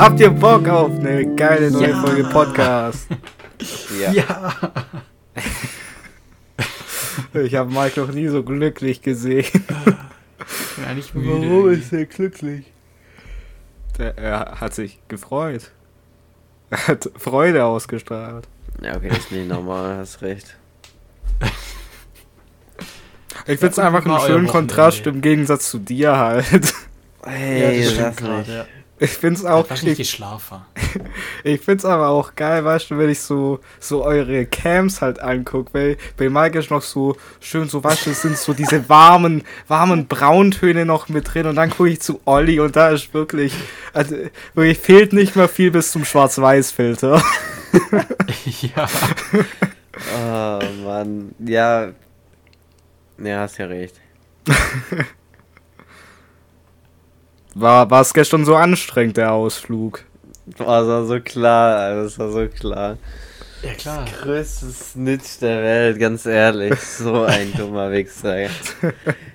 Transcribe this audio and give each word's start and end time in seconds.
Habt 0.00 0.18
ihr 0.18 0.30
Bock 0.30 0.66
auf 0.66 0.98
eine 0.98 1.34
geile 1.34 1.70
neue 1.70 1.90
Ja. 1.90 2.00
Folge 2.00 2.24
Podcast? 2.24 3.06
Ja. 4.00 4.12
Ja. 4.12 4.54
Ich 7.34 7.54
habe 7.54 7.70
Mike 7.70 8.00
noch 8.00 8.10
nie 8.10 8.28
so 8.28 8.42
glücklich 8.42 9.02
gesehen. 9.02 9.44
Ja, 10.82 10.94
nicht 10.94 11.14
müde. 11.14 11.78
er 11.92 12.06
glücklich? 12.06 12.72
Der, 13.98 14.16
er 14.16 14.60
hat 14.62 14.72
sich 14.74 14.98
gefreut. 15.08 15.70
Er 16.70 16.86
hat 16.88 17.10
Freude 17.18 17.66
ausgestrahlt. 17.66 18.48
Ja, 18.82 18.96
okay, 18.96 19.08
ist 19.08 19.30
nicht 19.30 19.50
normal, 19.50 19.98
hast 19.98 20.22
recht. 20.22 20.56
Ich 23.46 23.58
finde 23.58 23.66
es 23.66 23.78
einfach 23.78 24.06
einen 24.06 24.20
schönen? 24.20 24.46
Kontrast 24.46 25.06
im 25.06 25.20
Gegensatz 25.20 25.70
zu 25.70 25.78
dir 25.78 26.16
halt. 26.16 26.72
Hey, 27.22 27.82
das 27.82 27.92
stimmt 27.92 28.06
das 28.06 28.16
gerade, 28.16 28.38
nicht. 28.38 28.48
ja. 28.48 28.66
Ich 29.02 29.12
find's 29.12 29.46
Auch 29.46 29.64
auch, 29.64 29.70
was 29.70 29.82
nicht 29.82 29.98
ich, 29.98 30.20
ich 31.44 31.60
find's 31.62 31.86
aber 31.86 32.08
auch 32.08 32.34
geil, 32.34 32.62
weißt 32.66 32.90
du, 32.90 32.98
wenn 32.98 33.08
ich 33.08 33.20
so, 33.20 33.60
so 33.78 34.04
eure 34.04 34.44
Cams 34.44 35.00
halt 35.00 35.20
anguck, 35.20 35.72
weil 35.72 35.96
bei 36.18 36.28
Mike 36.28 36.58
ist 36.58 36.70
noch 36.70 36.82
so 36.82 37.16
schön, 37.40 37.66
so 37.66 37.82
weißt 37.82 38.04
du, 38.04 38.10
es 38.10 38.20
sind 38.20 38.36
so 38.36 38.52
diese 38.52 38.90
warmen, 38.90 39.42
warmen 39.68 40.06
Brauntöne 40.06 40.84
noch 40.84 41.08
mit 41.08 41.32
drin 41.32 41.46
und 41.46 41.56
dann 41.56 41.70
gucke 41.70 41.88
ich 41.88 42.00
zu 42.00 42.20
Olli 42.26 42.60
und 42.60 42.76
da 42.76 42.90
ist 42.90 43.14
wirklich, 43.14 43.54
also 43.94 44.16
wirklich 44.54 44.78
fehlt 44.78 45.14
nicht 45.14 45.34
mehr 45.34 45.48
viel 45.48 45.70
bis 45.70 45.92
zum 45.92 46.04
Schwarz-Weiß-Filter. 46.04 47.22
ja. 48.44 48.86
Oh, 50.14 50.60
Mann. 50.84 51.34
Ja. 51.38 51.92
Ja, 53.16 53.40
hast 53.40 53.56
ja 53.56 53.66
recht. 53.66 53.94
War, 57.54 57.90
war 57.90 58.00
es 58.02 58.14
gestern 58.14 58.44
so 58.44 58.54
anstrengend, 58.56 59.16
der 59.16 59.32
Ausflug? 59.32 60.04
Das 60.46 60.66
war 60.66 61.04
so 61.06 61.20
klar, 61.20 61.78
Alter, 61.78 62.02
das 62.04 62.18
war 62.18 62.30
so 62.30 62.46
klar. 62.48 62.96
Ja, 63.62 63.74
klar. 63.74 64.04
Größtes 64.22 64.92
Snitch 64.92 65.38
der 65.40 65.62
Welt, 65.62 65.98
ganz 66.00 66.24
ehrlich. 66.26 66.80
So 66.80 67.24
ein 67.24 67.52
dummer 67.54 67.90
Wichser. 67.92 68.46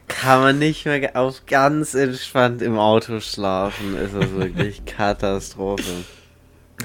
Kann 0.07 0.41
man 0.41 0.59
nicht 0.59 0.85
mehr 0.85 1.11
auf 1.15 1.45
ganz 1.45 1.93
entspannt 1.93 2.61
im 2.63 2.77
Auto 2.79 3.19
schlafen, 3.19 3.95
ist 3.97 4.15
das 4.15 4.31
wirklich 4.31 4.83
Katastrophe. 4.85 5.83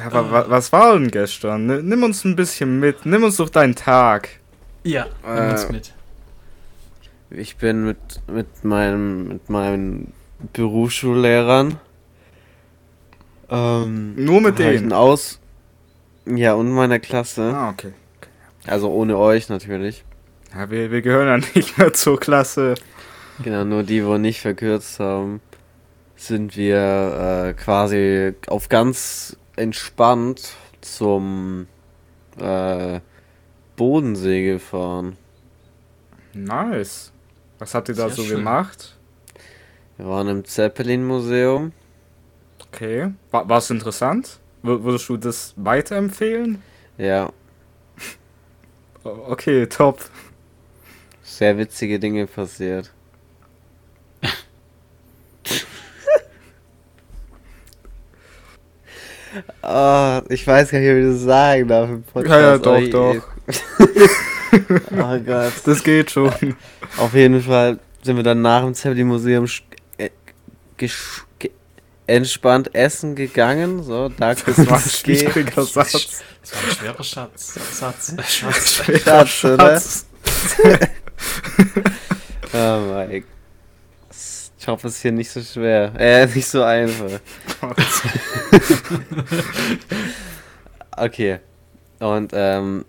Aber 0.04 0.30
wa, 0.30 0.44
was 0.48 0.70
war 0.72 0.92
denn 0.94 1.10
gestern? 1.10 1.66
Ni- 1.66 1.82
Nimm 1.82 2.02
uns 2.02 2.24
ein 2.24 2.36
bisschen 2.36 2.78
mit, 2.78 3.06
nimm 3.06 3.24
uns 3.24 3.36
durch 3.38 3.50
deinen 3.50 3.74
Tag. 3.74 4.28
Ja, 4.84 5.06
nimm 5.26 5.50
uns 5.50 5.64
Äh, 5.64 5.72
mit. 5.72 5.92
Ich 7.30 7.56
bin 7.56 7.84
mit, 7.86 7.98
mit 8.28 8.64
meinem, 8.64 9.28
mit 9.28 9.48
meinen 9.50 10.12
Berufsschullehrern. 10.52 11.78
Ähm, 13.48 14.14
Nur 14.16 14.41
mit 14.41 14.58
denen? 14.58 14.92
Aus. 14.92 15.41
Ja, 16.27 16.55
und 16.55 16.70
meiner 16.70 16.98
Klasse. 16.98 17.52
Ah, 17.55 17.70
okay. 17.70 17.92
Also 18.66 18.91
ohne 18.91 19.16
euch 19.19 19.48
natürlich. 19.48 20.05
Ja, 20.55 20.70
wir, 20.70 20.91
wir 20.91 21.02
gehören 21.02 21.28
ja 21.42 21.48
nicht 21.55 21.78
mehr 21.78 21.92
zur 21.92 22.19
Klasse. 22.19 22.74
Genau, 23.42 23.64
nur 23.64 23.82
die, 23.82 24.05
wo 24.05 24.19
nicht 24.19 24.41
verkürzt 24.41 25.00
haben, 25.00 25.41
sind 26.16 26.56
wir 26.56 27.47
äh, 27.48 27.52
quasi 27.54 28.34
auf 28.47 28.69
ganz 28.69 29.36
entspannt 29.56 30.54
zum 30.82 31.66
äh, 32.38 33.00
Bodensee 33.77 34.44
gefahren. 34.44 35.16
Nice. 36.34 37.12
Was 37.58 37.75
habt 37.75 37.88
ihr 37.88 37.94
da 37.94 38.08
Sehr 38.08 38.16
so 38.16 38.22
schön. 38.25 38.36
gemacht? 38.38 38.97
Wir 40.00 40.08
waren 40.08 40.28
im 40.28 40.44
Zeppelin-Museum. 40.46 41.72
Okay. 42.72 43.12
War 43.32 43.50
es 43.58 43.68
interessant? 43.68 44.40
Würdest 44.62 45.06
du 45.10 45.18
das 45.18 45.52
weiterempfehlen? 45.56 46.62
Ja, 46.96 47.30
Okay, 49.04 49.66
top. 49.66 50.00
sehr 51.22 51.58
witzige 51.58 51.98
Dinge 51.98 52.26
passiert. 52.26 52.91
Ah, 59.62 60.22
ich 60.28 60.46
weiß 60.46 60.70
gar 60.70 60.80
nicht, 60.80 60.88
wie 60.94 61.00
ich 61.00 61.06
das 61.14 61.22
sagen 61.22 61.69
darf 61.69 61.88
im 61.88 62.02
Podcast. 62.02 62.41
Ja, 62.41 62.50
ja, 62.52 62.58
doch, 62.58 62.78
ich- 62.78 62.91
doch. 62.91 63.14
oh 64.92 65.19
Gott. 65.26 65.52
Das 65.64 65.82
geht 65.84 66.10
schon. 66.10 66.32
Auf 66.98 67.14
jeden 67.14 67.41
Fall 67.41 67.78
sind 68.02 68.16
wir 68.16 68.25
dann 68.25 68.42
nach 68.42 68.62
dem 68.64 68.75
Zeppelin-Museum 68.75 69.44
sch- 69.44 69.62
äh, 69.98 70.06
gesch- 70.06 70.06
ge 70.06 70.10
entspannt 72.06 72.74
essen 72.74 73.14
gegangen. 73.14 73.82
So, 73.82 74.08
da 74.18 74.34
Das 74.34 74.68
war 74.68 74.76
ein 74.76 74.82
schwieriger 74.82 75.62
Satz. 75.62 76.22
Das 76.42 76.52
war 76.52 76.62
ein 76.62 76.76
schwerer 76.76 77.04
Schatz. 77.04 77.58
Satz. 77.78 78.14
Schatz. 78.28 78.74
Schwerer 78.74 79.26
Schatz, 79.26 79.44
oder? 79.44 79.80
Schatz. 79.80 80.06
Oh 82.52 82.80
mein 82.92 83.24
Ich 84.58 84.66
hoffe, 84.66 84.88
es 84.88 84.96
ist 84.96 85.02
hier 85.02 85.12
nicht 85.12 85.30
so 85.30 85.40
schwer. 85.40 85.92
Äh, 85.98 86.26
nicht 86.26 86.46
so 86.46 86.62
einfach. 86.62 87.20
Okay. 90.96 91.38
Und 91.98 92.32
ähm, 92.34 92.84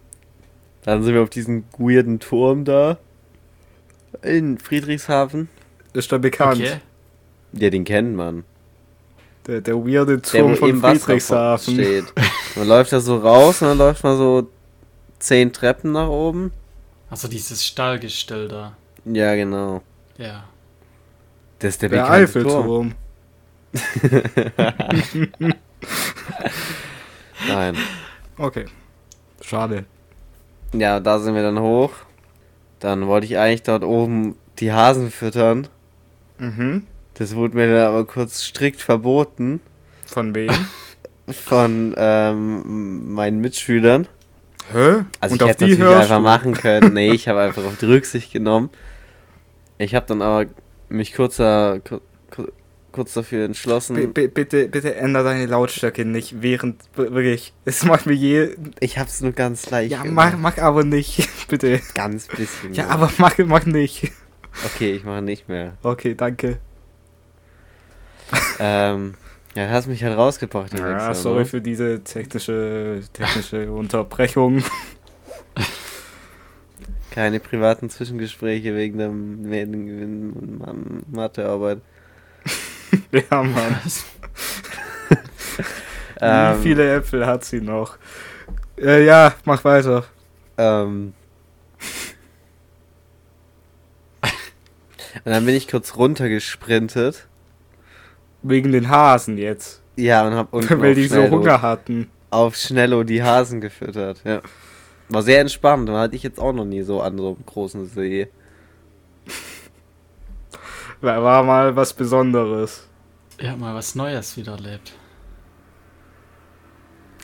dann 0.83 1.03
sind 1.03 1.13
wir 1.13 1.21
auf 1.21 1.29
diesem 1.29 1.65
weirden 1.77 2.19
Turm 2.19 2.65
da. 2.65 2.97
In 4.21 4.57
Friedrichshafen. 4.57 5.49
Ist 5.93 6.11
da 6.11 6.17
bekannt. 6.17 6.61
Okay. 6.61 6.79
Ja, 7.53 7.69
den 7.69 7.83
kennt 7.83 8.15
man. 8.15 8.43
Der, 9.47 9.61
der 9.61 9.75
weirde 9.75 10.19
Der, 10.19 10.41
Turm 10.41 10.51
wo 10.51 10.55
von 10.55 10.69
im 10.69 10.81
Wasser 10.81 10.99
Friedrichshafen. 10.99 11.73
steht. 11.73 12.05
Man 12.55 12.67
läuft 12.67 12.93
da 12.93 12.99
so 12.99 13.17
raus 13.17 13.61
und 13.61 13.69
dann 13.69 13.77
läuft 13.77 14.03
man 14.03 14.17
so 14.17 14.47
zehn 15.19 15.51
Treppen 15.51 15.91
nach 15.93 16.09
oben. 16.09 16.51
Also 17.09 17.27
dieses 17.27 17.65
Stallgestell 17.65 18.47
da. 18.47 18.75
Ja, 19.05 19.35
genau. 19.35 19.81
Ja. 20.17 20.43
Das 21.59 21.69
ist 21.69 21.81
der, 21.81 21.89
Der. 21.89 22.09
Eiffelturm. 22.09 22.93
Nein. 27.47 27.75
Okay. 28.37 28.65
Schade. 29.41 29.85
Ja, 30.73 30.99
da 30.99 31.19
sind 31.19 31.35
wir 31.35 31.43
dann 31.43 31.59
hoch. 31.59 31.91
Dann 32.79 33.07
wollte 33.07 33.25
ich 33.25 33.37
eigentlich 33.37 33.63
dort 33.63 33.83
oben 33.83 34.35
die 34.59 34.71
Hasen 34.71 35.11
füttern. 35.11 35.67
Mhm. 36.37 36.85
Das 37.21 37.35
wurde 37.35 37.55
mir 37.55 37.67
dann 37.67 37.85
aber 37.85 38.03
kurz 38.05 38.41
strikt 38.41 38.81
verboten 38.81 39.59
Von 40.07 40.33
wem? 40.33 40.49
von 41.31 41.93
ähm, 41.95 43.13
meinen 43.13 43.41
Mitschülern. 43.41 44.07
Hä? 44.73 45.05
Also 45.19 45.33
Und 45.33 45.41
ich 45.43 45.47
hätte 45.47 45.65
die 45.65 45.71
natürlich 45.73 45.97
einfach 45.97 46.15
du? 46.15 46.23
machen 46.23 46.53
können. 46.55 46.95
Nee, 46.95 47.11
ich 47.11 47.27
habe 47.27 47.39
einfach 47.41 47.63
auf 47.63 47.77
die 47.77 47.85
Rücksicht 47.85 48.33
genommen. 48.33 48.71
Ich 49.77 49.93
habe 49.93 50.07
dann 50.07 50.23
aber 50.23 50.47
mich 50.89 51.13
kurzer, 51.13 51.79
kur, 51.81 52.01
kur, 52.31 52.51
kurz 52.91 53.13
dafür 53.13 53.45
entschlossen. 53.45 54.13
B 54.13 54.27
bitte, 54.27 54.67
bitte 54.67 54.95
änder 54.95 55.23
deine 55.23 55.45
Lautstärke 55.45 56.05
nicht, 56.05 56.41
während 56.41 56.81
wirklich. 56.95 57.53
Es 57.65 57.85
macht 57.85 58.07
mir 58.07 58.13
je. 58.13 58.55
ich 58.79 58.97
habe 58.97 59.09
es 59.09 59.21
nur 59.21 59.33
ganz 59.33 59.69
leicht 59.69 59.91
Ja, 59.91 60.03
mach, 60.05 60.35
mach 60.39 60.57
aber 60.57 60.83
nicht. 60.83 61.29
Bitte. 61.47 61.81
Ganz 61.93 62.25
bisschen. 62.29 62.73
Ja, 62.73 62.85
nur. 62.85 62.93
aber 62.93 63.11
mach, 63.19 63.37
mach 63.37 63.65
nicht. 63.67 64.11
Okay, 64.65 64.93
ich 64.93 65.03
mache 65.03 65.21
nicht 65.21 65.47
mehr. 65.47 65.77
Okay, 65.83 66.15
danke. 66.15 66.57
ähm, 68.59 69.15
ja, 69.55 69.69
hast 69.69 69.87
mich 69.87 70.03
halt 70.03 70.17
rausgebracht. 70.17 70.73
Ja, 70.77 70.95
Wichser, 70.95 71.15
sorry 71.15 71.39
ne? 71.39 71.45
für 71.45 71.61
diese 71.61 72.03
technische, 72.03 73.01
technische 73.13 73.71
Unterbrechung. 73.71 74.63
Keine 77.11 77.41
privaten 77.41 77.89
Zwischengespräche 77.89 78.75
wegen 78.75 78.97
der 78.97 79.09
Gewinn 79.09 80.31
und 80.59 81.11
Mathearbeit. 81.11 81.81
Ja, 83.13 83.41
Mann. 83.41 83.79
Ähm, 86.21 86.59
Wie 86.59 86.61
viele 86.61 86.93
Äpfel 86.93 87.25
hat 87.25 87.43
sie 87.43 87.61
noch? 87.61 87.97
Äh, 88.77 89.03
ja, 89.05 89.33
mach 89.43 89.63
weiter. 89.63 90.05
Ähm. 90.57 91.13
Und 95.25 95.31
dann 95.31 95.45
bin 95.45 95.55
ich 95.55 95.67
kurz 95.67 95.95
runtergesprintet. 95.95 97.27
Wegen 98.43 98.71
den 98.71 98.89
Hasen 98.89 99.37
jetzt. 99.37 99.81
Ja, 99.95 100.25
und 100.25 100.33
hab 100.33 100.53
unten 100.53 100.79
Weil 100.81 100.91
auf 100.91 100.95
die 100.95 101.07
so 101.07 101.15
Schnello, 101.15 101.37
Hunger 101.37 101.61
hatten. 101.61 102.09
auf 102.29 102.55
Schnello 102.55 103.03
die 103.03 103.21
Hasen 103.21 103.61
gefüttert. 103.61 104.21
Ja. 104.23 104.41
War 105.09 105.21
sehr 105.21 105.41
entspannt. 105.41 105.89
Und 105.89 105.95
hatte 105.95 106.15
ich 106.15 106.23
jetzt 106.23 106.39
auch 106.39 106.53
noch 106.53 106.65
nie 106.65 106.81
so 106.81 107.01
an 107.01 107.17
so 107.17 107.27
einem 107.35 107.45
großen 107.45 107.85
See. 107.87 108.27
War 111.01 111.23
war 111.23 111.43
mal 111.43 111.75
was 111.75 111.93
Besonderes. 111.93 112.87
Ja, 113.39 113.55
mal 113.55 113.73
was 113.73 113.95
Neues 113.95 114.37
wieder 114.37 114.51
erlebt. 114.51 114.93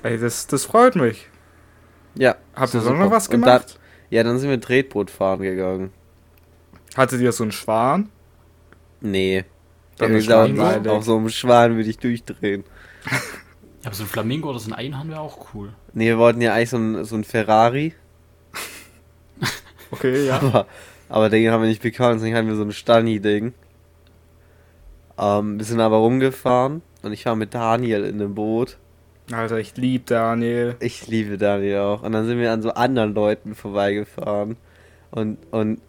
Ey, 0.02 0.18
das, 0.18 0.48
das 0.48 0.66
freut 0.66 0.96
mich. 0.96 1.30
Ja. 2.16 2.36
Habt 2.56 2.74
ihr 2.74 2.82
so 2.82 2.88
sonst 2.88 3.00
noch 3.00 3.12
was 3.12 3.30
gemacht? 3.30 3.80
Ja, 4.10 4.24
dann 4.24 4.40
sind 4.40 4.50
wir 4.50 4.60
Tretboot 4.60 5.12
fahren 5.12 5.42
gegangen. 5.42 5.92
Hattet 6.96 7.22
ihr 7.22 7.32
so 7.32 7.44
einen 7.44 7.52
Schwan? 7.52 8.10
Nee. 9.02 9.46
Dann 9.98 10.14
Ja, 10.14 10.22
Schwanweide. 10.22 10.92
Auf 10.92 11.04
so 11.04 11.18
einem 11.18 11.30
Schwan 11.30 11.76
würde 11.76 11.90
ich 11.90 11.98
durchdrehen. 11.98 12.64
Aber 13.86 13.96
so 13.96 14.04
ein 14.04 14.10
Flamingo 14.10 14.50
oder 14.50 14.60
so 14.60 14.70
ein 14.70 14.74
Einhorn 14.74 15.10
wäre 15.10 15.22
auch 15.22 15.54
cool. 15.54 15.74
Nee, 15.94 16.08
wir 16.08 16.18
wollten 16.18 16.42
ja 16.42 16.54
eigentlich 16.54 16.70
so 16.70 16.78
ein, 16.78 17.06
so 17.06 17.16
ein 17.16 17.24
Ferrari, 17.24 17.94
Okay, 19.92 20.28
ja. 20.28 20.38
aber, 20.40 20.68
aber 21.10 21.30
den 21.30 21.52
haben 21.52 21.62
wir 21.62 21.70
nicht 21.70 21.82
bekommen, 21.82 22.16
deswegen 22.16 22.36
hatten 22.36 22.48
wir 22.48 22.56
so 22.56 22.64
ein 22.64 22.72
Stani-Ding. 22.72 23.54
Ähm, 25.18 25.58
wir 25.58 25.66
sind 25.66 25.80
aber 25.80 25.98
rumgefahren 25.98 26.82
und 27.04 27.14
ich 27.14 27.26
war 27.26 27.36
mit 27.36 27.54
Daniel 27.54 28.04
in 28.04 28.16
einem 28.16 28.36
Boot. 28.36 28.78
Alter, 29.32 29.58
ich 29.58 29.76
lieb 29.76 30.06
Daniel. 30.06 30.76
Ich 30.80 31.08
liebe 31.08 31.38
Daniel 31.38 31.80
auch. 31.80 32.04
Und 32.04 32.14
dann 32.14 32.26
sind 32.26 32.40
wir 32.40 32.52
an 32.52 32.62
so 32.62 32.72
anderen 32.72 33.14
Leuten 33.14 33.56
vorbeigefahren. 33.56 34.56
Und, 35.12 35.38
und, 35.52 35.82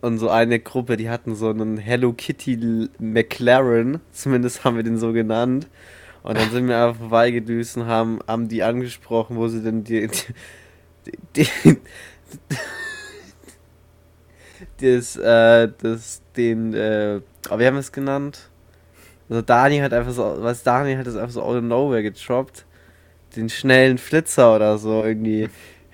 und 0.00 0.18
so 0.18 0.28
eine 0.30 0.60
Gruppe, 0.60 0.96
die 0.96 1.10
hatten 1.10 1.34
so 1.34 1.50
einen 1.50 1.76
Hello 1.76 2.12
Kitty 2.12 2.88
McLaren, 2.98 4.00
zumindest 4.12 4.64
haben 4.64 4.76
wir 4.76 4.82
den 4.82 4.98
so 4.98 5.12
genannt. 5.12 5.68
Und 6.22 6.36
dann 6.36 6.50
sind 6.50 6.68
wir 6.68 6.84
einfach 6.84 7.00
vorbeigedüst 7.00 7.78
und 7.78 7.86
haben, 7.86 8.18
haben 8.26 8.48
die 8.48 8.62
angesprochen, 8.62 9.36
wo 9.36 9.48
sie 9.48 9.62
denn 9.62 9.84
die, 9.84 10.08
die, 11.36 11.48
die, 11.64 11.78
die 14.80 14.96
das, 14.96 15.16
äh, 15.16 15.68
das, 15.80 16.22
den, 16.36 16.74
äh, 16.74 17.20
aber 17.48 17.58
wir 17.60 17.66
haben 17.68 17.76
es 17.76 17.92
genannt. 17.92 18.50
Also 19.28 19.42
Dani 19.42 19.78
hat 19.78 19.92
einfach 19.92 20.12
so, 20.12 20.36
was 20.40 20.62
Dani 20.62 20.96
hat 20.96 21.06
das 21.06 21.16
einfach 21.16 21.32
so 21.32 21.42
out 21.42 21.56
of 21.56 21.62
nowhere 21.62 22.02
getroppt 22.02 22.64
den 23.36 23.48
schnellen 23.48 23.98
Flitzer 23.98 24.54
oder 24.54 24.78
so 24.78 25.04
irgendwie 25.04 25.48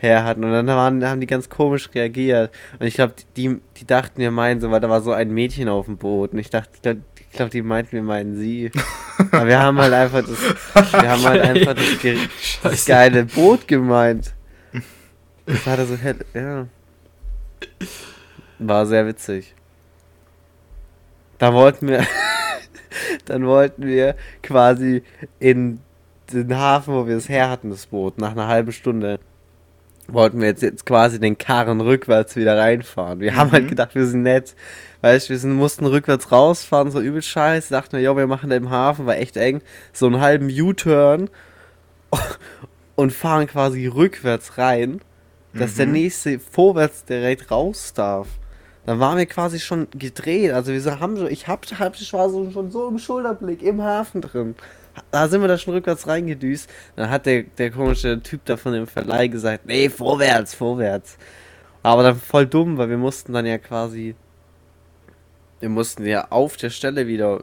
her 0.04 0.24
hatten. 0.24 0.44
Und 0.44 0.52
dann 0.52 0.66
waren, 0.66 1.04
haben 1.04 1.20
die 1.20 1.26
ganz 1.26 1.48
komisch 1.48 1.90
reagiert. 1.94 2.52
Und 2.78 2.86
ich 2.86 2.94
glaube, 2.94 3.14
die, 3.36 3.60
die 3.76 3.86
dachten, 3.86 4.20
wir 4.20 4.30
meinen 4.30 4.60
so, 4.60 4.70
weil 4.70 4.80
da 4.80 4.88
war 4.88 5.00
so 5.00 5.12
ein 5.12 5.30
Mädchen 5.30 5.68
auf 5.68 5.86
dem 5.86 5.96
Boot. 5.96 6.32
Und 6.32 6.38
ich 6.38 6.50
dachte, 6.50 6.70
ich 6.74 6.82
glaube, 6.82 7.00
glaub, 7.32 7.50
die 7.50 7.62
meinten, 7.62 7.92
wir 7.92 8.02
meinen 8.02 8.36
sie. 8.36 8.70
Aber 9.32 9.46
wir 9.46 9.60
haben 9.60 9.78
halt 9.78 9.92
einfach 9.92 10.22
das, 10.22 10.92
wir 10.92 11.10
haben 11.10 11.24
halt 11.24 11.42
einfach 11.42 11.74
das, 11.74 12.18
das 12.62 12.84
geile 12.86 13.24
Boot 13.24 13.66
gemeint. 13.66 14.34
Das 15.46 15.66
war 15.66 15.76
da 15.76 15.84
so 15.84 15.96
hell, 15.96 16.24
ja. 16.32 16.66
War 18.58 18.86
sehr 18.86 19.06
witzig. 19.06 19.54
Da 21.38 21.52
wollten 21.52 21.88
wir, 21.88 22.06
dann 23.26 23.46
wollten 23.46 23.86
wir 23.86 24.14
quasi 24.42 25.02
in 25.38 25.80
den 26.32 26.56
Hafen, 26.56 26.94
wo 26.94 27.06
wir 27.06 27.16
es 27.16 27.28
her 27.28 27.50
hatten, 27.50 27.70
das 27.70 27.86
Boot, 27.86 28.18
nach 28.18 28.32
einer 28.32 28.46
halben 28.46 28.72
Stunde, 28.72 29.20
wollten 30.08 30.40
wir 30.40 30.48
jetzt, 30.48 30.62
jetzt 30.62 30.86
quasi 30.86 31.18
den 31.18 31.38
Karren 31.38 31.80
rückwärts 31.80 32.36
wieder 32.36 32.58
reinfahren. 32.58 33.20
Wir 33.20 33.36
haben 33.36 33.52
halt 33.52 33.68
gedacht, 33.68 33.94
wir 33.94 34.06
sind 34.06 34.22
nett. 34.22 34.54
Weißt 35.00 35.28
du, 35.28 35.30
wir 35.30 35.38
sind, 35.38 35.52
mussten 35.54 35.86
rückwärts 35.86 36.32
rausfahren, 36.32 36.90
so 36.90 37.00
übel 37.00 37.22
scheiße. 37.22 37.72
Dachten 37.72 37.92
wir, 37.92 38.00
ja, 38.00 38.16
wir 38.16 38.26
machen 38.26 38.50
da 38.50 38.56
im 38.56 38.70
Hafen, 38.70 39.06
war 39.06 39.16
echt 39.16 39.36
eng. 39.36 39.60
So 39.92 40.06
einen 40.06 40.20
halben 40.20 40.48
U-Turn 40.48 41.30
und 42.94 43.12
fahren 43.12 43.46
quasi 43.46 43.86
rückwärts 43.86 44.58
rein, 44.58 45.00
dass 45.52 45.74
der 45.74 45.86
nächste 45.86 46.40
vorwärts 46.40 47.04
direkt 47.04 47.50
raus 47.50 47.92
darf. 47.94 48.26
Dann 48.86 49.00
waren 49.00 49.16
wir 49.16 49.26
quasi 49.26 49.60
schon 49.60 49.88
gedreht. 49.90 50.52
Also 50.52 50.72
wir 50.72 51.00
haben 51.00 51.16
so, 51.16 51.26
ich 51.26 51.48
hab, 51.48 51.66
hab 51.78 51.96
so, 51.96 52.50
schon 52.50 52.70
so 52.70 52.88
im 52.88 52.98
Schulterblick 52.98 53.62
im 53.62 53.80
Hafen 53.82 54.20
drin. 54.20 54.54
Da 55.10 55.28
sind 55.28 55.40
wir 55.40 55.48
da 55.48 55.58
schon 55.58 55.74
rückwärts 55.74 56.06
reingedüst. 56.06 56.68
Dann 56.94 57.10
hat 57.10 57.26
der, 57.26 57.44
der 57.44 57.70
komische 57.70 58.22
Typ 58.22 58.44
da 58.44 58.56
von 58.56 58.72
dem 58.72 58.86
Verleih 58.86 59.28
gesagt, 59.28 59.66
nee, 59.66 59.88
vorwärts, 59.88 60.54
vorwärts. 60.54 61.16
Aber 61.82 62.02
dann 62.02 62.16
voll 62.16 62.46
dumm, 62.46 62.76
weil 62.78 62.90
wir 62.90 62.98
mussten 62.98 63.32
dann 63.32 63.46
ja 63.46 63.58
quasi, 63.58 64.14
wir 65.60 65.68
mussten 65.68 66.06
ja 66.06 66.28
auf 66.30 66.56
der 66.56 66.70
Stelle 66.70 67.06
wieder 67.06 67.42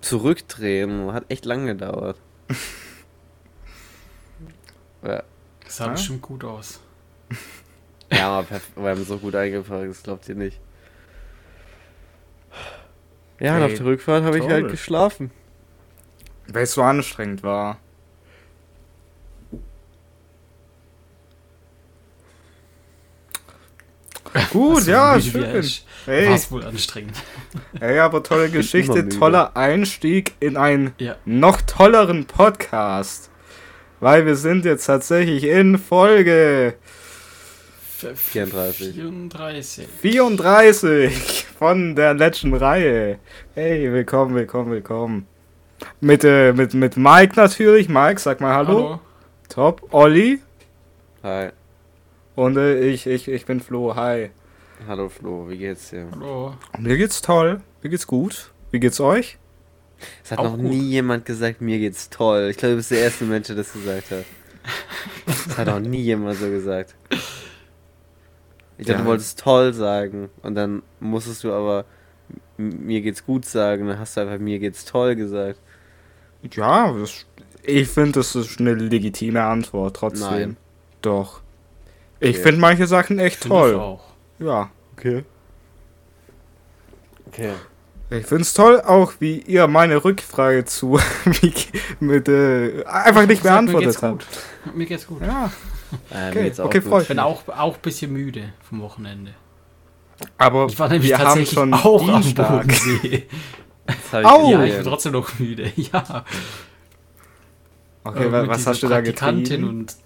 zurückdrehen. 0.00 1.12
Hat 1.12 1.24
echt 1.28 1.44
lang 1.44 1.66
gedauert. 1.66 2.16
ja, 5.02 5.22
Das 5.64 5.76
sah 5.76 5.86
Ja. 5.86 5.92
bestimmt 5.92 6.22
gut 6.22 6.44
aus. 6.44 6.80
Ja 8.12 8.44
wir 8.76 8.88
haben 8.90 9.04
so 9.04 9.18
gut 9.18 9.34
eingepackt, 9.34 9.88
das 9.88 10.02
glaubt 10.02 10.28
ihr 10.28 10.34
nicht. 10.34 10.58
Ja, 13.38 13.56
und 13.56 13.62
Ey, 13.62 13.66
auf 13.72 13.74
der 13.74 13.86
Rückfahrt 13.86 14.24
habe 14.24 14.38
ich 14.38 14.48
halt 14.48 14.70
geschlafen. 14.70 15.30
Weil 16.48 16.64
es 16.64 16.72
so 16.72 16.82
anstrengend 16.82 17.42
war. 17.42 17.78
Gut, 24.50 24.86
ja, 24.86 25.20
schön. 25.20 25.64
Hey, 26.06 26.28
War's 26.30 26.50
wohl 26.50 26.64
anstrengend. 26.64 27.16
hey, 27.78 27.98
aber 27.98 28.22
tolle 28.22 28.48
Geschichte, 28.50 29.08
toller 29.08 29.56
Einstieg 29.56 30.32
in 30.40 30.56
einen 30.56 30.94
Ja. 30.98 31.16
noch 31.24 31.60
tolleren 31.62 32.26
Podcast. 32.26 33.30
Weil 33.98 34.24
wir 34.24 34.36
sind 34.36 34.64
jetzt 34.64 34.86
tatsächlich 34.86 35.44
in 35.44 35.78
Folge 35.78 36.74
34. 38.00 38.94
34. 38.94 39.86
34 40.00 41.46
von 41.58 41.94
der 41.94 42.14
letzten 42.14 42.54
Reihe. 42.54 43.18
Hey, 43.54 43.92
willkommen, 43.92 44.34
willkommen, 44.34 44.70
willkommen. 44.70 45.26
Mit, 46.00 46.24
äh, 46.24 46.52
mit, 46.54 46.72
mit 46.72 46.96
Mike 46.96 47.34
natürlich. 47.36 47.88
Mike, 47.90 48.18
sag 48.18 48.40
mal 48.40 48.54
Hallo. 48.54 49.00
Top. 49.50 49.86
Olli. 49.92 50.40
Hi. 51.22 51.50
Und 52.36 52.56
äh, 52.56 52.80
ich, 52.88 53.06
ich, 53.06 53.28
ich 53.28 53.44
bin 53.44 53.60
Flo. 53.60 53.94
Hi. 53.94 54.30
Hallo 54.88 55.10
Flo, 55.10 55.50
wie 55.50 55.58
geht's 55.58 55.90
dir? 55.90 56.08
Hallo. 56.12 56.54
Mir 56.78 56.96
geht's 56.96 57.20
toll. 57.20 57.60
Mir 57.82 57.90
geht's 57.90 58.06
gut. 58.06 58.50
Wie 58.70 58.80
geht's 58.80 59.00
euch? 59.00 59.36
Es 60.24 60.30
hat 60.30 60.38
Auch 60.38 60.44
noch 60.44 60.56
gut. 60.56 60.70
nie 60.70 60.88
jemand 60.88 61.26
gesagt, 61.26 61.60
mir 61.60 61.78
geht's 61.78 62.08
toll. 62.08 62.48
Ich 62.50 62.56
glaube, 62.56 62.72
du 62.72 62.76
bist 62.78 62.90
der 62.92 63.00
erste 63.00 63.24
Mensch, 63.24 63.48
der 63.48 63.56
das 63.56 63.72
gesagt 63.74 64.10
hat. 64.10 64.24
Das 65.26 65.58
hat 65.58 65.66
noch 65.66 65.80
nie 65.80 66.00
jemand 66.02 66.38
so 66.38 66.48
gesagt. 66.48 66.94
Ich 68.80 68.86
dachte, 68.86 68.98
Ja. 68.98 69.04
du 69.04 69.10
wolltest 69.10 69.38
toll 69.38 69.72
sagen 69.74 70.30
und 70.42 70.54
dann 70.54 70.82
musstest 71.00 71.44
du 71.44 71.52
aber 71.52 71.84
mir 72.56 73.00
geht's 73.00 73.24
gut 73.24 73.44
sagen, 73.44 73.86
dann 73.86 73.98
hast 73.98 74.16
du 74.16 74.22
einfach 74.22 74.38
mir 74.38 74.58
geht's 74.58 74.84
toll 74.84 75.14
gesagt. 75.16 75.58
Ja, 76.52 76.92
das, 76.92 77.26
ich 77.62 77.88
finde, 77.88 78.12
das 78.12 78.34
ist 78.34 78.58
eine 78.60 78.74
legitime 78.74 79.42
Antwort 79.42 79.96
trotzdem. 79.96 80.30
Nein. 80.30 80.56
Doch. 81.02 81.40
Ich 82.20 82.36
Okay. 82.36 82.42
finde 82.44 82.60
manche 82.60 82.86
Sachen 82.86 83.18
echt 83.18 83.36
Find 83.42 83.46
Ich 83.46 83.50
toll. 83.60 83.74
auch. 83.76 84.04
Ja. 84.38 84.70
Okay. 84.96 85.24
Okay. 87.28 87.52
Ich 88.12 88.26
find's 88.26 88.54
toll, 88.54 88.80
auch 88.80 89.12
wie 89.20 89.38
ihr 89.38 89.68
meine 89.68 90.04
Rückfrage 90.04 90.64
zu 90.64 90.98
mit 92.00 92.28
äh, 92.28 92.84
einfach 92.84 93.26
nicht 93.26 93.44
mir 93.44 93.50
beantwortet 93.50 93.90
geht's 93.90 94.02
habt. 94.02 94.26
gut. 94.64 94.74
Mir 94.74 94.86
geht's 94.86 95.06
gut. 95.06 95.20
Ja, 95.20 95.50
Äh, 96.10 96.28
Okay, 96.30 96.52
okay, 96.58 96.80
gut. 96.80 96.88
freu 96.88 97.00
Ich 97.02 97.08
bin 97.08 97.18
auch, 97.18 97.46
auch 97.48 97.74
ein 97.76 97.82
bisschen 97.82 98.12
müde 98.12 98.52
vom 98.68 98.80
Wochenende. 98.82 99.32
aber 100.38 100.66
Ich 100.68 100.78
war 100.78 100.88
nämlich 100.88 101.08
wir 101.10 101.18
haben 101.18 101.24
tatsächlich 101.24 101.52
schon 101.52 101.74
auch 101.74 102.04
Dienstag. 102.04 102.50
am 102.50 102.56
Bodensee. 102.58 103.26
Das 103.86 104.12
hab 104.12 104.20
ich 104.20 104.26
Au! 104.26 104.50
Ja, 104.52 104.64
ich 104.64 104.74
bin 104.76 104.84
trotzdem 104.84 105.12
noch 105.12 105.38
müde. 105.38 105.72
Ja. 105.92 106.24
Okay, 108.04 108.24
Äh, 108.26 108.48
was 108.48 108.66
hast 108.66 108.82
du 108.82 108.88
da 108.88 108.96
Praktikantin 108.96 109.42
getrieben? 109.44 109.68
und 109.68 109.96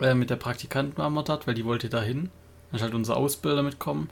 äh, 0.00 0.14
mit 0.14 0.30
der 0.30 0.36
Praktikantin 0.36 0.96
waren 0.98 1.12
wir 1.14 1.22
dort, 1.22 1.46
weil 1.46 1.54
die 1.54 1.64
wollte 1.64 1.88
da 1.88 2.00
hin. 2.02 2.30
Dann 2.70 2.76
ist 2.78 2.82
halt 2.82 2.94
unser 2.94 3.16
Ausbilder 3.16 3.62
mitkommen. 3.62 4.08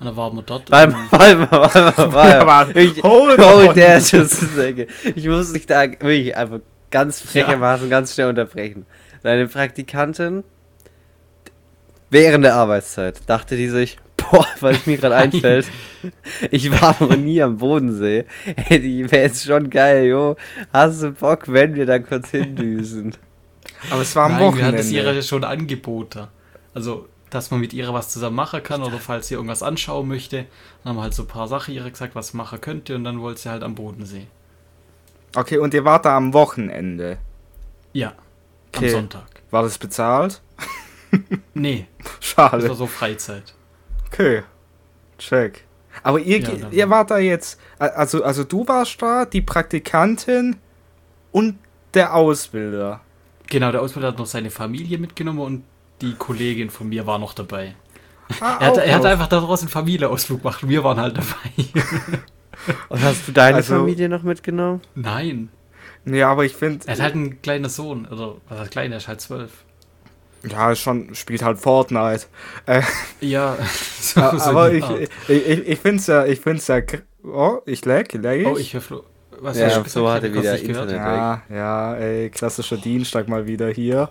Und 0.00 0.06
dann 0.06 0.16
waren 0.16 0.34
wir 0.36 0.42
dort. 0.42 0.70
Warte 0.70 0.92
mal, 0.92 1.06
warte 1.10 1.36
mal, 1.36 2.12
warte 2.12 2.44
mal, 2.46 2.76
Ich, 2.76 3.02
hold 3.02 3.76
der. 3.76 3.98
Ich 3.98 5.26
muss 5.26 5.52
dich 5.52 5.66
da 5.66 5.82
wirklich 5.90 6.36
einfach 6.36 6.60
ganz 6.90 7.20
frechermaßen 7.20 7.90
ganz 7.90 8.14
schnell 8.14 8.28
unterbrechen. 8.28 8.86
Deine 9.22 9.48
Praktikantin 9.48 10.44
während 12.10 12.44
der 12.44 12.54
Arbeitszeit 12.54 13.20
dachte 13.28 13.56
die 13.56 13.68
sich, 13.68 13.98
boah, 14.16 14.46
was 14.60 14.86
mir 14.86 14.96
gerade 14.96 15.16
einfällt, 15.16 15.66
ich 16.50 16.70
war 16.70 16.96
noch 17.00 17.16
nie 17.16 17.42
am 17.42 17.58
Bodensee. 17.58 18.24
Ey, 18.68 18.80
die 18.80 19.10
wäre 19.10 19.22
jetzt 19.22 19.44
schon 19.44 19.70
geil, 19.70 20.06
jo. 20.06 20.36
Hast 20.72 21.02
du 21.02 21.12
Bock, 21.12 21.44
wenn 21.52 21.74
wir 21.74 21.86
da 21.86 21.98
kurz 21.98 22.30
hindüsen? 22.30 23.14
Aber 23.90 24.02
es 24.02 24.14
war 24.16 24.26
am 24.26 24.32
Nein, 24.32 24.40
wir 24.40 24.64
hatten 24.64 24.76
es 24.76 24.90
Wochenende. 24.92 25.14
ihr 25.14 25.22
schon 25.22 25.44
angeboten. 25.44 26.28
Also, 26.74 27.08
dass 27.30 27.50
man 27.50 27.60
mit 27.60 27.72
ihr 27.72 27.92
was 27.92 28.08
zusammen 28.08 28.36
machen 28.36 28.62
kann 28.62 28.82
oder 28.82 28.98
falls 28.98 29.28
sie 29.28 29.34
irgendwas 29.34 29.62
anschauen 29.62 30.08
möchte. 30.08 30.46
Dann 30.82 30.90
haben 30.90 30.96
wir 30.96 31.02
halt 31.02 31.14
so 31.14 31.24
ein 31.24 31.28
paar 31.28 31.48
Sachen 31.48 31.74
ihr 31.74 31.88
gesagt, 31.88 32.14
was 32.14 32.28
sie 32.28 32.36
machen 32.36 32.60
könnte 32.60 32.94
und 32.94 33.04
dann 33.04 33.20
wollte 33.20 33.40
sie 33.40 33.50
halt 33.50 33.62
am 33.62 33.74
Bodensee. 33.74 34.26
Okay, 35.36 35.58
und 35.58 35.74
ihr 35.74 35.84
wart 35.84 36.06
da 36.06 36.16
am 36.16 36.32
Wochenende. 36.32 37.18
Ja, 37.92 38.14
Okay. 38.74 38.86
am 38.86 38.90
Sonntag. 38.90 39.26
War 39.50 39.62
das 39.62 39.78
bezahlt? 39.78 40.40
Nee, 41.54 41.86
das 41.98 42.10
Schade. 42.20 42.68
war 42.68 42.74
so 42.76 42.86
Freizeit. 42.86 43.54
Okay. 44.08 44.42
Check. 45.18 45.64
Aber 46.02 46.20
ihr, 46.20 46.38
Ja, 46.40 46.50
ihr 46.70 46.90
war- 46.90 46.98
wart 46.98 47.10
da 47.12 47.18
jetzt, 47.18 47.58
also, 47.78 48.22
also 48.22 48.44
du 48.44 48.68
warst 48.68 49.00
da, 49.00 49.24
die 49.24 49.40
Praktikantin 49.40 50.56
und 51.32 51.58
der 51.94 52.14
Ausbilder. 52.14 53.00
Genau, 53.48 53.72
der 53.72 53.80
Ausbilder 53.80 54.08
hat 54.08 54.18
noch 54.18 54.26
seine 54.26 54.50
Familie 54.50 54.98
mitgenommen 54.98 55.38
und 55.40 55.64
die 56.02 56.14
Kollegin 56.14 56.68
von 56.70 56.88
mir 56.90 57.06
war 57.06 57.18
noch 57.18 57.32
dabei. 57.32 57.74
Ah, 58.40 58.58
Er 58.60 58.66
hat, 58.68 58.76
er 58.76 58.94
hat 58.94 59.04
einfach 59.06 59.26
daraus 59.28 59.60
einen 59.62 59.70
Familienausflug 59.70 60.42
gemacht 60.42 60.62
und 60.62 60.68
wir 60.68 60.84
waren 60.84 61.00
halt 61.00 61.16
dabei. 61.16 61.82
Und 62.90 63.02
hast 63.02 63.26
du 63.26 63.32
deine 63.32 63.56
Also- 63.56 63.76
Familie 63.76 64.08
noch 64.10 64.22
mitgenommen? 64.22 64.82
Nein. 64.94 65.48
Nee, 66.10 66.22
aber 66.22 66.44
ich 66.44 66.54
finde. 66.54 66.86
Er 66.86 66.94
hat 66.94 67.00
halt 67.02 67.14
einen 67.14 67.42
kleinen 67.42 67.68
Sohn, 67.68 68.06
oder 68.06 68.36
was 68.48 68.58
heißt 68.60 68.70
klein, 68.70 68.92
er 68.92 68.98
ist 68.98 69.08
halt 69.08 69.20
zwölf. 69.20 69.64
Ja, 70.48 70.70
ist 70.70 70.80
schon, 70.80 71.14
spielt 71.14 71.42
halt 71.42 71.58
Fortnite. 71.58 72.26
Äh, 72.66 72.82
Ja, 73.20 73.56
so, 74.00 74.20
Ja, 74.20 74.38
so 74.38 74.50
aber 74.50 74.72
ich, 74.72 74.84
ich, 74.90 75.08
ich, 75.28 75.68
ich 75.68 75.78
finde 75.80 75.98
es 75.98 76.06
ja, 76.06 76.24
ich 76.24 76.40
finde 76.40 76.58
es 76.58 76.66
ja, 76.68 76.76
kr- 76.76 77.02
oh, 77.24 77.58
ich 77.66 77.84
lag, 77.84 78.12
lag 78.14 78.32
ich? 78.34 78.46
Oh, 78.46 78.56
ich 78.56 78.72
höre 78.72 78.80
Flo. 78.80 79.04
Was 79.40 79.58
Ja, 79.58 79.66
hast 79.66 79.76
du 79.76 79.82
so 79.90 80.02
gesagt? 80.04 80.24
hat 80.24 80.24
er 80.24 80.30
Ich 80.30 80.36
hab 80.36 80.68
wieder. 80.68 80.82
Internet. 80.82 80.96
ja, 80.96 81.42
ja, 81.50 81.94
ey, 81.96 82.30
klassischer 82.30 82.76
Dienstag 82.76 83.28
mal 83.28 83.46
wieder 83.46 83.68
hier. 83.68 84.08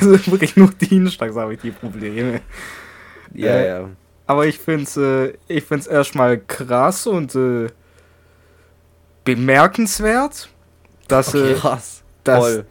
also 0.00 0.12
wirklich 0.30 0.56
nur 0.56 0.70
Dienstag, 0.70 1.34
habe 1.34 1.54
ich 1.54 1.60
die 1.60 1.70
Probleme. 1.72 2.40
Ja, 3.34 3.46
Äh, 3.48 3.68
ja. 3.68 3.88
Aber 4.26 4.46
ich 4.46 4.58
finde 4.58 4.82
es 4.84 4.96
äh, 4.96 5.32
ich 5.48 5.64
find's 5.64 5.86
erstmal 5.86 6.38
krass 6.38 7.06
und 7.06 7.34
äh, 7.34 7.68
bemerkenswert, 9.24 10.48
dass, 11.08 11.34
Okay. 11.34 11.52
äh, 11.52 11.54
Krass. 11.54 12.02
dass, 12.24 12.38
Voll. 12.38 12.66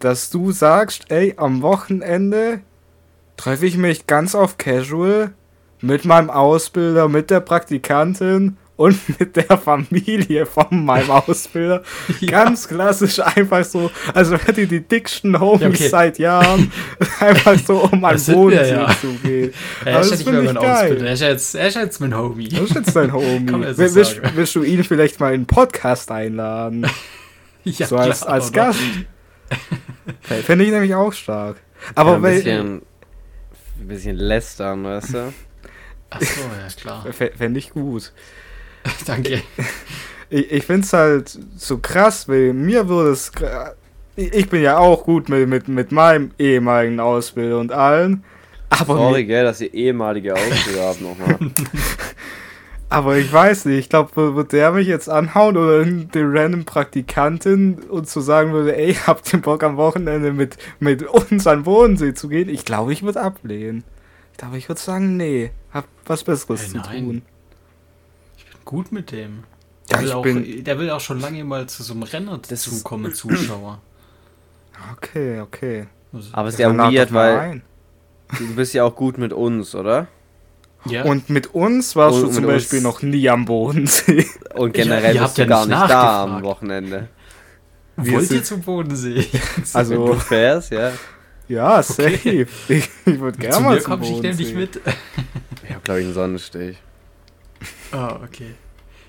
dass 0.00 0.30
du 0.30 0.52
sagst, 0.52 1.04
ey, 1.10 1.34
am 1.36 1.62
Wochenende 1.62 2.60
treffe 3.36 3.66
ich 3.66 3.76
mich 3.76 4.06
ganz 4.06 4.34
auf 4.34 4.58
Casual 4.58 5.30
mit 5.80 6.04
meinem 6.04 6.30
Ausbilder, 6.30 7.08
mit 7.08 7.30
der 7.30 7.40
Praktikantin 7.40 8.56
und 8.76 8.98
mit 9.20 9.36
der 9.36 9.56
Familie 9.58 10.44
von 10.46 10.84
meinem 10.84 11.10
Ausbilder. 11.26 11.82
Ja. 12.20 12.30
Ganz 12.30 12.66
klassisch, 12.68 13.20
einfach 13.20 13.64
so, 13.64 13.90
also 14.14 14.36
wenn 14.44 14.54
die 14.54 14.66
die 14.66 14.80
dicksten 14.80 15.38
Homies 15.40 15.60
Ja, 15.62 15.68
okay. 15.68 15.88
seit 15.88 16.18
Jahren, 16.18 16.70
einfach 17.20 17.58
so 17.58 17.84
um 17.84 18.00
wir, 18.02 18.34
Bodensee 18.34 18.70
ja. 18.74 18.88
zu 19.00 19.08
gehen. 19.22 19.52
Er 19.84 19.92
ja 19.92 19.98
das 19.98 20.10
nicht 20.10 20.24
find 20.24 20.32
mehr 20.32 20.42
ich 20.44 20.52
mein 20.52 20.62
geil. 20.62 20.72
Ausbilder. 20.84 21.06
Er 21.06 21.12
ist 21.12 21.20
jetzt, 21.22 21.54
er 21.54 21.68
ist 21.68 21.74
jetzt 21.76 22.00
mein 22.00 22.16
Homie. 22.16 22.48
Das 22.48 22.60
ist 22.60 22.74
jetzt 22.74 22.96
dein 22.96 23.12
Homie. 23.12 23.48
Will- 23.52 23.94
willst, 23.94 24.20
willst 24.34 24.54
du 24.54 24.62
ihn 24.62 24.82
vielleicht 24.84 25.20
mal 25.20 25.32
in 25.34 25.42
den 25.42 25.46
Podcast 25.46 26.10
einladen? 26.10 26.86
Ja, 27.66 27.86
so 27.86 27.96
als, 27.96 28.20
klar, 28.20 28.32
als? 28.32 28.52
Gast. 28.52 28.80
Fände 30.22 30.64
ich 30.64 30.70
nämlich 30.70 30.94
auch 30.94 31.12
stark. 31.12 31.56
Aber 31.94 32.10
ja, 32.10 32.16
ein 32.16 32.22
weil, 32.22 32.34
bisschen, 32.36 32.82
ein 33.80 33.88
bisschen 33.88 34.16
lästern, 34.16 34.84
weißt 34.84 35.14
du? 35.14 35.32
Ach 36.10 36.20
so, 36.20 36.40
ja, 36.40 36.68
klar. 36.76 37.06
fände 37.36 37.58
ich 37.58 37.70
gut. 37.70 38.12
Danke. 39.06 39.42
Ich, 40.30 40.50
ich 40.50 40.64
finde 40.64 40.86
es 40.86 40.92
halt 40.92 41.38
so 41.56 41.78
krass, 41.78 42.28
weil 42.28 42.52
mir 42.52 42.88
würde 42.88 43.10
es. 43.10 43.32
Ich 44.14 44.48
bin 44.48 44.62
ja 44.62 44.78
auch 44.78 45.04
gut 45.04 45.28
mit, 45.28 45.48
mit, 45.48 45.68
mit 45.68 45.92
meinem 45.92 46.30
ehemaligen 46.38 47.00
Ausbilder 47.00 47.58
und 47.58 47.72
allen. 47.72 48.24
Aber, 48.70 48.96
Sorry, 48.96 49.24
gell, 49.24 49.44
dass 49.44 49.60
ihr 49.60 49.72
ehemalige 49.74 50.34
Ausbilder 50.34 50.88
habt 50.88 51.00
nochmal. 51.00 51.38
aber 52.88 53.16
ich 53.16 53.32
weiß 53.32 53.64
nicht, 53.66 53.78
ich 53.78 53.88
glaube, 53.88 54.34
wird 54.36 54.52
der 54.52 54.72
mich 54.72 54.86
jetzt 54.86 55.08
anhauen 55.08 55.56
oder 55.56 55.84
die 55.84 56.08
random 56.22 56.64
Praktikantin 56.64 57.74
und 57.88 58.08
zu 58.08 58.20
sagen 58.20 58.52
würde, 58.52 58.76
ey, 58.76 58.94
habt 59.06 59.32
ihr 59.32 59.40
Bock 59.40 59.62
am 59.62 59.76
Wochenende 59.76 60.32
mit, 60.32 60.56
mit 60.80 61.02
uns 61.02 61.46
an 61.46 61.58
den 61.60 61.64
Bodensee 61.64 62.14
zu 62.14 62.28
gehen? 62.28 62.48
Ich 62.48 62.64
glaube, 62.64 62.92
ich 62.92 63.02
würde 63.02 63.20
ablehnen. 63.20 63.84
Ich 64.32 64.38
glaube, 64.38 64.58
ich 64.58 64.68
würde 64.68 64.80
sagen, 64.80 65.16
nee, 65.16 65.50
hab 65.72 65.86
was 66.04 66.22
Besseres 66.24 66.62
Ey, 66.64 66.68
zu 66.68 66.76
nein. 66.78 67.04
tun. 67.04 67.22
Gut 68.64 68.92
mit 68.92 69.10
dem. 69.12 69.44
Ja, 69.90 69.96
Der, 69.96 70.00
will 70.00 70.06
ich 70.08 70.14
auch, 70.14 70.22
bin- 70.22 70.64
der 70.64 70.78
will 70.78 70.90
auch 70.90 71.00
schon 71.00 71.20
lange 71.20 71.44
mal 71.44 71.68
zu 71.68 71.82
so 71.82 71.92
einem 71.94 72.02
Renner 72.02 72.38
Das 72.48 72.66
ist- 72.66 72.78
zukommen, 72.78 73.14
Zuschauer. 73.14 73.80
Okay, 74.92 75.40
okay. 75.40 75.86
Also, 76.12 76.28
Aber 76.32 76.48
es 76.48 76.54
ist 76.54 76.60
Ja, 76.60 76.70
ja 76.72 76.92
weird, 76.92 77.12
weil 77.12 77.38
ein. 77.38 77.62
du 78.38 78.54
bist 78.54 78.74
ja 78.74 78.84
auch 78.84 78.94
gut 78.94 79.16
mit 79.18 79.32
uns, 79.32 79.74
oder? 79.74 80.06
Ja. 80.90 81.04
Und 81.04 81.28
mit 81.30 81.54
uns 81.54 81.96
warst 81.96 82.18
Und 82.18 82.28
du 82.28 82.32
zum 82.32 82.46
Beispiel 82.46 82.78
uns- 82.78 82.84
noch 82.84 83.02
nie 83.02 83.28
am 83.28 83.44
Bodensee. 83.44 84.26
Und 84.54 84.76
Ja, 84.76 84.84
generell 84.84 85.14
ihr 85.14 85.20
bist 85.22 85.22
habt 85.22 85.38
du 85.38 85.42
ja 85.42 85.48
gar 85.48 85.66
nicht 85.66 85.78
nicht 85.78 85.90
da 85.90 86.22
am. 86.24 86.42
Wochenende. 86.42 87.08
wir 87.96 88.12
Wollt 88.12 88.22
ihr 88.22 88.28
sind- 88.28 88.46
zum 88.46 88.60
Bodensee? 88.62 89.26
Wenn 89.32 89.64
Also, 89.74 90.06
du 90.06 90.14
fährst, 90.14 90.70
ja. 90.72 90.92
ja, 91.48 91.82
safe. 91.82 92.04
Okay. 92.14 92.46
Ich, 92.68 92.88
ich 93.04 93.20
würde 93.20 93.38
gerne 93.38 93.60
mal 93.64 93.80
zum 93.80 93.90
komme 93.90 94.04
ich 94.04 94.10
Bodensee. 94.12 94.28
nämlich 94.44 94.54
mit. 94.54 94.80
Ich 95.68 95.74
hab, 95.74 95.84
glaube 95.84 96.00
ich, 96.00 96.06
einen 96.06 96.14
Sonnenstich. 96.14 96.76
Ah, 97.92 98.18
okay. 98.24 98.54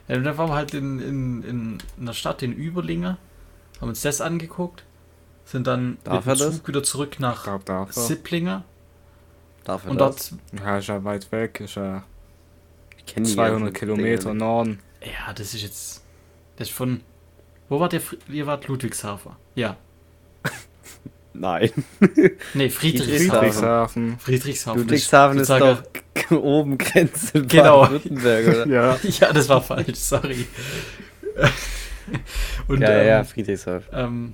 Ja, 0.08 0.16
und 0.18 0.24
dann 0.24 0.38
waren 0.38 0.50
wir 0.50 0.56
halt 0.56 0.74
in, 0.74 1.00
in, 1.00 1.44
in 1.44 1.78
einer 2.00 2.14
Stadt 2.14 2.42
in 2.44 2.54
Überlinge, 2.54 3.18
haben 3.82 3.90
uns 3.90 4.02
das 4.02 4.22
angeguckt, 4.22 4.86
sind 5.44 5.68
dann 5.68 5.98
Darf 6.06 6.26
mit 6.26 6.40
dem 6.40 6.46
das? 6.48 6.56
Zug 6.58 6.68
wieder 6.70 6.84
zurück 6.84 7.10
Ich 7.14 7.20
nach 7.20 7.46
er. 7.48 7.88
Sipplinger 7.92 8.64
Darf 9.68 9.86
er 9.86 9.92
und 9.92 9.98
dort, 10.00 10.32
Ja, 10.64 10.78
ist 10.78 10.88
ja 10.88 11.04
weit 11.04 11.32
weg. 11.32 11.60
Ist 11.60 11.76
ja 11.76 12.04
Ich 12.98 13.06
kenn 13.06 13.24
die 13.26 13.34
200 13.34 13.60
ganzen 13.60 13.74
Kilometer 13.74 14.24
Dinge 14.30 14.36
Norden. 14.36 14.80
ja, 15.02 15.34
das 15.34 15.54
ist 15.54 15.62
jetzt, 15.62 16.02
das 16.56 16.70
ist 16.70 16.74
von, 16.76 17.02
wo 17.70 17.80
war 17.80 17.90
der, 17.90 18.02
Fri- 18.02 18.18
ihr 18.32 18.48
wart 18.48 18.68
Ludwigshafen? 18.68 19.34
Ja. 19.56 19.76
Nein. 21.34 21.72
Nee, 22.54 22.70
Friedrichshafen. 22.72 23.30
Friedrichshafen. 23.30 24.20
Friedrichshafen. 24.20 24.82
Ludwigshafen 24.82 25.40
ist 25.40 25.50
doch 25.50 25.84
oben 26.32 26.78
Grenze 26.78 27.46
Genau. 27.46 27.82
Baden-Württemberg, 27.82 28.48
oder? 28.48 28.68
Ja. 28.68 28.98
Ja, 29.04 29.34
das 29.34 29.48
war 29.50 29.62
falsch, 29.62 29.96
sorry. 30.00 30.48
und 32.68 32.82
ja, 32.82 32.90
ähm, 32.90 33.08
ja, 33.08 33.24
Friedrichshafen. 33.24 33.88
ähm, 33.94 34.34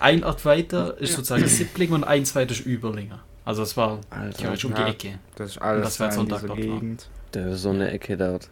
ein 0.00 0.24
Ort 0.24 0.44
weiter 0.44 0.96
ist 0.98 1.12
sozusagen 1.12 1.46
Sippling 1.46 1.92
und 1.92 2.04
eins 2.04 2.34
weiter 2.34 2.52
ist 2.52 2.64
Überlinger. 2.66 3.22
Also 3.50 3.64
es 3.64 3.76
war 3.76 3.98
Alter, 4.10 4.38
theoretisch 4.38 4.64
um 4.64 4.72
ja. 4.76 4.84
die 4.84 4.90
Ecke. 4.92 5.18
Das 5.34 5.50
ist 5.50 5.58
alles 5.58 5.82
das 5.84 6.00
war 6.00 6.12
Sonntag 6.12 6.36
dieser 6.42 6.46
dort 6.54 6.58
war. 6.60 6.64
Gegend. 6.64 7.08
da 7.32 7.48
ist 7.48 7.62
so 7.62 7.70
eine 7.70 7.90
Ecke 7.90 8.16
dort. 8.16 8.48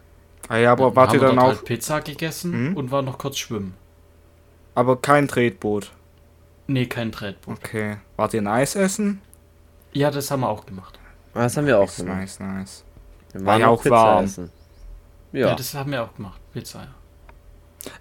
Ah 0.49 0.57
ja, 0.57 0.73
aber 0.73 0.87
Dann 0.87 0.95
wart 0.97 1.13
ihr 1.13 1.19
dann 1.21 1.35
dort 1.37 1.39
auch... 1.39 1.47
Halt 1.55 1.63
Pizza 1.65 2.01
gegessen 2.01 2.71
Mhm. 2.71 2.75
und 2.75 2.91
war 2.91 3.01
noch 3.01 3.17
kurz 3.17 3.37
schwimmen. 3.37 3.75
Aber 4.75 4.97
kein 4.99 5.29
Tretboot. 5.29 5.91
Nee, 6.67 6.85
kein 6.87 7.13
Tretboot. 7.13 7.57
Okay. 7.59 7.97
Wart 8.17 8.33
ihr 8.33 8.41
ein 8.41 8.47
Eis 8.47 8.75
essen? 8.75 9.21
Ja, 9.93 10.11
das 10.11 10.29
haben 10.31 10.41
wir 10.41 10.49
auch 10.49 10.65
gemacht. 10.65 10.99
Ah, 11.33 11.43
Das 11.43 11.55
haben 11.55 11.65
wir 11.65 11.77
auch 11.79 11.83
Nice, 11.87 11.95
gemacht. 11.97 12.17
nice, 12.19 12.39
nice. 12.41 12.83
Wir 13.31 13.41
War 13.41 13.53
waren 13.53 13.61
ja 13.61 13.67
auch 13.69 13.79
auch 13.79 13.83
Pizza 13.83 13.95
warm. 13.95 14.25
essen. 14.25 14.51
Ja. 15.31 15.47
Ja. 15.47 15.55
das 15.55 15.73
haben 15.75 15.91
wir 15.91 16.03
auch 16.03 16.13
gemacht. 16.13 16.41
Pizza, 16.51 16.79
ja. 16.79 16.87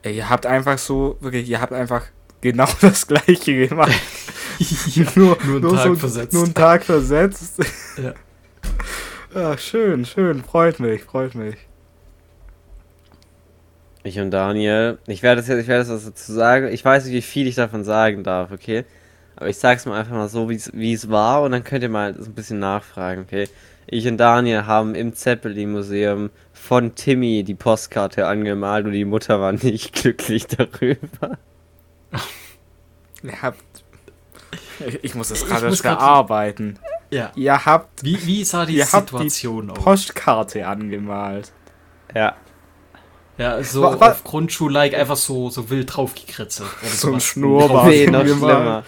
Ey, 0.03 0.17
ihr 0.17 0.29
habt 0.29 0.47
einfach 0.47 0.79
so, 0.79 1.17
wirklich, 1.21 1.49
ihr 1.49 1.61
habt 1.61 1.73
einfach 1.73 2.07
genau 2.41 2.67
das 2.81 3.07
gleiche 3.07 3.69
gemacht. 3.69 3.93
nur, 5.17 5.37
Nur 5.45 5.57
einen 5.57 5.71
Tag 5.77 5.85
so, 5.87 5.95
versetzt. 5.97 6.33
Nur 6.35 6.45
einen 6.45 6.55
Tag 6.55 6.85
versetzt. 6.85 7.59
Ja. 8.03 8.15
Ja, 9.35 9.59
schön, 9.59 10.05
schön. 10.05 10.43
Freut 10.43 10.81
mich, 10.81 11.03
freut 11.05 11.35
mich. 11.35 11.57
Ich 14.05 14.19
und 14.19 14.31
Daniel. 14.31 14.99
Ich 15.07 15.23
werde 15.23 15.41
das 15.41 15.49
jetzt, 15.49 15.61
ich 15.61 15.69
werde 15.69 15.85
das 15.85 15.93
was 15.93 16.05
dazu 16.05 16.33
sagen. 16.33 16.69
Ich 16.73 16.85
weiß 16.85 17.05
nicht, 17.05 17.15
wie 17.15 17.23
viel 17.23 17.47
ich 17.47 17.57
davon 17.57 17.85
sagen 17.85 18.23
darf, 18.25 18.51
okay? 18.53 18.85
Aber 19.37 19.49
ich 19.49 19.59
sag's 19.59 19.87
mal 19.87 19.99
einfach 19.99 20.15
mal 20.15 20.29
so, 20.29 20.49
wie's- 20.49 20.71
wie 20.75 20.93
es 20.93 21.11
war 21.11 21.43
und 21.43 21.53
dann 21.53 21.63
könnt 21.65 21.83
ihr 21.83 21.89
mal 21.89 22.15
so 22.19 22.25
ein 22.31 22.35
bisschen 22.35 22.59
nachfragen, 22.59 23.23
okay? 23.23 23.49
Ich 23.87 24.07
und 24.09 24.17
Daniel 24.19 24.67
haben 24.67 24.95
im 24.95 25.15
Zeppelin-Museum 25.15 26.31
von 26.53 26.95
Timmy 26.95 27.43
die 27.45 27.55
Postkarte 27.55 28.27
angemalt 28.27 28.87
und 28.87 28.93
die 28.93 29.05
Mutter 29.05 29.41
war 29.41 29.53
nicht 29.53 29.93
glücklich 30.03 30.47
darüber. 30.47 31.39
Ihr 33.23 33.43
habt. 33.43 33.63
Ich, 34.87 35.05
ich 35.05 35.15
muss 35.15 35.29
das 35.29 35.43
Ich 35.43 35.49
gerade 35.49 35.75
verarbeiten. 35.77 36.79
Ja. 37.11 37.33
Ihr 37.35 37.65
habt 37.67 38.05
Wie, 38.05 38.25
wie 38.27 38.45
sah 38.45 38.65
die 38.67 38.77
Ihr 38.77 38.85
habt 38.91 39.11
die 39.13 39.15
Situation 39.31 39.71
aus? 39.71 39.79
Postkarte 39.79 40.67
angemalt. 40.67 41.53
Ja. 42.15 42.37
Ja, 43.39 43.63
so 43.63 43.83
Wa- 43.83 44.01
wa- 44.01 44.11
auf 44.11 44.25
Grundschul-like 44.25 44.95
einfach 44.95 45.17
so, 45.17 45.49
so 45.51 45.71
wild 45.71 45.97
draufgekritzelt. 45.97 46.69
So 46.83 47.13
ein. 47.15 47.21
Schnurrbart. 47.21 47.87
Nee, 47.89 48.07
noch 48.07 48.25
schlimmer. 48.25 48.85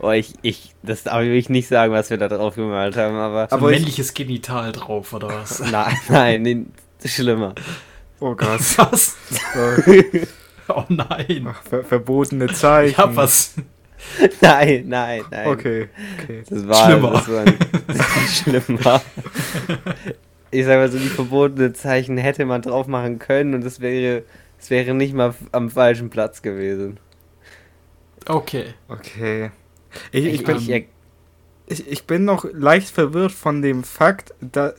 Oh, 0.00 0.10
ich, 0.12 0.34
ich, 0.42 0.74
das 0.84 1.02
darf 1.02 1.22
ich 1.22 1.48
nicht 1.48 1.66
sagen, 1.68 1.92
was 1.92 2.08
wir 2.10 2.18
da 2.18 2.28
drauf 2.28 2.54
gemalt 2.54 2.96
haben, 2.96 3.16
aber. 3.16 3.48
So 3.50 3.56
ein 3.56 3.60
Aber 3.60 3.72
ich- 3.72 3.78
männliches 3.80 4.14
Genital 4.14 4.70
drauf, 4.72 5.12
oder 5.12 5.28
was? 5.28 5.58
Nein, 5.72 5.96
nein, 6.08 6.42
nee, 6.42 6.66
schlimmer. 7.08 7.54
Oh 8.20 8.34
Gott. 8.34 8.60
Was? 8.76 9.16
Oh 10.70 10.84
nein. 10.88 11.48
ver 11.68 11.82
verbotene 11.82 12.48
Zeichen. 12.48 12.90
Ich 12.90 12.98
hab 12.98 13.16
was. 13.16 13.54
Nein, 14.40 14.84
nein, 14.86 15.22
nein. 15.30 15.46
Okay, 15.48 15.88
okay. 16.18 16.42
Das 16.48 16.68
war, 16.68 16.86
Schlimmer. 16.86 17.10
Das 17.10 17.28
war 17.28 17.40
ein, 17.40 17.58
schlimmer. 18.28 19.02
Ich 20.50 20.64
sag 20.64 20.76
mal 20.76 20.90
so, 20.90 20.98
die 20.98 21.08
verbotenen 21.08 21.74
Zeichen 21.74 22.16
hätte 22.16 22.44
man 22.46 22.62
drauf 22.62 22.86
machen 22.86 23.18
können 23.18 23.54
und 23.54 23.64
es 23.64 23.80
wäre, 23.80 24.22
es 24.58 24.70
wäre 24.70 24.94
nicht 24.94 25.14
mal 25.14 25.34
am 25.52 25.70
falschen 25.70 26.10
Platz 26.10 26.42
gewesen. 26.42 27.00
Okay. 28.26 28.66
Okay. 28.88 29.50
Ich, 30.12 30.24
ich, 30.26 30.34
Ich, 30.34 30.44
bin, 30.44 30.56
ich, 30.56 30.70
ich, 30.70 30.86
ich, 31.66 31.88
ich 31.88 32.04
bin 32.04 32.24
noch 32.24 32.46
leicht 32.52 32.90
verwirrt 32.90 33.32
von 33.32 33.62
dem 33.62 33.84
Fakt, 33.84 34.34
da 34.40 34.72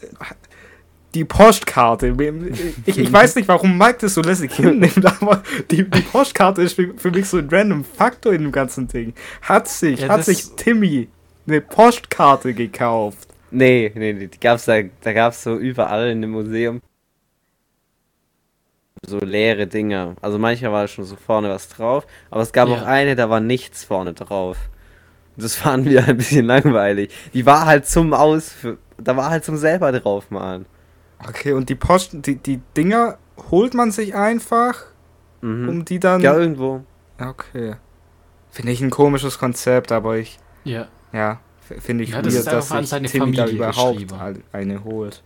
die 1.16 1.26
Postkarte. 1.26 2.14
Ich, 2.86 2.98
ich 2.98 3.12
weiß 3.12 3.36
nicht, 3.36 3.48
warum 3.48 3.78
Mike 3.78 3.98
das 4.02 4.14
so 4.14 4.22
lässig 4.22 4.54
hinnimmt, 4.54 5.06
aber 5.22 5.44
die, 5.72 5.90
die 5.90 6.02
Postkarte 6.02 6.62
ist 6.62 6.74
für, 6.74 6.94
für 6.98 7.12
mich 7.12 7.28
so 7.28 7.38
ein 7.38 7.50
random 7.50 7.84
Faktor 7.84 8.34
in 8.34 8.44
dem 8.44 8.52
ganzen 8.52 8.88
Ding. 8.88 9.14
Hat 9.42 9.68
sich, 9.68 10.02
Ja, 10.02 10.10
hat 10.10 10.26
sich 10.26 10.52
Timmy 10.56 11.08
eine 11.48 11.62
Postkarte 11.62 12.54
gekauft. 12.54 13.28
nee, 13.52 13.92
nee, 13.96 14.14
nee, 14.14 14.28
die 14.28 14.40
gab's 14.40 14.66
da, 14.66 14.82
da 15.02 15.14
gab's 15.14 15.44
so 15.44 15.56
überall 15.58 16.10
in 16.10 16.22
dem 16.22 16.32
Museum. 16.32 16.82
so 19.06 19.18
leere 19.20 19.66
Dinger. 19.66 20.16
Also 20.22 20.38
manchmal 20.38 20.72
war 20.72 20.88
schon 20.88 21.06
so 21.06 21.16
vorne 21.16 21.50
was 21.50 21.70
drauf, 21.70 22.06
aber 22.30 22.42
es 22.42 22.52
gab 22.52 22.68
Ja. 22.70 22.76
auch 22.76 22.82
eine, 22.84 23.16
da 23.16 23.30
war 23.30 23.40
nichts 23.40 23.84
vorne 23.84 24.14
drauf. 24.14 24.58
Das 25.38 25.56
fanden 25.56 25.90
wir 25.90 26.06
ein 26.06 26.18
bisschen 26.18 26.46
langweilig. 26.46 27.12
Die 27.34 27.46
war 27.46 27.66
halt 27.66 27.86
zum 27.88 28.14
Aus, 28.14 28.54
da 28.98 29.16
war 29.16 29.30
halt 29.30 29.46
zum 29.46 29.56
selber 29.58 29.92
draufmalen. 29.94 30.66
Okay, 31.28 31.54
und 31.54 31.70
die 31.70 31.76
Posten, 31.76 32.22
die, 32.22 32.36
die 32.36 32.62
Dinger 32.78 33.18
holt 33.52 33.74
man 33.74 33.92
sich 33.92 34.16
einfach, 34.16 34.76
Mhm. 35.42 35.70
um 35.70 35.86
die 35.86 36.00
dann. 36.00 36.22
ja, 36.22 36.36
irgendwo. 36.38 36.84
Okay. 37.20 37.76
Finde 38.52 38.72
ich 38.72 38.82
ein 38.82 38.90
komisches 38.90 39.38
Konzept, 39.40 39.92
aber 39.92 40.18
ich, 40.18 40.40
Ja. 40.64 40.88
ja, 41.14 41.40
finde 41.80 42.04
ich 42.04 42.12
Ja, 42.12 42.22
das 42.22 42.34
weird, 42.34 42.42
ist 42.42 42.48
einfach 42.48 42.60
dass 42.62 42.72
an 42.72 42.84
sich 42.84 42.90
seine 42.90 43.08
Timmy 43.08 43.36
da 43.36 43.44
Familie 43.46 43.56
überhaupt 43.58 44.14
al- 44.14 44.44
eine 44.54 44.84
holt. 44.84 45.22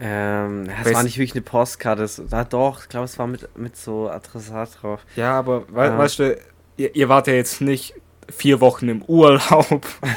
Ähm, 0.00 0.66
das 0.66 0.86
Weiß- 0.86 0.94
war 0.94 1.02
nicht 1.02 1.16
wirklich 1.18 1.32
eine 1.34 1.42
Postkarte. 1.42 2.08
Da 2.30 2.44
doch, 2.44 2.82
ich 2.82 2.88
glaube, 2.88 3.04
es 3.06 3.18
war 3.18 3.26
mit, 3.26 3.48
mit 3.58 3.76
so 3.76 4.08
Adressat 4.08 4.78
drauf. 4.80 5.04
Ja, 5.16 5.38
aber 5.38 5.64
we 5.74 5.84
Ja. 5.86 5.98
weißt 5.98 6.18
du, 6.20 6.38
ihr, 6.76 6.94
ihr 6.94 7.08
wart 7.08 7.26
ja 7.26 7.32
jetzt 7.34 7.60
nicht 7.60 7.94
vier 8.30 8.60
Wochen 8.60 8.88
im 8.88 9.02
Urlaub. 9.02 9.86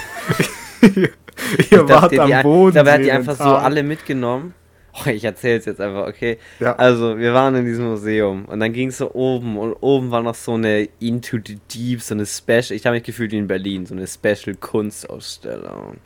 ihr 1.57 1.59
Ich 1.59 1.71
wart 1.71 1.89
dachte, 1.89 2.09
die, 2.09 2.19
am 2.19 2.43
Boden. 2.43 2.75
Da 2.75 2.91
hat 2.91 3.01
die 3.01 3.11
einfach 3.11 3.35
so 3.35 3.43
alle 3.43 3.83
mitgenommen. 3.83 4.53
Oh, 4.93 5.09
ich 5.09 5.23
erzähl's 5.23 5.65
jetzt 5.65 5.79
einfach, 5.79 6.07
okay. 6.07 6.37
Ja. 6.59 6.75
Also, 6.75 7.17
wir 7.17 7.33
waren 7.33 7.55
in 7.55 7.65
diesem 7.65 7.85
Museum 7.85 8.45
und 8.45 8.59
dann 8.59 8.73
ging's 8.73 8.97
so 8.97 9.13
oben 9.13 9.57
und 9.57 9.73
oben 9.79 10.11
war 10.11 10.21
noch 10.21 10.35
so 10.35 10.55
eine 10.55 10.89
Into 10.99 11.37
the 11.45 11.57
Deep, 11.73 12.01
so 12.01 12.13
eine 12.13 12.25
Special, 12.25 12.71
ich 12.71 12.85
habe 12.85 12.95
mich 12.95 13.03
gefühlt 13.03 13.31
wie 13.31 13.37
in 13.37 13.47
Berlin, 13.47 13.85
so 13.85 13.95
eine 13.95 14.05
Special 14.05 14.55
Kunstausstellung. 14.59 15.97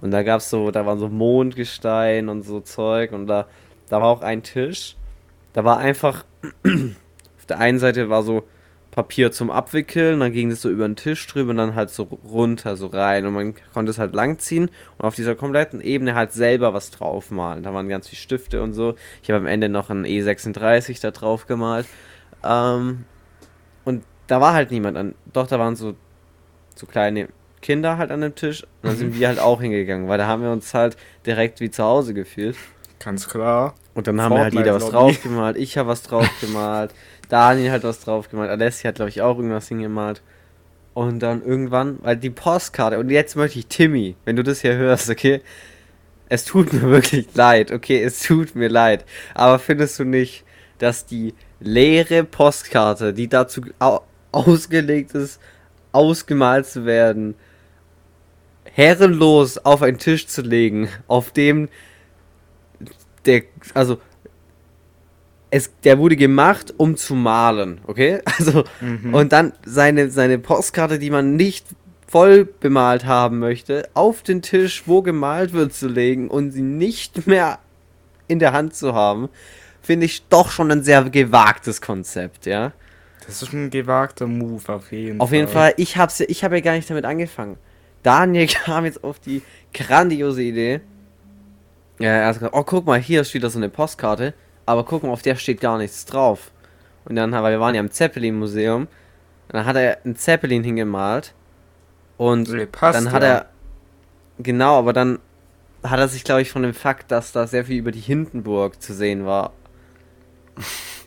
Und 0.00 0.10
da 0.10 0.22
gab's 0.22 0.48
so, 0.48 0.70
da 0.70 0.86
waren 0.86 0.98
so 0.98 1.08
Mondgestein 1.08 2.28
und 2.28 2.42
so 2.42 2.60
Zeug 2.60 3.12
und 3.12 3.26
da, 3.26 3.46
da 3.88 4.00
war 4.00 4.08
auch 4.08 4.22
ein 4.22 4.42
Tisch. 4.42 4.96
Da 5.52 5.64
war 5.64 5.78
einfach, 5.78 6.24
auf 6.64 7.46
der 7.48 7.58
einen 7.58 7.78
Seite 7.78 8.08
war 8.08 8.22
so 8.22 8.44
Papier 8.92 9.32
zum 9.32 9.50
Abwickeln, 9.50 10.20
dann 10.20 10.32
ging 10.32 10.50
es 10.50 10.60
so 10.60 10.68
über 10.68 10.86
den 10.86 10.96
Tisch 10.96 11.26
drüber 11.26 11.50
und 11.50 11.56
dann 11.56 11.74
halt 11.74 11.88
so 11.88 12.02
runter, 12.02 12.76
so 12.76 12.88
rein 12.88 13.24
und 13.24 13.32
man 13.32 13.54
konnte 13.72 13.88
es 13.88 13.98
halt 13.98 14.14
langziehen 14.14 14.70
und 14.98 15.04
auf 15.06 15.14
dieser 15.14 15.34
kompletten 15.34 15.80
Ebene 15.80 16.14
halt 16.14 16.32
selber 16.32 16.74
was 16.74 16.90
draufmalen. 16.90 17.62
Da 17.62 17.72
waren 17.72 17.88
ganz 17.88 18.06
viele 18.08 18.20
Stifte 18.20 18.62
und 18.62 18.74
so. 18.74 18.94
Ich 19.22 19.30
habe 19.30 19.38
am 19.38 19.46
Ende 19.46 19.70
noch 19.70 19.88
ein 19.88 20.04
E36 20.04 21.00
da 21.00 21.10
drauf 21.10 21.46
gemalt. 21.46 21.86
Ähm, 22.44 23.06
und 23.86 24.04
da 24.26 24.42
war 24.42 24.52
halt 24.52 24.70
niemand 24.70 24.98
an. 24.98 25.14
Doch, 25.32 25.46
da 25.46 25.58
waren 25.58 25.74
so, 25.74 25.94
so 26.74 26.84
kleine 26.84 27.28
Kinder 27.62 27.96
halt 27.96 28.10
an 28.10 28.20
dem 28.20 28.34
Tisch. 28.34 28.62
Und 28.82 28.90
dann 28.90 28.96
sind 28.96 29.18
wir 29.18 29.26
halt 29.26 29.38
auch 29.38 29.62
hingegangen, 29.62 30.06
weil 30.06 30.18
da 30.18 30.26
haben 30.26 30.42
wir 30.42 30.50
uns 30.50 30.74
halt 30.74 30.98
direkt 31.24 31.60
wie 31.60 31.70
zu 31.70 31.82
Hause 31.82 32.12
gefühlt. 32.12 32.56
Ganz 33.02 33.26
klar. 33.26 33.74
Und 33.94 34.06
dann 34.06 34.20
haben 34.20 34.34
wir 34.34 34.42
halt 34.42 34.54
jeder 34.54 34.74
was 34.74 34.84
Fortnite-Lobby. 34.84 35.14
drauf 35.14 35.22
gemalt. 35.22 35.56
Ich 35.56 35.78
habe 35.78 35.88
was 35.88 36.02
drauf 36.02 36.28
gemalt. 36.42 36.92
Daniel 37.32 37.70
hat 37.70 37.82
was 37.82 38.00
drauf 38.00 38.28
gemalt. 38.28 38.50
Alessia 38.50 38.88
hat, 38.88 38.96
glaube 38.96 39.08
ich, 39.08 39.22
auch 39.22 39.38
irgendwas 39.38 39.68
hingemalt. 39.68 40.20
Und 40.92 41.20
dann 41.20 41.42
irgendwann, 41.42 41.98
weil 42.02 42.18
die 42.18 42.28
Postkarte, 42.28 42.98
und 42.98 43.08
jetzt 43.08 43.36
möchte 43.36 43.58
ich 43.58 43.68
Timmy, 43.68 44.16
wenn 44.26 44.36
du 44.36 44.42
das 44.42 44.60
hier 44.60 44.76
hörst, 44.76 45.08
okay? 45.08 45.40
Es 46.28 46.44
tut 46.44 46.74
mir 46.74 46.82
wirklich 46.90 47.28
leid, 47.32 47.72
okay? 47.72 48.02
Es 48.02 48.22
tut 48.22 48.54
mir 48.54 48.68
leid. 48.68 49.06
Aber 49.32 49.58
findest 49.58 49.98
du 49.98 50.04
nicht, 50.04 50.44
dass 50.76 51.06
die 51.06 51.32
leere 51.58 52.24
Postkarte, 52.24 53.14
die 53.14 53.28
dazu 53.28 53.62
au 53.78 54.02
ausgelegt 54.30 55.14
ist, 55.14 55.40
ausgemalt 55.92 56.66
zu 56.66 56.84
werden, 56.84 57.34
herrenlos 58.64 59.56
auf 59.56 59.80
einen 59.80 59.98
Tisch 59.98 60.26
zu 60.26 60.42
legen, 60.42 60.90
auf 61.06 61.30
dem 61.30 61.70
der, 63.24 63.42
also, 63.72 63.98
es, 65.54 65.70
der 65.84 65.98
wurde 65.98 66.16
gemacht, 66.16 66.72
um 66.78 66.96
zu 66.96 67.14
malen, 67.14 67.80
okay? 67.86 68.20
Also, 68.38 68.64
Mhm. 68.80 69.14
und 69.14 69.32
dann 69.32 69.52
seine, 69.64 70.10
seine 70.10 70.38
Postkarte, 70.38 70.98
die 70.98 71.10
man 71.10 71.36
nicht 71.36 71.66
voll 72.08 72.44
bemalt 72.46 73.04
haben 73.04 73.38
möchte, 73.38 73.88
auf 73.94 74.22
den 74.22 74.40
Tisch, 74.42 74.84
wo 74.86 75.02
gemalt 75.02 75.52
wird, 75.52 75.72
zu 75.74 75.88
legen 75.88 76.28
und 76.28 76.50
sie 76.52 76.62
nicht 76.62 77.26
mehr 77.26 77.58
in 78.28 78.38
der 78.38 78.52
Hand 78.52 78.74
zu 78.74 78.94
haben, 78.94 79.28
finde 79.82 80.06
ich 80.06 80.26
doch 80.28 80.50
schon 80.50 80.70
ein 80.70 80.82
sehr 80.82 81.04
gewagtes 81.04 81.80
Konzept, 81.82 82.46
ja? 82.46 82.72
Das 83.26 83.42
ist 83.42 83.52
ein 83.52 83.68
gewagter 83.70 84.26
Move 84.26 84.72
auf 84.72 84.90
jeden 84.90 85.20
Auf 85.20 85.32
jeden 85.32 85.48
Fall, 85.48 85.74
ich 85.76 85.96
hab's 85.96 86.18
ja, 86.18 86.26
ich 86.28 86.44
habe 86.44 86.56
ja 86.56 86.60
gar 86.62 86.72
nicht 86.72 86.88
damit 86.88 87.04
angefangen. 87.04 87.56
Daniel 88.02 88.46
kam 88.64 88.84
jetzt 88.86 89.04
auf 89.04 89.18
die 89.18 89.42
grandiose 89.74 90.42
Idee. 90.42 90.80
Ja, 91.98 92.08
er 92.10 92.26
hat 92.26 92.34
gesagt, 92.36 92.54
oh 92.54 92.64
guck 92.64 92.86
mal, 92.86 92.98
hier 92.98 93.22
steht 93.24 93.44
da 93.44 93.50
so 93.50 93.58
eine 93.58 93.68
Postkarte, 93.68 94.34
aber 94.66 94.84
guck 94.84 95.02
mal, 95.02 95.10
auf 95.10 95.22
der 95.22 95.36
steht 95.36 95.60
gar 95.60 95.78
nichts 95.78 96.04
drauf. 96.04 96.50
Und 97.04 97.16
dann, 97.16 97.32
weil 97.32 97.52
wir 97.52 97.60
waren 97.60 97.74
ja 97.74 97.80
im 97.80 97.90
Zeppelin-Museum, 97.90 98.82
und 98.82 98.88
dann 99.54 99.66
hat 99.66 99.76
er 99.76 99.98
einen 100.04 100.16
Zeppelin 100.16 100.64
hingemalt 100.64 101.34
und 102.16 102.72
passt 102.72 102.98
dann 102.98 103.12
hat 103.12 103.22
ja. 103.22 103.28
er, 103.28 103.46
genau, 104.38 104.78
aber 104.78 104.92
dann 104.92 105.18
hat 105.82 105.98
er 105.98 106.08
sich, 106.08 106.24
glaube 106.24 106.42
ich, 106.42 106.50
von 106.50 106.62
dem 106.62 106.74
Fakt, 106.74 107.10
dass 107.10 107.32
da 107.32 107.46
sehr 107.46 107.64
viel 107.64 107.78
über 107.78 107.90
die 107.90 108.00
Hindenburg 108.00 108.80
zu 108.80 108.94
sehen 108.94 109.26
war, 109.26 109.52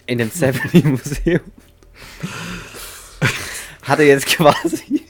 in 0.05 0.17
dem 0.17 0.31
Zeppelin-Museum, 0.31 1.41
hat 3.83 3.99
er 3.99 4.05
jetzt 4.05 4.27
quasi 4.27 5.05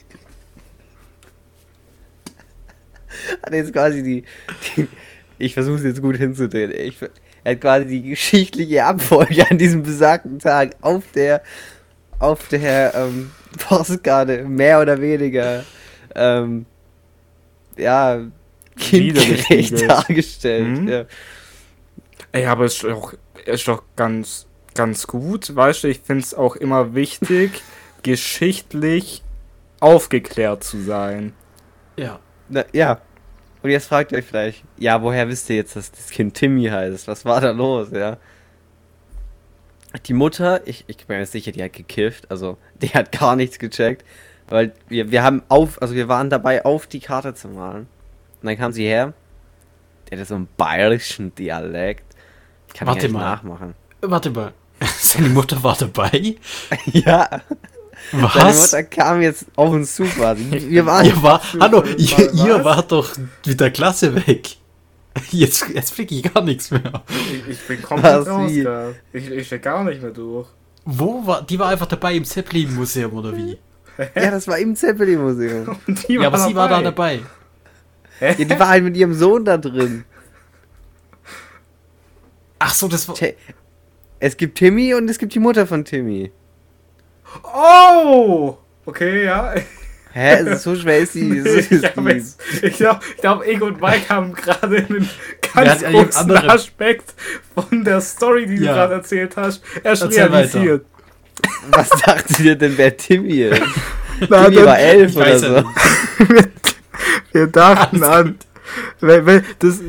hat 3.42 3.52
er 3.52 3.58
jetzt 3.58 3.72
quasi 3.72 4.02
die, 4.02 4.24
die 4.76 4.88
ich 5.38 5.54
versuche 5.54 5.76
es 5.76 5.84
jetzt 5.84 6.00
gut 6.00 6.16
hinzudrehen. 6.16 6.72
Ich, 6.72 6.98
er 7.46 7.52
hat 7.52 7.60
quasi 7.60 7.86
die 7.86 8.02
geschichtliche 8.02 8.84
Abfolge 8.84 9.48
an 9.48 9.56
diesem 9.56 9.84
besagten 9.84 10.40
Tag 10.40 10.74
auf 10.80 11.04
der 11.14 11.42
auf 12.18 12.48
der 12.48 12.92
ähm, 12.96 13.30
Postkarte 13.68 14.42
mehr 14.42 14.80
oder 14.80 15.00
weniger 15.00 15.64
ähm, 16.16 16.66
ja 17.76 18.20
kindgerecht 18.76 19.88
dargestellt. 19.88 20.80
Mhm. 20.80 20.88
Ja. 20.88 21.04
Ey, 22.32 22.46
aber 22.46 22.64
ist 22.64 22.82
doch, 22.82 23.14
ist 23.44 23.68
doch 23.68 23.84
ganz, 23.94 24.48
ganz 24.74 25.06
gut, 25.06 25.54
weißt 25.54 25.84
du, 25.84 25.88
ich 25.88 26.00
finde 26.00 26.24
es 26.24 26.34
auch 26.34 26.56
immer 26.56 26.96
wichtig, 26.96 27.62
geschichtlich 28.02 29.22
aufgeklärt 29.78 30.64
zu 30.64 30.80
sein. 30.80 31.32
Ja. 31.96 32.18
Na, 32.48 32.64
ja. 32.72 33.00
Und 33.66 33.72
jetzt 33.72 33.88
fragt 33.88 34.12
ihr 34.12 34.18
euch 34.18 34.24
vielleicht, 34.24 34.62
ja, 34.78 35.02
woher 35.02 35.26
wisst 35.26 35.50
ihr 35.50 35.56
jetzt, 35.56 35.74
dass 35.74 35.90
das 35.90 36.10
Kind 36.10 36.34
Timmy 36.34 36.66
heißt? 36.66 37.08
Was 37.08 37.24
war 37.24 37.40
da 37.40 37.50
los, 37.50 37.88
ja? 37.90 38.16
Die 40.06 40.12
Mutter, 40.12 40.64
ich, 40.68 40.84
ich 40.86 40.98
bin 40.98 41.18
mir 41.18 41.26
sicher, 41.26 41.50
die 41.50 41.64
hat 41.64 41.72
gekifft, 41.72 42.30
also 42.30 42.58
die 42.80 42.90
hat 42.90 43.10
gar 43.10 43.34
nichts 43.34 43.58
gecheckt, 43.58 44.04
weil 44.48 44.72
wir, 44.86 45.10
wir 45.10 45.24
haben 45.24 45.42
auf, 45.48 45.82
also 45.82 45.96
wir 45.96 46.06
waren 46.06 46.30
dabei, 46.30 46.64
auf 46.64 46.86
die 46.86 47.00
Karte 47.00 47.34
zu 47.34 47.48
malen. 47.48 47.88
Und 48.40 48.46
dann 48.46 48.56
kam 48.56 48.70
sie 48.70 48.84
her, 48.84 49.14
die 50.06 50.14
hatte 50.14 50.26
so 50.26 50.36
einen 50.36 50.46
bayerischen 50.56 51.34
Dialekt. 51.34 52.04
Ich 52.68 52.74
kann 52.74 52.86
Warte 52.86 53.08
gar 53.08 53.14
mal. 53.14 53.18
nachmachen. 53.18 53.74
Warte 54.00 54.30
mal. 54.30 54.52
Seine 54.96 55.30
Mutter 55.30 55.60
war 55.64 55.76
dabei? 55.76 56.36
ja, 56.84 57.42
Was? 58.12 58.72
Mutter 58.72 58.84
kam 58.84 59.20
jetzt 59.20 59.46
auf 59.56 59.70
uns 59.70 59.94
zu 59.96 60.04
quasi. 60.04 60.44
Wir 60.50 60.86
waren 60.86 61.06
Ihr 61.06 61.22
war, 61.22 61.42
hallo, 61.60 61.82
ihr, 61.96 62.32
ihr 62.32 62.64
wart 62.64 62.92
doch 62.92 63.10
mit 63.44 63.60
der 63.60 63.70
Klasse 63.70 64.14
weg. 64.26 64.56
Jetzt, 65.30 65.68
jetzt 65.70 65.94
fliege 65.94 66.14
ich 66.14 66.34
gar 66.34 66.42
nichts 66.42 66.70
mehr. 66.70 67.02
Ich, 67.08 67.48
ich 67.48 67.60
bin 67.66 67.78
wie? 67.78 67.82
gerade. 68.62 68.94
Ich, 69.12 69.30
ich 69.30 69.46
stehe 69.46 69.60
gar 69.60 69.82
nicht 69.84 70.02
mehr 70.02 70.10
durch. 70.10 70.46
Wo 70.84 71.26
war, 71.26 71.42
die 71.42 71.58
war 71.58 71.68
einfach 71.68 71.86
dabei 71.86 72.14
im 72.14 72.24
Zeppelin-Museum 72.24 73.12
oder 73.14 73.36
wie? 73.36 73.58
ja, 74.14 74.30
das 74.30 74.46
war 74.46 74.58
im 74.58 74.76
Zeppelin-Museum. 74.76 75.76
Ja, 76.08 76.26
aber 76.28 76.38
sie 76.38 76.54
war 76.54 76.68
da 76.68 76.82
dabei. 76.82 77.20
Ja, 78.20 78.34
die 78.34 78.48
war 78.50 78.68
halt 78.68 78.84
mit 78.84 78.96
ihrem 78.96 79.14
Sohn 79.14 79.44
da 79.44 79.58
drin. 79.58 80.04
Ach 82.58 82.74
so, 82.74 82.88
das 82.88 83.08
war. 83.08 83.16
Es 84.18 84.36
gibt 84.36 84.58
Timmy 84.58 84.94
und 84.94 85.08
es 85.10 85.18
gibt 85.18 85.34
die 85.34 85.38
Mutter 85.38 85.66
von 85.66 85.84
Timmy. 85.84 86.32
Oh! 87.42 88.56
Okay, 88.84 89.24
ja. 89.24 89.54
Hä? 90.12 90.56
So 90.56 90.74
schwer 90.76 90.98
ist 91.00 91.14
die. 91.14 91.28
Ist, 91.38 91.70
ich 91.72 91.80
glaube, 91.80 92.40
glaub, 92.78 93.00
ich 93.10 93.20
glaub, 93.20 93.46
ich 93.46 93.60
und 93.60 93.80
Mike 93.80 94.08
haben 94.08 94.32
gerade 94.32 94.76
einen 94.78 95.08
ganz 95.54 95.82
eigentlich 95.82 96.04
großen 96.06 96.20
anderen? 96.22 96.50
Aspekt 96.50 97.14
von 97.54 97.84
der 97.84 98.00
Story, 98.00 98.46
die 98.46 98.56
du 98.56 98.64
Ja. 98.64 98.72
gerade 98.74 98.94
erzählt 98.94 99.36
hast, 99.36 99.62
erst 99.84 100.02
Erzähl 100.02 100.24
realisiert. 100.24 100.86
was 101.70 101.90
dachte 101.90 102.42
ihr 102.42 102.54
denn, 102.56 102.78
wer 102.78 102.96
Timmy 102.96 103.42
ist? 103.42 103.60
Na, 104.30 104.44
Timmy 104.44 104.56
dann- 104.56 104.66
war 104.66 104.78
elf 104.78 105.16
oder 105.16 105.38
so. 105.38 105.46
ja. 105.56 105.64
Wir 107.32 107.46
dachten 107.48 108.02
an. 108.02 108.38
Weil, 109.00 109.26
weil 109.26 109.44
das, 109.58 109.80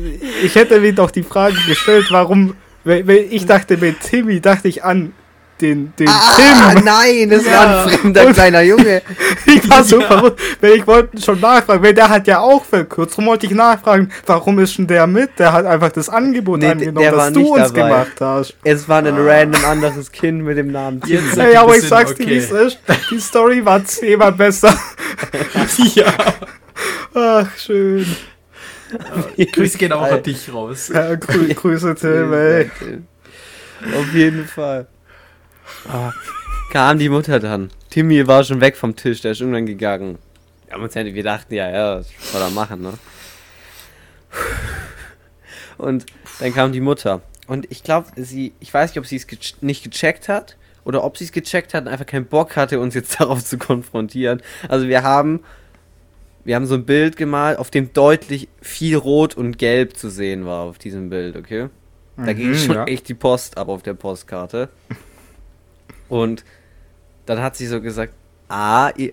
ich 0.42 0.54
hätte 0.54 0.78
mir 0.80 0.92
doch 0.92 1.10
die 1.10 1.22
Frage 1.22 1.56
gestellt, 1.66 2.06
warum. 2.10 2.54
Weil, 2.84 3.06
weil 3.08 3.26
ich 3.30 3.46
dachte, 3.46 3.76
mit 3.78 4.00
Timmy 4.00 4.40
dachte 4.40 4.68
ich 4.68 4.84
an 4.84 5.12
den, 5.60 5.92
den 5.98 6.08
Ah, 6.08 6.72
Tim. 6.74 6.84
nein, 6.84 7.30
das 7.30 7.44
Ja. 7.44 7.52
war 7.52 7.86
ein 7.86 7.88
fremder 7.90 8.26
Und- 8.26 8.32
kleiner 8.34 8.62
Junge. 8.62 9.02
Ich 9.46 9.68
war 9.70 9.82
so 9.82 10.00
Ja. 10.00 10.06
verrückt, 10.06 10.40
weil 10.60 10.72
ich 10.72 10.86
wollte 10.86 11.20
schon 11.20 11.40
nachfragen, 11.40 11.82
weil 11.82 11.94
der 11.94 12.08
hat 12.08 12.26
ja 12.26 12.40
auch 12.40 12.64
verkürzt. 12.64 13.12
Darum 13.14 13.26
wollte 13.26 13.46
ich 13.46 13.52
nachfragen, 13.52 14.10
warum 14.26 14.58
ist 14.58 14.76
denn 14.78 14.86
der 14.86 15.06
mit? 15.06 15.38
Der 15.38 15.52
hat 15.52 15.64
einfach 15.66 15.90
das 15.90 16.08
Angebot 16.08 16.60
Nee, 16.60 16.68
angenommen, 16.68 17.10
das 17.10 17.32
du 17.32 17.54
uns 17.54 17.72
dabei. 17.72 17.88
gemacht 17.88 18.20
hast. 18.20 18.54
Es 18.64 18.88
war 18.88 18.98
ein 18.98 19.16
random 19.16 19.64
anderes 19.64 20.12
Kind 20.12 20.42
mit 20.44 20.58
dem 20.58 20.70
Namen 20.70 21.00
Tim. 21.00 21.20
Ey, 21.36 21.56
aber 21.56 21.76
ich 21.76 21.82
sag's 21.88 22.10
bisschen 22.14 22.26
dir, 22.26 22.34
wie 22.34 22.38
es 22.38 22.52
okay. 22.52 22.66
ist. 22.66 22.78
Die 23.10 23.20
Story 23.20 23.64
war 23.64 23.82
zehnmal 23.84 24.32
besser. 24.32 24.76
ja. 25.94 26.12
Ach, 27.14 27.46
schön. 27.56 28.06
Grüße 29.52 29.78
gehen 29.78 29.92
auch 29.92 30.02
an 30.10 30.22
dich 30.22 30.52
raus. 30.52 30.90
Ja, 30.92 31.14
grü 31.14 31.48
Grüße, 31.54 31.94
Tim, 31.94 32.32
ey. 32.32 32.70
Auf 33.98 34.12
jeden 34.14 34.46
Fall. 34.46 34.86
Ah, 35.88 36.12
kam 36.72 36.98
die 36.98 37.08
Mutter 37.08 37.40
dann. 37.40 37.70
Timmy 37.90 38.26
war 38.26 38.44
schon 38.44 38.60
weg 38.60 38.76
vom 38.76 38.94
Tisch, 38.96 39.20
der 39.22 39.32
ist 39.32 39.40
irgendwann 39.40 39.66
gegangen. 39.66 40.18
Wir, 40.66 40.74
haben 40.74 40.82
uns 40.82 40.94
ja, 40.94 41.04
wir 41.04 41.22
dachten, 41.22 41.54
ja, 41.54 41.70
ja, 41.70 41.98
was 41.98 42.08
soll 42.32 42.42
er 42.42 42.50
machen, 42.50 42.82
ne? 42.82 42.94
Und 45.78 46.06
dann 46.40 46.52
kam 46.52 46.72
die 46.72 46.80
Mutter. 46.80 47.22
Und 47.46 47.70
ich 47.70 47.82
glaube, 47.82 48.08
sie, 48.16 48.52
ich 48.60 48.72
weiß 48.72 48.90
nicht, 48.90 48.98
ob 48.98 49.06
sie 49.06 49.16
es 49.16 49.26
ge 49.26 49.38
nicht 49.60 49.82
gecheckt 49.84 50.28
hat 50.28 50.56
oder 50.84 51.04
ob 51.04 51.16
sie 51.16 51.24
es 51.24 51.32
gecheckt 51.32 51.72
hat 51.72 51.82
und 51.82 51.88
einfach 51.88 52.06
keinen 52.06 52.26
Bock 52.26 52.56
hatte, 52.56 52.80
uns 52.80 52.94
jetzt 52.94 53.20
darauf 53.20 53.44
zu 53.44 53.56
konfrontieren. 53.58 54.42
Also 54.68 54.88
wir 54.88 55.02
haben, 55.02 55.40
wir 56.44 56.56
haben 56.56 56.66
so 56.66 56.74
ein 56.74 56.84
Bild 56.84 57.16
gemalt, 57.16 57.58
auf 57.58 57.70
dem 57.70 57.92
deutlich 57.92 58.48
viel 58.60 58.96
Rot 58.96 59.36
und 59.36 59.56
Gelb 59.58 59.96
zu 59.96 60.10
sehen 60.10 60.44
war 60.44 60.62
auf 60.64 60.78
diesem 60.78 61.08
Bild, 61.08 61.36
okay? 61.36 61.68
Da 62.16 62.32
ging 62.32 62.50
Mhm, 62.50 62.58
schon 62.58 62.74
ja. 62.74 62.84
echt 62.84 63.08
die 63.08 63.14
Post 63.14 63.56
ab 63.56 63.68
auf 63.68 63.82
der 63.82 63.94
Postkarte. 63.94 64.68
Und 66.08 66.44
dann 67.26 67.40
hat 67.42 67.56
sie 67.56 67.66
so 67.66 67.80
gesagt, 67.80 68.12
ah, 68.48 68.90
ihr, 68.96 69.12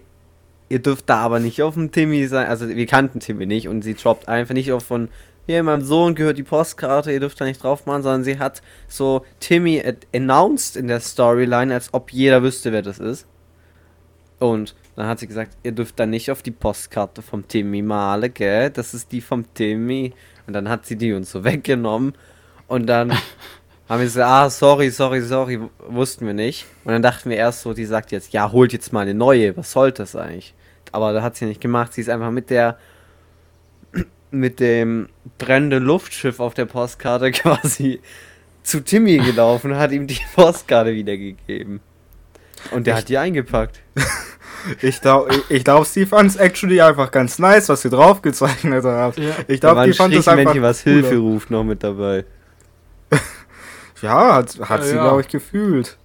ihr 0.69 0.79
dürft 0.79 1.09
da 1.09 1.17
aber 1.17 1.39
nicht 1.39 1.61
auf 1.61 1.73
dem 1.73 1.91
Timmy 1.91 2.27
sein. 2.27 2.47
Also 2.47 2.67
wir 2.69 2.85
kannten 2.85 3.19
Timmy 3.19 3.45
nicht 3.45 3.67
und 3.67 3.83
sie 3.83 3.93
droppt 3.93 4.27
einfach 4.27 4.53
nicht 4.53 4.71
auf 4.71 4.83
von, 4.83 5.09
hier, 5.47 5.61
meinem 5.61 5.83
Sohn 5.83 6.15
gehört 6.15 6.38
die 6.38 6.43
Postkarte, 6.43 7.11
ihr 7.11 7.19
dürft 7.19 7.39
da 7.39 7.45
nicht 7.45 7.61
drauf 7.61 7.85
machen, 7.85 8.01
sondern 8.01 8.23
sie 8.23 8.39
hat 8.39 8.63
so 8.88 9.23
Timmy 9.39 9.83
announced 10.13 10.75
in 10.75 10.88
der 10.88 10.99
Storyline, 10.99 11.73
als 11.73 11.93
ob 11.93 12.11
jeder 12.11 12.41
wüsste, 12.41 12.71
wer 12.71 12.81
das 12.81 12.97
ist. 12.97 13.27
Und 14.39 14.75
dann 14.95 15.07
hat 15.07 15.19
sie 15.19 15.27
gesagt, 15.27 15.55
ihr 15.63 15.71
dürft 15.71 15.99
da 15.99 16.05
nicht 16.05 16.31
auf 16.31 16.41
die 16.41 16.51
Postkarte 16.51 17.21
vom 17.21 17.47
Timmy 17.47 17.81
malen, 17.81 18.33
gell? 18.33 18.69
Das 18.69 18.93
ist 18.93 19.11
die 19.11 19.21
vom 19.21 19.53
Timmy. 19.53 20.13
Und 20.47 20.53
dann 20.53 20.67
hat 20.69 20.85
sie 20.85 20.95
die 20.95 21.13
uns 21.13 21.31
so 21.31 21.43
weggenommen. 21.43 22.13
Und 22.67 22.88
dann 22.88 23.13
haben 23.88 24.00
wir 24.00 24.06
gesagt, 24.06 24.28
ah, 24.28 24.50
sorry, 24.50 24.89
sorry, 24.89 25.21
sorry, 25.21 25.60
wussten 25.88 26.26
wir 26.26 26.34
nicht. 26.34 26.65
Und 26.84 26.93
dann 26.93 27.02
dachten 27.02 27.30
wir 27.30 27.38
erst 27.38 27.62
so, 27.62 27.74
die 27.74 27.86
sagt 27.86 28.12
jetzt, 28.12 28.34
ja, 28.34 28.52
holt 28.52 28.74
jetzt 28.74 28.91
mal 28.91 29.02
eine 29.02 29.13
neue, 29.13 29.56
was 29.58 29.71
soll 29.71 29.91
das 29.91 30.15
eigentlich? 30.15 30.54
Aber 30.91 31.13
da 31.13 31.21
hat 31.21 31.36
sie 31.36 31.45
nicht 31.45 31.62
gemacht, 31.62 31.93
sie 31.93 32.02
ist 32.02 32.10
einfach 32.10 32.32
mit 32.32 32.50
der, 32.50 32.78
mit 34.32 34.60
dem 34.60 35.10
brennenden 35.38 35.84
Luftschiff 35.84 36.39
auf 36.39 36.54
der 36.54 36.65
Postkarte 36.65 37.32
quasi 37.32 38.02
zu 38.63 38.84
Timmy 38.84 39.17
gelaufen 39.17 39.71
und 39.71 39.78
hat 39.78 39.91
ihm 39.91 40.08
die 40.08 40.19
Postkarte 40.34 40.93
wiedergegeben. 40.93 41.80
Und 42.71 42.88
der 42.88 42.95
hat 42.95 43.10
die 43.10 43.17
eingepackt. 43.17 43.82
Ich 44.82 45.00
glaube, 45.00 45.30
ich, 45.32 45.58
ich 45.58 45.63
glaub, 45.63 45.86
sie 45.86 46.08
fand's 46.08 46.38
actually 46.38 46.82
einfach 46.82 47.12
ganz 47.12 47.38
nice, 47.38 47.69
was 47.69 47.84
sie 47.84 47.89
draufgezeichnet 47.91 48.84
hat. 48.84 49.15
Ja. 49.17 49.36
Ich 49.48 49.62
glaube, 49.62 49.86
die 49.86 49.93
fand 49.93 50.15
das 50.15 50.28
einfach 50.28 50.52
Strichmännchen, 50.52 50.63
was. 50.63 50.82
Hilfe 50.82 51.17
ruft, 51.17 51.52
noch 51.52 51.63
mit 51.63 51.84
dabei. 51.84 52.26
Ja, 54.01 54.36
hat, 54.36 54.58
hat 54.60 54.79
Ja, 54.81 54.86
sie, 54.86 54.95
ja. 54.95 55.03
glaube 55.03 55.21
ich, 55.21 55.27
gefühlt. 55.27 55.97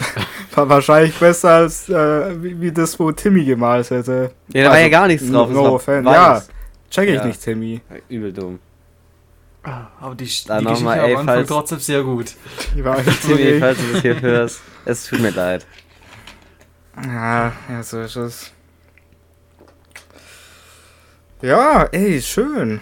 War 0.54 0.68
wahrscheinlich 0.68 1.14
besser 1.18 1.50
als 1.50 1.88
äh, 1.88 2.42
wie, 2.42 2.60
wie 2.60 2.72
das, 2.72 2.98
wo 2.98 3.12
Timmy 3.12 3.44
gemalt 3.44 3.90
hätte. 3.90 4.32
Ja, 4.48 4.64
da 4.64 4.68
war 4.68 4.72
Also, 4.76 4.82
ja 4.84 4.88
gar 4.88 5.06
nichts 5.06 5.30
drauf. 5.30 5.48
es 5.48 5.54
no 5.54 5.64
war 5.64 5.72
offense. 5.74 6.10
weiß. 6.10 6.48
Check 6.90 7.08
ich 7.08 7.14
Ja. 7.16 7.24
nicht, 7.24 7.42
Timmy. 7.42 7.80
Übel 8.08 8.32
dumm. 8.32 8.58
Ah, 9.62 9.86
Aber 10.00 10.14
die, 10.14 10.24
die 10.24 10.44
Dann 10.48 10.64
noch 10.64 10.70
Geschichte 10.72 10.84
mal, 10.84 10.98
am 10.98 11.04
ey, 11.04 11.10
Anfang 11.16 11.26
falls- 11.26 11.48
trotzdem 11.48 11.78
sehr 11.78 12.02
gut. 12.02 12.34
Die 12.74 12.84
war 12.84 12.96
Timmy, 12.96 13.58
falls 13.60 13.78
du 13.78 13.92
das 13.92 14.02
hier 14.02 14.20
hörst, 14.20 14.60
es 14.84 15.06
tut 15.06 15.20
mir 15.20 15.30
leid. 15.30 15.66
Ja, 17.06 17.52
ja, 17.70 17.82
so 17.82 18.00
ist 18.00 18.16
es. 18.16 18.52
Ja, 21.40 21.84
ey, 21.92 22.20
schön. 22.20 22.80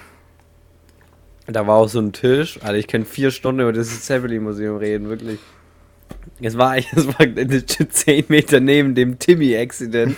Da 1.50 1.66
war 1.66 1.76
auch 1.76 1.88
so 1.88 1.98
ein 2.00 2.12
Tisch. 2.12 2.58
Alter, 2.62 2.78
ich 2.78 2.86
kann 2.86 3.04
vier 3.04 3.30
Stunden 3.30 3.60
über 3.62 3.72
das 3.72 4.02
Zeppelin-Museum 4.02 4.76
reden, 4.76 5.08
wirklich. 5.08 5.40
Es 6.40 6.56
war 6.56 6.70
eigentlich, 6.70 6.92
es 6.96 7.06
war 7.06 7.26
legit 7.26 7.92
10 7.92 8.26
Meter 8.28 8.60
neben 8.60 8.94
dem 8.94 9.18
Timmy-Accident. 9.18 10.16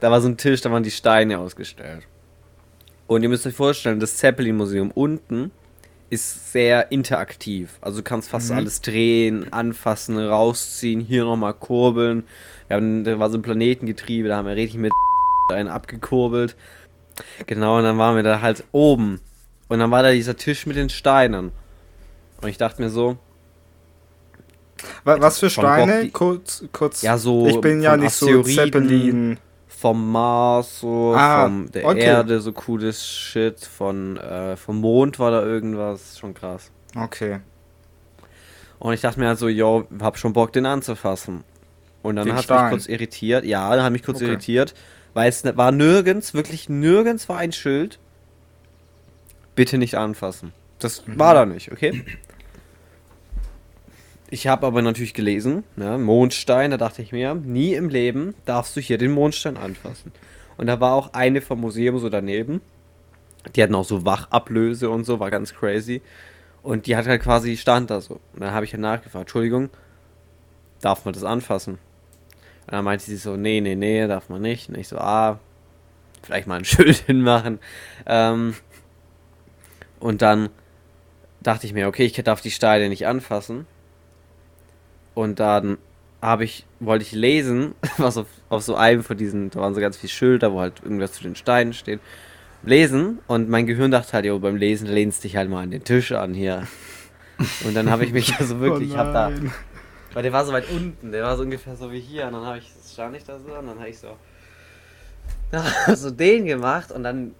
Da 0.00 0.10
war 0.10 0.20
so 0.20 0.28
ein 0.28 0.36
Tisch, 0.36 0.60
da 0.62 0.70
waren 0.72 0.82
die 0.82 0.90
Steine 0.90 1.38
ausgestellt. 1.38 2.02
Und 3.06 3.22
ihr 3.22 3.28
müsst 3.28 3.46
euch 3.46 3.54
vorstellen, 3.54 4.00
das 4.00 4.16
Zeppelin-Museum 4.16 4.90
unten 4.90 5.50
ist 6.10 6.52
sehr 6.52 6.90
interaktiv. 6.90 7.78
Also 7.80 7.98
du 7.98 8.02
kannst 8.02 8.30
fast 8.30 8.50
Mhm. 8.50 8.56
alles 8.56 8.80
drehen, 8.80 9.52
anfassen, 9.52 10.18
rausziehen, 10.18 11.00
hier 11.00 11.24
nochmal 11.24 11.54
kurbeln. 11.54 12.24
Wir 12.66 12.76
haben, 12.76 13.04
da 13.04 13.18
war 13.20 13.30
so 13.30 13.38
ein 13.38 13.42
Planetengetriebe, 13.42 14.26
da 14.28 14.36
haben 14.38 14.48
wir 14.48 14.56
richtig 14.56 14.80
mit 14.80 14.92
einen 15.52 15.68
abgekurbelt. 15.68 16.56
Genau, 17.46 17.78
und 17.78 17.84
dann 17.84 17.98
waren 17.98 18.16
wir 18.16 18.22
da 18.24 18.40
halt 18.40 18.64
oben. 18.72 19.20
Und 19.70 19.78
dann 19.78 19.90
war 19.90 20.02
da 20.02 20.10
dieser 20.12 20.36
Tisch 20.36 20.66
mit 20.66 20.76
den 20.76 20.90
Steinen. 20.90 21.52
Und 22.42 22.48
ich 22.48 22.58
dachte 22.58 22.82
mir 22.82 22.90
so, 22.90 23.16
Wa- 25.04 25.20
Was 25.20 25.38
für 25.38 25.46
Bock, 25.46 25.52
Steine? 25.52 26.02
die- 26.04 26.10
kurz, 26.10 26.64
kurz. 26.72 27.02
ja, 27.02 27.16
so 27.18 27.46
ich 27.46 27.60
bin 27.60 27.82
ja 27.82 27.96
nicht 27.96 28.12
so 28.14 28.42
Zeppelin. 28.42 29.38
vom 29.68 30.10
Mars, 30.12 30.80
so, 30.80 31.14
Ah, 31.14 31.44
vom 31.44 31.70
der 31.70 31.84
okay. 31.86 32.00
Erde, 32.04 32.40
so 32.40 32.52
cooles 32.52 33.06
Shit, 33.06 33.60
von, 33.60 34.16
äh, 34.16 34.56
vom 34.56 34.80
Mond 34.80 35.18
war 35.18 35.30
da 35.30 35.42
irgendwas, 35.42 36.18
schon 36.18 36.32
krass. 36.34 36.70
Okay. 36.96 37.40
Und 38.78 38.94
ich 38.94 39.02
dachte 39.02 39.20
mir 39.20 39.28
halt 39.28 39.38
so, 39.38 39.48
yo, 39.48 39.86
hab 40.00 40.16
schon 40.18 40.32
Bock, 40.32 40.52
den 40.54 40.64
anzufassen. 40.66 41.44
Und 42.02 42.16
dann 42.16 42.32
hat 42.32 42.48
mich 42.48 42.70
kurz 42.70 42.86
irritiert, 42.86 43.44
ja, 43.44 43.74
dann 43.76 43.84
hat 43.84 43.92
mich 43.92 44.02
kurz 44.02 44.16
Okay. 44.18 44.28
irritiert, 44.28 44.74
weil 45.12 45.28
es 45.28 45.44
ne- 45.44 45.56
war 45.58 45.70
nirgends, 45.72 46.32
wirklich 46.32 46.70
nirgends 46.70 47.28
war 47.28 47.36
ein 47.36 47.52
Schild, 47.52 47.98
bitte 49.54 49.78
nicht 49.78 49.96
anfassen. 49.96 50.52
Das 50.78 51.06
Mhm. 51.06 51.18
war 51.18 51.34
da 51.34 51.46
nicht, 51.46 51.70
okay? 51.72 52.02
Ich 54.32 54.46
habe 54.46 54.66
aber 54.66 54.80
natürlich 54.80 55.12
gelesen, 55.14 55.64
ne, 55.76 55.98
Mondstein, 55.98 56.70
da 56.70 56.76
dachte 56.76 57.02
ich 57.02 57.10
mir, 57.10 57.34
nie 57.34 57.74
im 57.74 57.88
Leben 57.88 58.34
darfst 58.44 58.76
du 58.76 58.80
hier 58.80 58.96
den 58.96 59.10
Mondstein 59.10 59.56
anfassen. 59.56 60.12
Und 60.56 60.66
da 60.68 60.78
war 60.78 60.94
auch 60.94 61.12
eine 61.14 61.40
vom 61.40 61.60
Museum 61.60 61.98
so 61.98 62.08
daneben. 62.08 62.60
Die 63.56 63.62
hatten 63.62 63.74
auch 63.74 63.84
so 63.84 64.04
Wachablöse 64.04 64.88
und 64.90 65.04
so, 65.04 65.18
war 65.18 65.30
ganz 65.30 65.54
crazy. 65.54 66.00
Und 66.62 66.86
die 66.86 66.94
hat 66.96 67.06
halt 67.06 67.22
quasi, 67.22 67.56
stand 67.56 67.90
da 67.90 68.00
so. 68.00 68.20
Und 68.34 68.40
dann 68.40 68.52
habe 68.52 68.64
ich 68.66 68.72
halt 68.72 68.82
nachgefragt, 68.82 69.22
Entschuldigung, 69.22 69.70
darf 70.80 71.04
man 71.04 71.14
das 71.14 71.24
anfassen? 71.24 71.74
Und 72.66 72.72
dann 72.72 72.84
meinte 72.84 73.06
sie 73.06 73.16
so, 73.16 73.36
nee, 73.36 73.60
nee, 73.60 73.74
nee, 73.74 74.06
darf 74.06 74.28
man 74.28 74.42
nicht. 74.42 74.68
Und 74.68 74.76
ich 74.78 74.86
so, 74.88 74.98
ah, 74.98 75.40
vielleicht 76.22 76.46
mal 76.46 76.56
ein 76.58 76.64
Schild 76.66 76.98
hinmachen. 76.98 77.58
Ähm, 78.06 78.54
und 80.00 80.22
dann 80.22 80.48
dachte 81.42 81.66
ich 81.66 81.72
mir, 81.72 81.86
okay, 81.86 82.04
ich 82.04 82.14
darf 82.14 82.40
die 82.40 82.50
Steine 82.50 82.88
nicht 82.88 83.06
anfassen. 83.06 83.66
Und 85.14 85.40
dann 85.40 85.78
habe 86.22 86.44
ich, 86.44 86.66
wollte 86.80 87.04
ich 87.04 87.12
lesen, 87.12 87.74
was 87.98 88.16
auf, 88.16 88.26
auf 88.48 88.62
so 88.62 88.74
einem 88.74 89.02
von 89.02 89.16
diesen, 89.16 89.50
da 89.50 89.60
waren 89.60 89.74
so 89.74 89.80
ganz 89.80 89.96
viele 89.96 90.10
Schilder, 90.10 90.52
wo 90.52 90.60
halt 90.60 90.82
irgendwas 90.82 91.12
zu 91.12 91.22
den 91.22 91.36
Steinen 91.36 91.72
steht. 91.72 92.00
Lesen 92.62 93.20
und 93.26 93.48
mein 93.48 93.66
Gehirn 93.66 93.90
dachte 93.90 94.12
halt, 94.12 94.26
jo, 94.26 94.38
beim 94.38 94.56
Lesen 94.56 94.86
lehnst 94.86 95.24
dich 95.24 95.36
halt 95.36 95.48
mal 95.48 95.62
an 95.62 95.70
den 95.70 95.82
Tisch 95.82 96.12
an 96.12 96.34
hier. 96.34 96.66
Und 97.64 97.74
dann 97.74 97.88
habe 97.88 98.04
ich 98.04 98.12
mich 98.12 98.38
also 98.38 98.60
wirklich, 98.60 98.90
ich 98.90 98.96
habe 98.98 99.14
da, 99.14 99.32
weil 100.12 100.22
der 100.22 100.30
war 100.34 100.44
so 100.44 100.52
weit 100.52 100.68
unten, 100.68 101.10
der 101.10 101.22
war 101.22 101.38
so 101.38 101.42
ungefähr 101.42 101.74
so 101.74 101.90
wie 101.90 102.00
hier. 102.00 102.26
Und 102.26 102.34
dann 102.34 102.44
habe 102.44 102.58
ich, 102.58 102.70
stand 102.92 103.16
ich 103.16 103.24
da 103.24 103.38
so 103.38 103.54
und 103.54 103.66
dann 103.66 103.78
habe 103.78 103.88
ich 103.88 103.98
so, 103.98 104.08
ja, 105.52 105.96
so 105.96 106.10
den 106.10 106.44
gemacht 106.44 106.92
und 106.92 107.02
dann, 107.02 107.34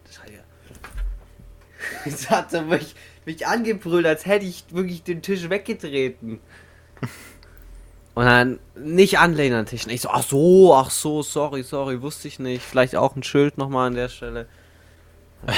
es 2.05 2.31
hat 2.31 2.51
so 2.51 2.63
mich, 2.63 2.95
mich 3.25 3.47
angebrüllt, 3.47 4.07
als 4.07 4.27
hätte 4.27 4.47
ich 4.47 4.65
wirklich 4.71 5.03
den 5.03 5.23
Tisch 5.23 5.49
weggetreten. 5.49 6.41
Und 8.15 8.25
dann 8.25 8.59
nicht 8.75 9.19
anlehnen 9.19 9.59
an 9.59 9.65
den 9.65 9.71
Tisch. 9.71 9.87
Und 9.87 9.93
ich 9.93 10.03
so, 10.03 10.11
ach 10.11 10.23
so, 10.23 10.75
ach 10.75 10.91
so, 10.91 11.23
sorry, 11.23 11.63
sorry, 11.63 12.03
wusste 12.03 12.29
ich 12.29 12.39
nicht. 12.39 12.63
Vielleicht 12.63 12.97
auch 12.97 13.17
ein 13.17 13.23
Schild 13.23 13.57
nochmal 13.57 13.87
an 13.87 13.95
der 13.95 14.09
Stelle. 14.09 14.47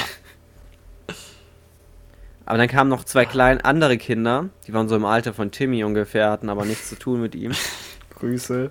Aber 2.45 2.59
dann 2.59 2.69
kamen 2.69 2.91
noch 2.91 3.05
zwei 3.05 3.25
kleine 3.25 3.65
andere 3.65 3.97
Kinder, 3.99 4.49
die 4.67 4.75
waren 4.75 4.89
so 4.89 4.97
im 4.97 5.05
Alter 5.05 5.33
von 5.33 5.53
Timmy 5.53 5.85
ungefähr, 5.85 6.31
hatten 6.31 6.49
aber 6.49 6.65
nichts 6.65 6.89
zu 6.89 6.97
tun 6.97 7.21
mit 7.21 7.35
ihm. 7.35 7.53
Grüße. 8.19 8.71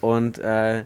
Und 0.00 0.38
äh, 0.38 0.84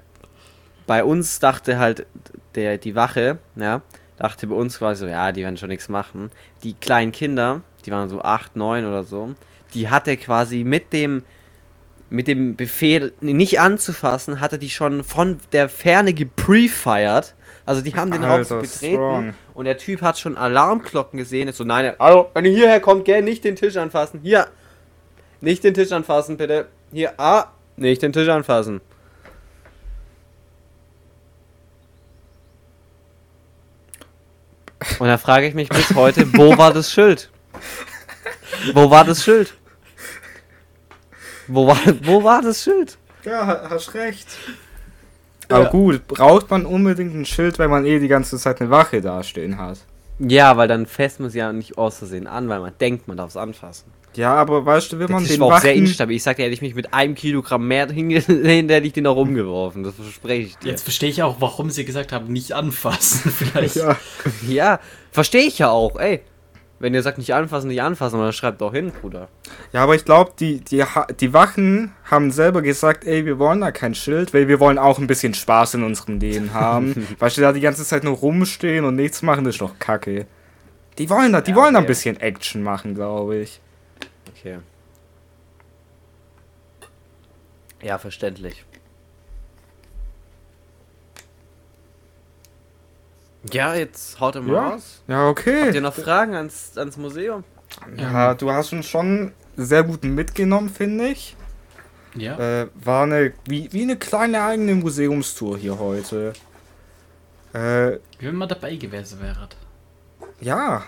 bei 0.86 1.04
uns 1.04 1.38
dachte 1.38 1.78
halt 1.78 2.06
der, 2.54 2.78
die 2.78 2.94
Wache, 2.94 3.38
ja, 3.56 3.82
dachte 4.24 4.46
bei 4.46 4.54
uns 4.54 4.78
quasi 4.78 5.00
so, 5.00 5.06
ja, 5.06 5.32
die 5.32 5.42
werden 5.42 5.58
schon 5.58 5.68
nichts 5.68 5.88
machen. 5.88 6.30
Die 6.62 6.72
kleinen 6.72 7.12
Kinder, 7.12 7.60
die 7.84 7.90
waren 7.90 8.08
so 8.08 8.22
acht, 8.22 8.56
neun 8.56 8.86
oder 8.86 9.04
so, 9.04 9.34
die 9.74 9.90
hat 9.90 10.08
er 10.08 10.16
quasi 10.16 10.64
mit 10.64 10.92
dem 10.92 11.22
mit 12.10 12.28
dem 12.28 12.54
Befehl, 12.54 13.12
nicht 13.20 13.58
anzufassen, 13.58 14.38
hat 14.38 14.52
er 14.52 14.58
die 14.58 14.70
schon 14.70 15.02
von 15.02 15.40
der 15.52 15.68
Ferne 15.68 16.14
geprefired. 16.14 17.34
Also 17.66 17.80
die 17.80 17.96
haben 17.96 18.10
den 18.12 18.22
Raum 18.22 18.40
betreten 18.40 18.68
strong. 18.68 19.34
und 19.54 19.64
der 19.64 19.78
Typ 19.78 20.00
hat 20.00 20.18
schon 20.18 20.36
Alarmglocken 20.36 21.18
gesehen. 21.18 21.48
Ist 21.48 21.56
so, 21.56 21.64
nein, 21.64 21.92
hallo, 21.98 22.30
wenn 22.34 22.44
ihr 22.44 22.52
hierher 22.52 22.80
kommt, 22.80 23.04
gell, 23.04 23.22
nicht 23.22 23.42
den 23.42 23.56
Tisch 23.56 23.76
anfassen. 23.76 24.20
Hier, 24.22 24.46
nicht 25.40 25.64
den 25.64 25.74
Tisch 25.74 25.90
anfassen, 25.90 26.36
bitte. 26.36 26.68
Hier, 26.92 27.14
ah, 27.18 27.46
nicht 27.76 28.02
den 28.02 28.12
Tisch 28.12 28.28
anfassen. 28.28 28.80
Und 34.98 35.08
da 35.08 35.18
frage 35.18 35.46
ich 35.46 35.54
mich 35.54 35.68
bis 35.68 35.94
heute, 35.94 36.26
wo 36.34 36.56
war 36.56 36.72
das 36.72 36.92
Schild? 36.92 37.30
Wo 38.72 38.90
war 38.90 39.04
das 39.04 39.22
Schild? 39.24 39.54
Wo 41.46 41.66
war, 41.66 41.76
wo 42.02 42.22
war 42.24 42.42
das 42.42 42.62
Schild? 42.62 42.96
Ja, 43.24 43.46
ha- 43.46 43.66
hast 43.70 43.94
recht. 43.94 44.26
Aber 45.48 45.66
gut, 45.66 46.06
braucht 46.08 46.50
man 46.50 46.64
unbedingt 46.64 47.14
ein 47.14 47.26
Schild, 47.26 47.58
wenn 47.58 47.70
man 47.70 47.84
eh 47.84 47.98
die 47.98 48.08
ganze 48.08 48.38
Zeit 48.38 48.60
eine 48.60 48.70
Wache 48.70 49.00
dastehen 49.02 49.58
hat. 49.58 49.78
Ja, 50.18 50.56
weil 50.56 50.68
dann 50.68 50.86
fässt 50.86 51.20
man 51.20 51.28
es 51.28 51.34
ja 51.34 51.52
nicht 51.52 51.76
aus 51.76 51.98
Versehen 51.98 52.26
an, 52.26 52.48
weil 52.48 52.60
man 52.60 52.72
denkt, 52.80 53.08
man 53.08 53.16
darf 53.16 53.30
es 53.30 53.36
anfassen. 53.36 53.92
Ja, 54.16 54.34
aber 54.34 54.64
weißt 54.64 54.92
du, 54.92 54.98
wenn 54.98 55.10
man 55.10 55.22
Tisch 55.22 55.32
den 55.32 55.40
war 55.40 55.56
auch 55.56 55.58
sehr 55.60 55.74
instabil. 55.74 56.16
Ich 56.16 56.22
sagte, 56.22 56.42
hätte 56.42 56.52
ich 56.54 56.62
mich 56.62 56.74
mit 56.74 56.94
einem 56.94 57.14
Kilogramm 57.14 57.66
mehr 57.66 57.88
hingelehnt, 57.92 58.70
hätte 58.70 58.86
ich 58.86 58.92
den 58.92 59.06
auch 59.06 59.16
umgeworfen. 59.16 59.82
Das 59.82 59.94
verspreche 59.94 60.42
ich 60.48 60.56
dir. 60.58 60.68
Jetzt 60.68 60.82
verstehe 60.82 61.10
ich 61.10 61.22
auch, 61.22 61.40
warum 61.40 61.70
sie 61.70 61.84
gesagt 61.84 62.12
haben, 62.12 62.32
nicht 62.32 62.52
anfassen. 62.52 63.30
Vielleicht. 63.36 63.76
Ja, 63.76 63.96
Ja, 64.48 64.80
verstehe 65.12 65.42
ich 65.46 65.58
ja 65.58 65.70
auch, 65.70 65.98
ey. 65.98 66.20
Wenn 66.80 66.92
ihr 66.92 67.02
sagt, 67.02 67.18
nicht 67.18 67.32
anfassen, 67.32 67.68
nicht 67.68 67.80
anfassen, 67.80 68.16
aber 68.16 68.24
dann 68.24 68.32
schreibt 68.32 68.60
doch 68.60 68.72
hin, 68.72 68.92
Bruder. 69.00 69.28
ja 69.72 69.82
aber 69.84 69.94
ich 69.94 70.04
glaube, 70.04 70.32
die, 70.38 70.60
die, 70.60 70.82
Ha- 70.82 71.06
die 71.18 71.32
Wachen 71.32 71.92
haben 72.04 72.30
selber 72.32 72.62
gesagt, 72.62 73.04
ey, 73.06 73.24
wir 73.24 73.38
wollen 73.38 73.60
da 73.60 73.70
kein 73.70 73.94
Schild, 73.94 74.34
weil 74.34 74.48
wir 74.48 74.58
wollen 74.60 74.76
auch 74.76 74.98
ein 74.98 75.06
bisschen 75.06 75.32
Spaß 75.34 75.74
in 75.74 75.84
unserem 75.84 76.18
Leben 76.18 76.52
haben. 76.52 77.06
weißt 77.20 77.36
du, 77.38 77.40
da 77.42 77.52
die 77.52 77.60
ganze 77.60 77.84
Zeit 77.84 78.02
nur 78.04 78.16
rumstehen 78.16 78.84
und 78.84 78.96
nichts 78.96 79.22
machen, 79.22 79.44
das 79.44 79.54
ist 79.54 79.60
doch 79.62 79.78
kacke. 79.78 80.26
Die 80.98 81.08
wollen 81.08 81.32
da, 81.32 81.40
die 81.40 81.52
Ja, 81.52 81.56
wollen 81.56 81.74
da 81.74 81.80
ein 81.80 81.86
bisschen 81.86 82.20
Action 82.20 82.62
machen, 82.62 82.94
glaube 82.94 83.36
ich. 83.38 83.60
Okay. 84.44 84.58
Ja, 87.82 87.96
verständlich. 87.96 88.62
Ja, 93.50 93.74
jetzt 93.74 94.20
haut 94.20 94.34
er 94.34 94.42
mal 94.42 94.52
Ja. 94.54 94.68
raus. 94.70 95.02
Ja, 95.08 95.28
okay. 95.28 95.62
Habt 95.64 95.74
ihr 95.74 95.80
noch 95.80 95.94
Fragen 95.94 96.34
ans, 96.34 96.76
ans 96.76 96.96
Museum? 96.98 97.42
Ja, 97.96 98.34
du 98.34 98.50
hast 98.50 98.72
uns 98.74 98.86
schon 98.86 99.32
sehr 99.56 99.82
gut 99.82 100.04
mitgenommen, 100.04 100.68
finde 100.68 101.08
ich. 101.08 101.36
Ja. 102.14 102.38
Äh, 102.62 102.68
war 102.74 103.04
eine, 103.04 103.32
wie, 103.46 103.72
wie 103.72 103.82
eine 103.82 103.96
kleine 103.96 104.42
eigene 104.44 104.74
Museumstour 104.74 105.56
hier 105.56 105.78
heute. 105.78 106.34
Äh, 107.54 107.92
Wie 108.18 108.26
wenn 108.26 108.36
man 108.36 108.48
dabei 108.48 108.76
gewesen 108.76 109.20
wäre. 109.22 109.48
ja. 110.40 110.84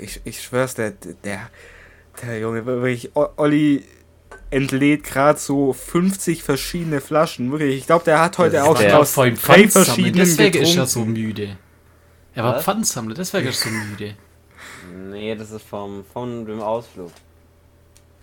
Ich, 0.00 0.20
ich 0.24 0.42
schwör's, 0.42 0.74
der, 0.74 0.90
der, 0.90 1.48
der 2.22 2.40
Junge, 2.40 2.66
wirklich, 2.66 3.10
Olli 3.14 3.84
entlädt 4.50 5.04
gerade 5.04 5.38
so 5.38 5.72
50 5.72 6.42
verschiedene 6.42 7.00
Flaschen. 7.00 7.50
Wirklich, 7.50 7.78
ich 7.78 7.86
glaube, 7.86 8.04
der 8.04 8.20
hat 8.20 8.38
heute 8.38 8.64
auch 8.64 8.76
schon 8.76 8.90
aus 8.92 9.12
vorhin 9.12 9.34
drei 9.34 9.68
verschiedenen 9.68 10.14
Deswegen 10.14 10.62
ist 10.62 10.76
er 10.76 10.82
getrunken. 10.84 10.86
so 10.86 11.04
müde. 11.04 11.58
Er 12.34 12.44
war? 12.44 12.62
Pfandsammler, 12.62 13.14
deswegen 13.14 13.48
ist 13.48 13.64
er 13.64 13.70
so 13.72 13.76
müde. 13.76 14.14
Nee, 15.10 15.34
das 15.34 15.50
ist 15.50 15.66
vom, 15.66 16.04
von 16.04 16.44
dem 16.44 16.60
Ausflug. 16.60 17.10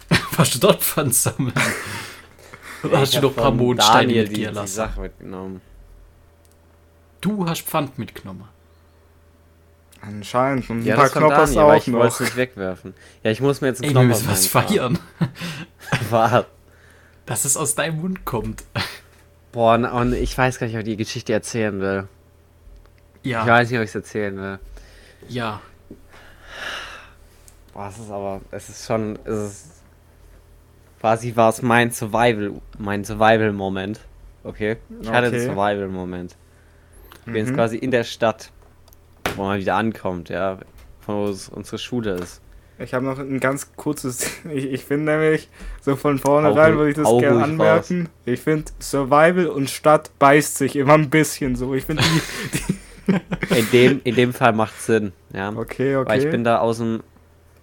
Warst 0.38 0.56
du 0.56 0.60
dort 0.60 0.82
Pfandsammeln? 0.84 1.54
Oder 2.84 3.00
hast 3.00 3.16
du 3.16 3.22
doch 3.22 3.32
ein 3.32 3.36
paar 3.36 3.52
Mondsteine 3.52 4.08
Daniel 4.08 4.24
mit 4.24 4.32
die, 4.32 4.36
dir 4.36 4.50
die 4.50 4.56
lassen? 4.56 4.74
Sache 4.74 5.02
mitgenommen. 5.02 5.62
Du 7.22 7.48
hast 7.48 7.62
Pfand 7.62 7.98
mitgenommen. 7.98 8.48
Anscheinend. 10.06 10.70
Und 10.70 10.80
ein 10.82 10.86
Ja, 10.86 10.96
paar 10.96 11.06
das 11.06 11.14
von 11.14 11.22
Knoppers 11.24 11.50
Daniel, 11.52 11.60
aber 11.64 11.74
auch 11.74 11.78
ich 11.78 11.94
wollte 11.94 12.06
noch. 12.08 12.14
es 12.14 12.20
nicht 12.20 12.36
wegwerfen. 12.36 12.94
Ja, 13.24 13.32
ich 13.32 13.40
muss 13.42 13.62
mir 13.62 13.68
jetzt 13.68 13.82
einen 13.82 13.90
Ey, 13.96 14.02
wir 14.02 14.08
müssen 14.08 14.28
was 14.28 14.48
feiern. 14.48 15.00
Warte. 16.10 16.46
Dass 17.26 17.46
es 17.46 17.56
aus 17.56 17.76
deinem 17.76 18.02
Mund 18.02 18.26
kommt. 18.26 18.64
Boah, 19.54 19.76
und- 19.94 20.14
ich 20.14 20.38
weiß 20.38 20.60
gar 20.60 20.68
nicht, 20.68 20.76
ob 20.76 20.82
ich 20.82 20.88
die 20.88 20.98
Geschichte 20.98 21.32
erzählen 21.32 21.80
will. 21.80 22.08
Ich 23.22 23.32
Ja, 23.32 23.48
weiß 23.48 23.70
nicht, 23.70 23.78
ob 23.80 23.84
ich 23.84 23.90
es 23.92 23.96
erzählen 23.96 24.36
will. 24.36 24.60
ja. 25.30 25.62
Boah, 27.74 27.88
es 27.88 27.98
ist 27.98 28.12
aber, 28.12 28.42
es 28.52 28.70
ist 28.70 28.86
schon, 28.86 29.18
es 29.26 29.34
ist, 29.36 29.66
quasi 31.00 31.36
war 31.36 31.50
es 31.50 31.62
mein 31.64 31.92
Survival, 31.92 32.62
mein 32.78 33.04
Survival-Moment. 33.04 34.00
Okay? 34.44 34.78
Ich 35.02 35.08
hatte 35.08 35.28
einen 35.28 35.36
Okay. 35.36 35.46
Survival-Moment. 35.48 36.36
Ich 37.20 37.26
bin 37.26 37.36
jetzt 37.36 37.50
Mhm. 37.52 37.56
quasi 37.56 37.78
in 37.78 37.90
der 37.90 38.04
Stadt, 38.04 38.52
wo 39.36 39.44
man 39.44 39.60
wieder 39.60 39.76
ankommt, 39.76 40.30
ja, 40.30 40.58
von 41.02 41.16
wo 41.16 41.28
es 41.28 41.50
unsere 41.50 41.78
Schule 41.78 42.12
ist. 42.16 42.42
Ich 42.80 42.94
habe 42.94 43.06
noch 43.06 43.20
ein 43.20 43.40
ganz 43.40 43.76
kurzes. 43.76 44.26
Ich, 44.54 44.66
ich 44.66 44.84
finde 44.86 45.12
nämlich, 45.14 45.50
so 45.82 45.96
von 45.96 46.18
vornherein 46.20 46.76
würde 46.76 46.90
ich 46.90 46.96
das 46.96 47.08
gerne 47.20 47.44
anmerken. 47.44 48.10
Ich 48.26 48.42
finde, 48.42 48.72
Survival 48.80 49.48
und 49.48 49.70
Stadt 49.70 50.12
beißt 50.20 50.58
sich 50.58 50.76
immer 50.76 50.94
ein 50.96 51.10
bisschen 51.10 51.56
so. 51.56 51.74
Ich 51.74 51.86
finde 51.86 52.04
die. 52.54 52.74
In 53.54 53.70
dem, 53.74 54.02
in 54.06 54.16
dem 54.16 54.34
Fall 54.34 54.54
macht 54.54 54.82
Sinn, 54.82 55.12
ja. 55.34 55.50
Okay, 55.50 55.98
okay. 55.98 56.10
Weil 56.10 56.24
ich 56.24 56.32
bin 56.32 56.46
da 56.46 56.60
aus 56.60 56.78
dem, 56.78 57.04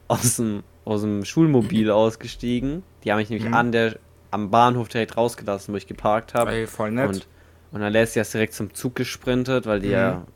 aus 0.06 0.36
dem, 0.36 0.62
aus 0.84 1.00
dem 1.00 1.24
Schulmobil 1.24 1.90
ausgestiegen. 1.90 2.82
Die 3.02 3.10
haben 3.10 3.16
mich 3.18 3.30
nämlich 3.30 3.48
Mhm. 3.48 3.54
an 3.54 3.72
der, 3.72 3.96
am 4.30 4.50
Bahnhof 4.50 4.88
direkt 4.88 5.16
rausgelassen, 5.16 5.72
wo 5.72 5.78
ich 5.78 5.86
geparkt 5.86 6.34
habe. 6.34 6.50
Ey, 6.52 6.66
voll 6.66 6.90
nett. 6.90 7.08
Und, 7.08 7.26
und 7.72 7.80
dann 7.80 7.90
lässt 7.90 8.12
sie 8.12 8.18
erst 8.18 8.34
direkt 8.34 8.52
zum 8.52 8.74
Zug 8.74 8.94
gesprintet, 8.96 9.64
weil 9.64 9.80
die 9.80 9.86
Mhm. 9.88 9.92
ja. 9.94 10.26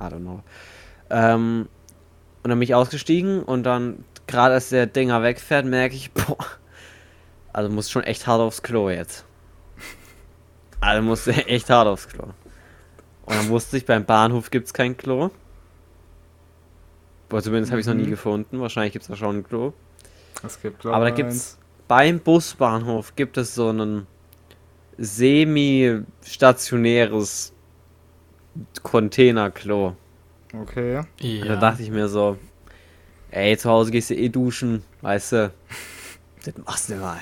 I 0.00 0.04
don't 0.04 0.20
know. 0.20 0.42
Ähm, 1.10 1.68
und 2.42 2.48
dann 2.50 2.58
bin 2.58 2.62
ich 2.62 2.74
ausgestiegen 2.74 3.42
und 3.42 3.64
dann, 3.64 4.04
gerade 4.26 4.54
als 4.54 4.70
der 4.70 4.86
Dinger 4.86 5.22
wegfährt, 5.22 5.66
merke 5.66 5.94
ich, 5.94 6.10
boah, 6.12 6.38
also 7.52 7.70
muss 7.70 7.90
schon 7.90 8.04
echt 8.04 8.26
hart 8.26 8.40
aufs 8.40 8.62
Klo 8.62 8.90
jetzt. 8.90 9.24
Also 10.80 11.02
muss 11.02 11.26
echt 11.26 11.68
hart 11.70 11.88
aufs 11.88 12.08
Klo. 12.08 12.24
Und 13.26 13.34
dann 13.34 13.48
wusste 13.48 13.76
ich, 13.76 13.84
beim 13.84 14.04
Bahnhof 14.04 14.50
gibt 14.50 14.66
es 14.68 14.72
kein 14.72 14.96
Klo. 14.96 15.30
Boah, 17.28 17.42
zumindest 17.42 17.72
habe 17.72 17.80
ich 17.80 17.86
es 17.86 17.88
noch 17.88 17.96
nie 17.98 18.06
Mhm. 18.06 18.10
gefunden. 18.10 18.60
Wahrscheinlich 18.60 18.92
gibt 18.92 19.02
es 19.02 19.08
da 19.08 19.16
schon 19.16 19.38
ein 19.38 19.44
Klo. 19.44 19.72
es 20.44 20.60
gibt, 20.62 20.86
Aber 20.86 21.04
da 21.04 21.10
ich, 21.10 21.16
gibt's 21.16 21.58
beim 21.88 22.20
Busbahnhof 22.20 23.16
gibt 23.16 23.36
es 23.38 23.54
so 23.54 23.70
ein 23.70 24.06
semi-stationäres 24.98 27.52
Containerklo. 28.82 29.94
Okay. 30.54 31.02
ja. 31.20 31.44
Da 31.44 31.56
dachte 31.56 31.82
ich 31.82 31.90
mir 31.90 32.08
so, 32.08 32.38
ey, 33.30 33.56
zu 33.56 33.68
Hause 33.70 33.90
gehst 33.90 34.10
du 34.10 34.14
eh 34.14 34.28
duschen, 34.28 34.82
weißt 35.02 35.32
du. 35.32 35.52
Das 36.44 36.54
machst 36.64 36.88
du 36.88 36.94
mal. 36.94 37.18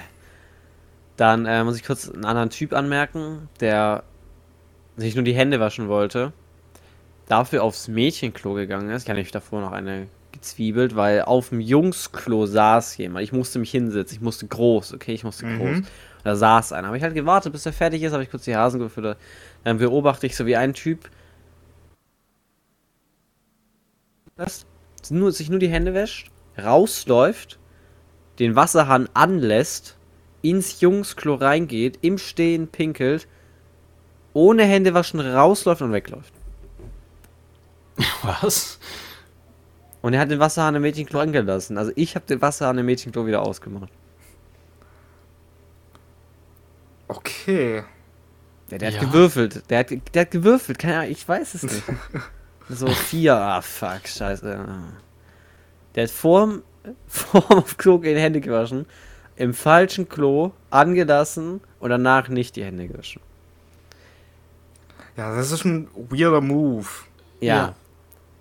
Dann 1.16 1.46
äh, 1.46 1.64
muss 1.64 1.76
ich 1.76 1.84
kurz 1.84 2.08
einen 2.08 2.26
anderen 2.26 2.50
Typ 2.50 2.74
anmerken, 2.74 3.48
der 3.60 4.04
sich 4.98 5.14
nur 5.14 5.24
die 5.24 5.32
Hände 5.34 5.58
waschen 5.58 5.88
wollte. 5.88 6.34
Dafür 7.26 7.64
aufs 7.64 7.88
Mädchenklo 7.88 8.52
gegangen 8.52 8.90
ist. 8.90 9.02
Ich 9.04 9.08
hatte 9.08 9.16
nämlich 9.16 9.32
davor 9.32 9.62
noch 9.62 9.72
eine 9.72 10.06
gezwiebelt, 10.32 10.94
weil 10.96 11.22
auf 11.22 11.48
dem 11.48 11.60
Jungsklo 11.60 12.44
saß 12.44 12.98
jemand. 12.98 13.24
Ich 13.24 13.32
musste 13.32 13.58
mich 13.58 13.70
hinsetzen. 13.70 14.16
Ich 14.16 14.20
musste 14.22 14.46
groß, 14.46 14.92
okay? 14.92 15.14
Ich 15.14 15.24
musste 15.24 15.46
Mhm. 15.46 15.58
groß. 15.58 15.76
Und 15.78 15.86
da 16.22 16.36
saß 16.36 16.72
einer. 16.72 16.88
Habe 16.88 16.98
ich 16.98 17.02
halt 17.02 17.14
gewartet, 17.14 17.52
bis 17.52 17.64
er 17.64 17.72
fertig 17.72 18.02
ist. 18.02 18.12
Habe 18.12 18.22
ich 18.22 18.30
kurz 18.30 18.44
die 18.44 18.54
Hasen 18.54 18.78
gefüttert. 18.80 19.16
Dann 19.66 19.78
beobachte 19.78 20.28
ich 20.28 20.36
so 20.36 20.46
wie 20.46 20.54
ein 20.54 20.74
Typ 20.74 21.10
das, 24.36 24.64
nur, 25.10 25.32
sich 25.32 25.50
nur 25.50 25.58
die 25.58 25.66
Hände 25.66 25.92
wäscht, 25.92 26.30
rausläuft, 26.56 27.58
den 28.38 28.54
Wasserhahn 28.54 29.08
anlässt, 29.12 29.98
ins 30.40 30.80
Jungsklo 30.80 31.34
reingeht, 31.34 31.98
im 32.02 32.16
Stehen 32.16 32.68
pinkelt, 32.68 33.26
ohne 34.34 34.62
Hände 34.62 34.94
waschen 34.94 35.18
rausläuft 35.18 35.82
und 35.82 35.92
wegläuft. 35.92 36.32
Was? 38.22 38.78
Und 40.00 40.14
er 40.14 40.20
hat 40.20 40.30
den 40.30 40.38
Wasserhahn 40.38 40.76
im 40.76 40.82
Mädchenklo 40.82 41.18
angelassen. 41.18 41.76
Also 41.76 41.90
ich 41.96 42.14
habe 42.14 42.24
den 42.24 42.40
Wasserhahn 42.40 42.78
im 42.78 42.86
Mädchenklo 42.86 43.26
wieder 43.26 43.42
ausgemacht. 43.42 43.90
Okay. 47.08 47.82
Der, 48.70 48.78
der 48.78 48.90
Ja. 48.90 49.00
hat 49.00 49.06
gewürfelt. 49.12 49.62
Der 49.70 49.78
hat, 49.80 49.90
der 50.14 50.22
hat 50.22 50.30
gewürfelt. 50.30 50.78
Keine 50.78 50.98
Ahnung, 50.98 51.10
ich 51.12 51.28
weiß 51.28 51.54
es 51.54 51.62
nicht. 51.62 51.82
so 52.68 52.86
vier. 52.88 53.34
Ah, 53.36 53.60
fuck, 53.62 54.06
scheiße. 54.06 54.66
Der 55.94 56.02
hat 56.02 56.10
vorm, 56.10 56.62
vorm 57.06 57.44
auf 57.48 57.76
Klo 57.76 57.98
die 57.98 58.14
Hände 58.16 58.40
gewaschen, 58.40 58.86
im 59.36 59.54
falschen 59.54 60.08
Klo 60.08 60.52
angelassen 60.70 61.60
und 61.80 61.90
danach 61.90 62.28
nicht 62.28 62.56
die 62.56 62.64
Hände 62.64 62.88
gewaschen. 62.88 63.20
Ja, 65.16 65.34
das 65.34 65.50
ist 65.50 65.64
ein 65.64 65.88
weirder 66.10 66.40
Move. 66.40 66.86
Ja. 67.40 67.54
Ja. 67.56 67.74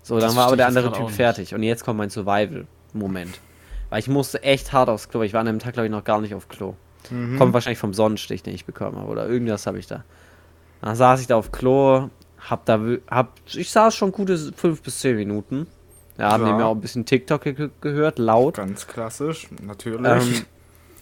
So, 0.02 0.16
Das 0.18 0.24
dann 0.30 0.36
war 0.36 0.46
aber 0.48 0.56
der 0.56 0.66
andere 0.66 0.92
Typ 0.92 1.10
fertig. 1.10 1.54
Und 1.54 1.62
jetzt 1.62 1.84
kommt 1.84 1.98
mein 1.98 2.10
Survival-Moment. 2.10 3.40
Weil 3.88 3.98
ich 4.00 4.08
musste 4.08 4.42
echt 4.42 4.72
hart 4.72 4.88
aufs 4.88 5.08
Klo. 5.08 5.22
Ich 5.22 5.32
war 5.32 5.40
an 5.40 5.46
dem 5.46 5.58
Tag, 5.58 5.72
glaube 5.72 5.86
ich, 5.86 5.90
noch 5.90 6.04
gar 6.04 6.20
nicht 6.20 6.34
auf 6.34 6.48
Klo. 6.48 6.74
Mhm. 7.10 7.38
Kommt 7.38 7.52
wahrscheinlich 7.54 7.78
vom 7.78 7.94
Sonnenstich, 7.94 8.42
den 8.42 8.54
ich 8.54 8.64
bekommen 8.64 8.98
habe. 8.98 9.08
Oder 9.10 9.28
irgendwas 9.28 9.66
habe 9.66 9.78
ich 9.78 9.86
da. 9.86 10.04
Dann 10.82 10.94
saß 10.96 11.20
ich 11.20 11.26
da 11.26 11.36
auf 11.36 11.52
Klo, 11.52 12.10
hab 12.38 12.64
da, 12.66 12.80
hab, 13.10 13.32
ich 13.52 13.70
saß 13.70 13.94
schon 13.94 14.12
gute 14.12 14.36
fünf 14.54 14.82
bis 14.82 15.00
zehn 15.00 15.16
Minuten. 15.16 15.66
Ja, 16.18 16.32
hab 16.32 16.40
Ja. 16.40 16.46
nebenher 16.46 16.66
auch 16.66 16.74
ein 16.74 16.80
bisschen 16.80 17.04
TikTok 17.04 17.42
ge 17.42 17.70
gehört, 17.80 18.18
laut. 18.18 18.56
Ganz 18.56 18.86
klassisch, 18.86 19.48
natürlich. 19.62 20.00
Ähm, 20.06 20.44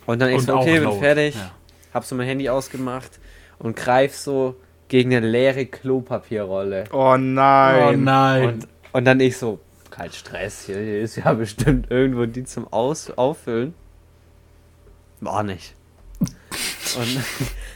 und 0.06 0.20
dann 0.20 0.28
ich 0.30 0.36
Und 0.36 0.42
so, 0.46 0.56
okay, 0.56 0.74
bin 0.74 0.84
laut, 0.84 0.98
fertig. 1.00 1.34
ja. 1.34 1.50
Hab 1.92 2.04
so 2.04 2.14
mein 2.16 2.26
Handy 2.26 2.48
ausgemacht 2.48 3.20
und 3.58 3.76
greif 3.76 4.16
so 4.16 4.56
gegen 4.88 5.14
eine 5.14 5.26
leere 5.26 5.66
Klopapierrolle. 5.66 6.84
oh 6.92 7.16
nein. 7.16 7.94
Oh 7.94 7.96
nein. 7.96 8.48
Und, 8.48 8.68
und 8.92 9.04
dann 9.04 9.20
ich 9.20 9.36
so, 9.36 9.60
kein 9.90 10.10
Stress, 10.12 10.64
hier, 10.66 10.78
hier 10.78 11.00
ist 11.02 11.16
ja 11.16 11.32
bestimmt 11.34 11.90
irgendwo 11.90 12.26
die 12.26 12.44
zum 12.44 12.66
Aus 12.72 13.10
Auffüllen. 13.12 13.74
War 15.20 15.42
nicht. 15.44 15.74
Und 16.20 17.24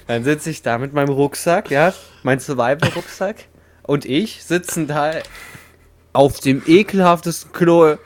dann 0.07 0.24
sitze 0.24 0.51
ich 0.51 0.62
da 0.62 0.79
mit 0.79 0.92
meinem 0.92 1.11
Rucksack, 1.11 1.70
ja, 1.70 1.92
mein 2.22 2.40
Survival-Rucksack. 2.40 3.46
Und 3.83 4.05
ich 4.05 4.44
sitzen 4.44 4.87
da 4.87 5.12
auf 6.12 6.40
dem 6.40 6.62
ekelhaftesten 6.66 7.53
Klo 7.53 7.96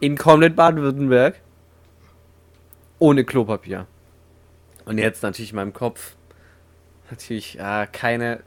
in 0.00 0.16
komplett 0.16 0.56
Baden-Württemberg. 0.56 1.40
Ohne 2.98 3.24
Klopapier. 3.24 3.86
Und 4.84 4.98
jetzt 4.98 5.22
natürlich 5.22 5.50
in 5.50 5.56
meinem 5.56 5.72
Kopf 5.72 6.16
natürlich 7.10 7.58
äh, 7.58 7.86
keine 7.90 8.42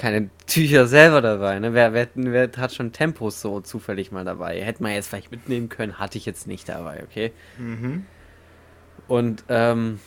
keine 0.00 0.30
Tücher 0.46 0.86
selber 0.86 1.20
dabei. 1.20 1.58
Ne? 1.58 1.74
Wer, 1.74 1.92
wer, 1.92 2.08
wer 2.14 2.50
hat 2.56 2.72
schon 2.74 2.90
Tempos 2.90 3.42
so 3.42 3.60
zufällig 3.60 4.10
mal 4.10 4.24
dabei? 4.24 4.62
Hätte 4.62 4.82
man 4.82 4.92
jetzt 4.92 5.08
vielleicht 5.08 5.30
mitnehmen 5.30 5.68
können, 5.68 5.98
hatte 5.98 6.16
ich 6.16 6.24
jetzt 6.24 6.46
nicht 6.46 6.70
dabei, 6.70 7.02
okay? 7.02 7.32
Mhm. 7.58 8.06
Und 9.10 9.42
ähm, 9.48 9.98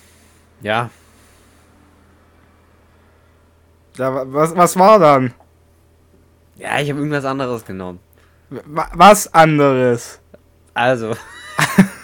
ja, 0.61 0.89
Ja, 3.97 4.15
wa- 4.15 4.23
was, 4.27 4.55
was 4.55 4.79
war 4.79 4.97
dann? 4.97 5.33
ja, 6.55 6.79
ich 6.79 6.89
habe 6.89 6.99
irgendwas 6.99 7.25
anderes 7.25 7.65
genommen. 7.65 7.99
Wa- 8.49 8.89
Was 8.93 9.33
anderes? 9.33 10.21
Also. 10.73 11.17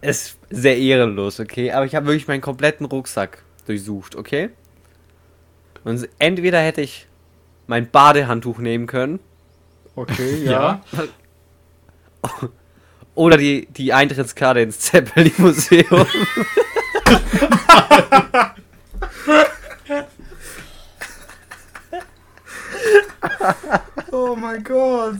ist 0.00 0.36
sehr 0.50 0.76
ehrenlos, 0.76 1.38
okay? 1.38 1.70
Aber 1.70 1.86
ich 1.86 1.94
habe 1.94 2.06
wirklich 2.06 2.26
meinen 2.26 2.40
kompletten 2.40 2.86
Rucksack 2.86 3.44
durchsucht, 3.66 4.16
okay? 4.16 4.50
Und 5.84 6.08
entweder 6.18 6.60
hätte 6.60 6.80
ich 6.80 7.06
mein 7.68 7.88
Badehandtuch 7.88 8.58
nehmen 8.58 8.88
können 8.88 9.20
Okay, 9.94 10.42
Ja. 10.44 10.80
oder 13.18 13.36
die, 13.36 13.66
die 13.66 13.92
Eintrittskarte 13.92 14.60
ins 14.60 14.78
Zeppelin-Museum. 14.78 16.06
Oh 24.10 24.36
mein 24.36 24.62
Gott. 24.62 25.16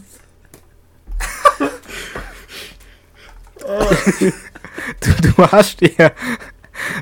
Du, 5.01 5.13
du 5.23 5.47
hast 5.51 5.81
dir 5.81 6.13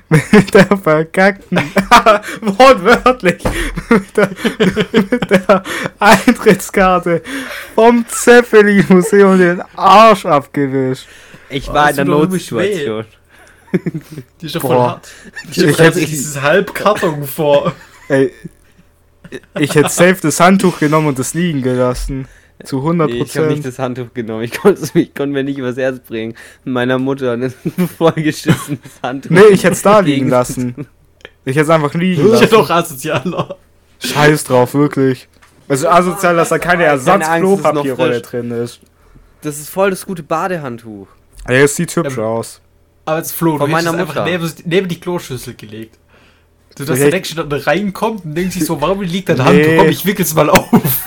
mit 0.09 0.55
der 0.55 0.77
verkackten, 0.79 1.59
wortwörtlich, 2.41 3.43
mit 3.91 4.17
der, 4.17 4.31
mit 4.93 5.31
der 5.31 5.63
Eintrittskarte 5.99 7.23
vom 7.75 8.05
Zeppelin-Museum 8.09 9.39
den 9.39 9.63
Arsch 9.75 10.25
abgewischt. 10.27 11.07
Ich 11.49 11.69
Oh, 11.69 11.73
war 11.75 11.89
das 11.89 11.99
in 11.99 12.07
der 12.07 12.15
Notsituation. 12.15 13.05
Die 14.41 14.47
ist 14.47 14.55
doch 14.55 14.61
voll 14.63 14.77
hart. 14.79 15.09
Ich 15.51 15.59
Ich 15.59 15.79
hätte- 15.79 15.99
dieses 16.01 16.41
Halbkarton 16.41 17.25
vor. 17.27 17.75
Ey, 18.09 18.33
ich 19.59 19.75
hätte 19.75 19.89
safe 19.89 20.19
das 20.23 20.39
Handtuch 20.39 20.79
genommen 20.79 21.09
und 21.09 21.19
das 21.19 21.35
liegen 21.35 21.63
gelassen. 21.63 22.29
Zu 22.65 22.79
100 22.79 23.11
Nee, 23.11 23.17
ich 23.23 23.37
habe 23.37 23.47
nicht 23.49 23.57
Prozent. 23.57 23.67
das 23.67 23.79
Handtuch 23.79 24.15
genommen. 24.15 24.43
Ich 24.43 24.53
konnte 24.59 24.81
es 24.83 24.95
ich 24.95 25.15
konnte 25.15 25.33
mir 25.35 25.45
nicht 25.45 25.59
übers 25.59 25.77
Herz 25.77 26.01
bringen. 26.01 26.35
Meiner 26.65 26.99
Mutter 26.99 27.33
ein 27.33 27.51
vollgeschissenes 27.99 28.79
Handtuch. 29.03 29.31
Nee, 29.31 29.43
ich 29.51 29.63
hätte 29.65 29.75
es 29.75 29.83
da 29.83 30.01
liegen 30.01 30.29
lassen. 30.29 30.87
Ich 31.45 31.55
hätte 31.57 31.65
es 31.65 31.71
einfach 31.71 31.95
liegen 31.95 32.25
Ich 32.25 32.33
lassen. 32.33 32.49
doch 32.51 32.71
asozialer. 32.71 33.57
Scheiß 34.03 34.45
drauf, 34.45 34.75
wirklich. 34.75 35.29
Also 35.69 35.89
asozial, 35.89 36.37
dass 36.37 36.49
da 36.49 36.59
keine 36.59 36.85
Ersatz-Klopapierrolle 36.85 38.21
drin 38.23 38.51
ist. 38.51 38.81
Das 39.43 39.59
ist 39.59 39.69
voll 39.69 39.91
das 39.91 40.07
gute 40.07 40.23
Badehandtuch. 40.23 41.09
Ey, 41.47 41.63
es 41.63 41.77
sieht 41.77 41.95
hübsch 41.95 42.17
Ja, 42.17 42.25
aus. 42.25 42.61
Aber 43.05 43.19
jetzt 43.19 43.33
Flo, 43.33 43.59
Von 43.59 43.67
du 43.69 43.73
meiner 43.77 43.93
einfach 43.93 44.07
Mutter. 44.09 44.25
neben, 44.25 44.51
neben 44.65 44.89
die 44.89 44.99
Kloschüssel 44.99 45.55
gelegt. 45.55 45.99
Du, 46.77 46.85
dass 46.85 46.99
Vielleicht- 46.99 47.13
der 47.13 47.19
Deckstein 47.21 47.49
da 47.49 47.57
reinkommt 47.57 48.25
und 48.27 48.35
denkt 48.35 48.53
sich 48.53 48.67
so, 48.67 48.79
warum 48.81 49.01
liegt 49.01 49.31
dein 49.31 49.39
Nee. 49.39 49.43
Handtuch? 49.45 49.77
Komm, 49.79 49.89
ich 49.89 50.05
wickel's 50.07 50.35
mal 50.35 50.51
auf. 50.51 50.69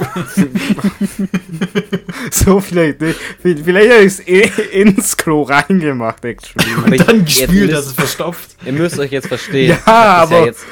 So 2.32 2.60
vielleicht 2.60 3.02
nicht. 3.02 3.20
Vielleicht 3.42 3.92
hätte 3.92 4.04
ich 4.04 4.06
es 4.06 4.28
eh 4.28 4.42
ins 4.82 5.18
Klo 5.18 5.44
reingemacht, 5.44 6.24
actually. 6.26 6.96
Ich- 6.96 7.04
Dann 7.06 7.26
gespült, 7.26 7.52
müsst- 7.52 7.74
dass 7.74 7.86
es 7.88 7.94
verstopft. 7.94 8.52
Ihr 8.66 8.74
müsst 8.74 9.00
euch 9.00 9.12
jetzt 9.12 9.28
verstehen. 9.28 9.78
Ja, 9.86 9.94
aber- 10.24 10.46
jetzt, 10.46 10.66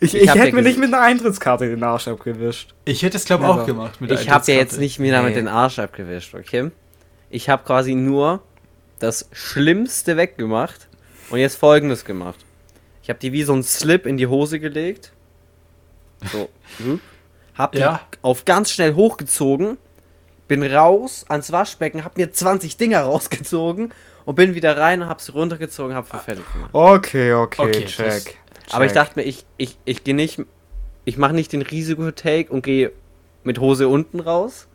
Ich, 0.00 0.14
Ich 0.16 0.22
ich, 0.22 0.34
hätte 0.34 0.48
ja 0.48 0.54
mir 0.54 0.62
nicht 0.62 0.78
mit 0.78 0.92
einer 0.92 1.02
Eintrittskarte 1.02 1.68
den 1.68 1.82
Arsch 1.84 2.08
abgewischt. 2.08 2.74
Ich 2.84 3.02
hätte 3.02 3.16
es, 3.16 3.24
glaube 3.24 3.44
ich, 3.44 3.50
auch 3.50 3.66
gemacht. 3.66 4.00
Mit 4.00 4.10
ich 4.10 4.28
habe 4.28 4.50
ja 4.50 4.58
jetzt 4.58 4.78
nicht 4.80 4.98
mir 4.98 5.12
damit 5.12 5.30
Nee. 5.30 5.36
den 5.42 5.48
Arsch 5.48 5.78
abgewischt, 5.78 6.34
okay? 6.34 6.70
Ich 7.30 7.48
habe 7.48 7.62
quasi 7.64 7.94
nur 7.94 8.42
das 8.98 9.28
Schlimmste 9.32 10.16
weggemacht 10.16 10.88
und 11.30 11.38
jetzt 11.38 11.56
folgendes 11.56 12.04
gemacht. 12.04 12.40
Ich 13.02 13.08
habe 13.08 13.18
die 13.18 13.32
wie 13.32 13.42
so 13.42 13.52
ein 13.52 13.62
Slip 13.62 14.06
in 14.06 14.16
die 14.16 14.26
Hose 14.26 14.60
gelegt. 14.60 15.12
So. 16.30 16.48
hm. 16.78 17.00
Hab 17.54 17.72
die 17.72 17.78
Ja. 17.80 18.00
auf 18.22 18.44
ganz 18.44 18.70
schnell 18.70 18.94
hochgezogen, 18.94 19.76
bin 20.48 20.62
raus 20.62 21.24
ans 21.28 21.52
Waschbecken, 21.52 22.04
hab 22.04 22.16
mir 22.16 22.32
20 22.32 22.76
Dinger 22.76 23.00
rausgezogen 23.04 23.92
und 24.24 24.34
bin 24.36 24.54
wieder 24.54 24.76
rein 24.78 25.02
und 25.02 25.08
hab 25.08 25.20
sie 25.20 25.32
runtergezogen, 25.32 25.94
hab 25.96 26.08
gemacht. 26.10 26.70
Okay, 26.72 27.32
okay, 27.34 27.62
Okay, 27.62 27.84
check. 27.86 28.36
das- 28.64 28.74
Aber 28.74 28.84
ich 28.84 28.92
check. 28.92 28.94
dachte 29.02 29.18
mir, 29.18 29.24
ich, 29.24 29.44
ich, 29.56 29.76
ich 29.84 30.04
gehe 30.04 30.14
nicht, 30.14 30.40
ich 31.04 31.18
mache 31.18 31.32
nicht 31.34 31.52
den 31.52 31.62
Risiko-Take 31.62 32.50
und 32.52 32.62
gehe 32.62 32.92
mit 33.44 33.58
Hose 33.58 33.88
unten 33.88 34.20
raus. 34.20 34.68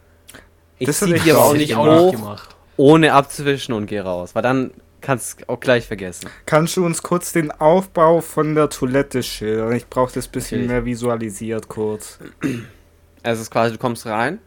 Ich 0.78 0.86
Das 0.88 1.00
ziehe 1.00 1.18
die 1.20 1.32
aber 1.32 1.40
auch 1.42 1.50
auch 1.50 1.54
nicht 1.54 1.64
ich 1.70 1.76
auch 1.76 1.86
nicht 1.86 2.00
hoch, 2.00 2.12
gemacht. 2.12 2.56
ohne 2.76 3.14
abzuwischen 3.14 3.74
und 3.74 3.88
gehe 3.88 4.02
raus. 4.04 4.36
Weil 4.36 4.44
dann 4.44 4.72
kannst 5.08 5.40
du 5.42 5.50
auch 5.50 5.60
gleich 5.62 5.88
vergessen. 5.88 6.30
Kannst 6.46 6.76
du 6.76 6.86
uns 6.86 7.02
kurz 7.02 7.32
den 7.32 7.50
Aufbau 7.50 8.20
von 8.20 8.56
der 8.56 8.70
Toilette 8.70 9.24
schildern? 9.24 9.74
Ich 9.74 9.88
brauche 9.88 10.14
das 10.14 10.28
bisschen 10.28 10.60
Natürlich. 10.60 10.70
mehr 10.72 10.86
visualisiert 10.86 11.70
kurz. 11.70 12.20
Also 12.42 12.62
es 13.24 13.40
ist 13.40 13.52
quasi, 13.52 13.72
du 13.74 13.80
kommst 13.80 14.06
rein, 14.06 14.40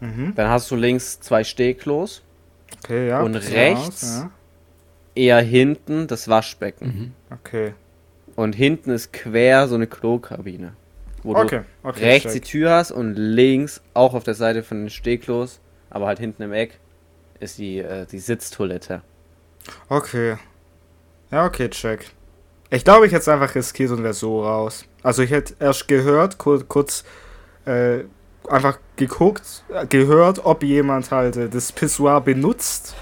Mhm. 0.00 0.32
dann 0.34 0.48
hast 0.50 0.70
du 0.70 0.76
links 0.76 1.20
zwei 1.20 1.44
Stehklos, 1.44 2.22
Okay, 2.82 3.08
ja. 3.08 3.20
Und 3.22 3.34
rechts? 3.36 4.02
aus, 4.04 4.16
ja. 4.22 4.30
eher 5.14 5.40
hinten 5.40 6.06
das 6.06 6.28
Waschbecken. 6.28 6.86
Mhm. 6.86 7.12
Okay. 7.34 7.74
Und 8.36 8.54
hinten 8.54 8.90
ist 8.90 9.12
quer 9.12 9.68
so 9.68 9.74
eine 9.74 9.86
Klokabine. 9.86 10.72
Wo 11.22 11.34
Okay, 11.36 11.62
okay. 11.82 12.00
du 12.00 12.06
rechts 12.06 12.32
die 12.32 12.40
check. 12.40 12.48
Tür 12.50 12.70
hast 12.72 12.90
und 12.90 13.14
links, 13.14 13.80
auch 13.94 14.14
auf 14.14 14.24
der 14.24 14.34
Seite 14.34 14.62
von 14.62 14.78
den 14.80 14.90
Stehklos, 14.90 15.60
aber 15.90 16.06
halt 16.06 16.18
hinten 16.18 16.42
im 16.42 16.52
Eck, 16.52 16.78
ist 17.40 17.58
die, 17.58 17.78
äh, 17.78 18.06
die 18.06 18.18
Sitztoilette. 18.18 19.02
Okay. 19.88 20.36
Ja, 21.30 21.46
okay, 21.46 21.68
check. 21.70 22.10
Ich 22.70 22.84
glaube, 22.84 23.06
ich 23.06 23.12
hätte 23.12 23.22
es 23.22 23.28
einfach 23.28 23.54
riskiert 23.54 23.90
und 23.90 24.02
wäre 24.02 24.14
so 24.14 24.44
raus. 24.44 24.84
Also 25.02 25.22
ich 25.22 25.30
hätte 25.30 25.54
erst 25.60 25.86
gehört, 25.88 26.38
kurz, 26.38 26.66
kurz 26.68 27.04
äh, 27.64 28.04
einfach 28.48 28.78
geguckt, 28.96 29.64
äh, 29.72 29.86
gehört, 29.86 30.44
ob 30.44 30.62
jemand 30.62 31.10
halt 31.10 31.36
äh, 31.36 31.48
das 31.48 31.72
Pissoir 31.72 32.20
benutzt. 32.20 32.94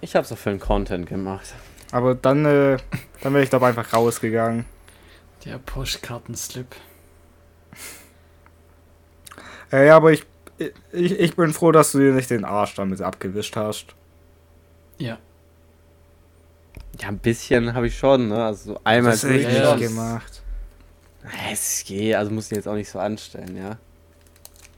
Ich 0.00 0.16
hab's 0.16 0.32
auch 0.32 0.38
für 0.38 0.50
den 0.50 0.60
Content 0.60 1.06
gemacht. 1.06 1.54
Aber 1.92 2.14
dann, 2.14 2.44
äh, 2.44 2.78
dann 3.22 3.34
wäre 3.34 3.44
ich 3.44 3.50
glaube 3.50 3.66
einfach 3.66 3.92
rausgegangen. 3.92 4.64
Der 5.44 5.58
Postkartenslip. 5.58 6.76
Äh, 9.72 9.86
ja, 9.86 9.96
aber 9.96 10.12
ich, 10.12 10.26
ich, 10.92 11.18
ich 11.18 11.36
bin 11.36 11.52
froh, 11.52 11.72
dass 11.72 11.92
du 11.92 11.98
dir 11.98 12.12
nicht 12.12 12.30
den 12.30 12.44
Arsch 12.44 12.74
damit 12.74 13.00
abgewischt 13.00 13.56
hast. 13.56 13.94
Ja. 14.98 15.18
Ja, 16.98 17.08
ein 17.08 17.18
bisschen 17.18 17.74
habe 17.74 17.86
ich 17.86 17.98
schon, 17.98 18.28
ne? 18.28 18.44
Also 18.44 18.74
so 18.74 18.80
einmal 18.84 19.12
das 19.12 19.24
ich 19.24 19.42
ja, 19.42 19.76
gemacht. 19.76 20.42
Es 21.52 21.84
geht, 21.86 22.14
also 22.14 22.30
muss 22.30 22.46
ich 22.46 22.56
jetzt 22.56 22.66
auch 22.66 22.74
nicht 22.74 22.90
so 22.90 22.98
anstellen, 22.98 23.56
ja. 23.56 23.78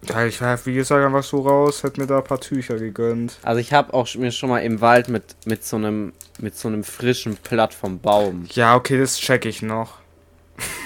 Ja, 0.09 0.27
ich 0.27 0.41
war, 0.41 0.59
wie 0.67 0.75
gesagt, 0.75 1.05
einfach 1.05 1.23
so 1.23 1.43
raus, 1.43 1.85
hätte 1.85 2.01
mir 2.01 2.09
da 2.09 2.19
ein 2.19 2.25
paar 2.25 2.41
Tücher 2.41 2.77
gegönnt. 2.77 3.39
Also 3.43 3.61
ich 3.61 3.73
habe 3.73 3.95
auch 3.95 4.13
mir 4.17 4.33
schon 4.33 4.49
mal 4.49 4.59
im 4.59 4.81
Wald 4.81 5.09
mit, 5.09 5.23
mit 5.47 5.65
so 5.65 5.77
einem 5.77 6.13
mit 6.41 6.57
so 6.57 6.69
einem 6.69 6.83
frischen 6.83 7.37
Blatt 7.37 7.73
vom 7.73 8.01
Baum. 8.01 8.47
Ja, 8.51 8.75
okay, 8.75 8.99
das 8.99 9.19
check 9.19 9.45
ich 9.47 9.63
noch. 9.63 9.99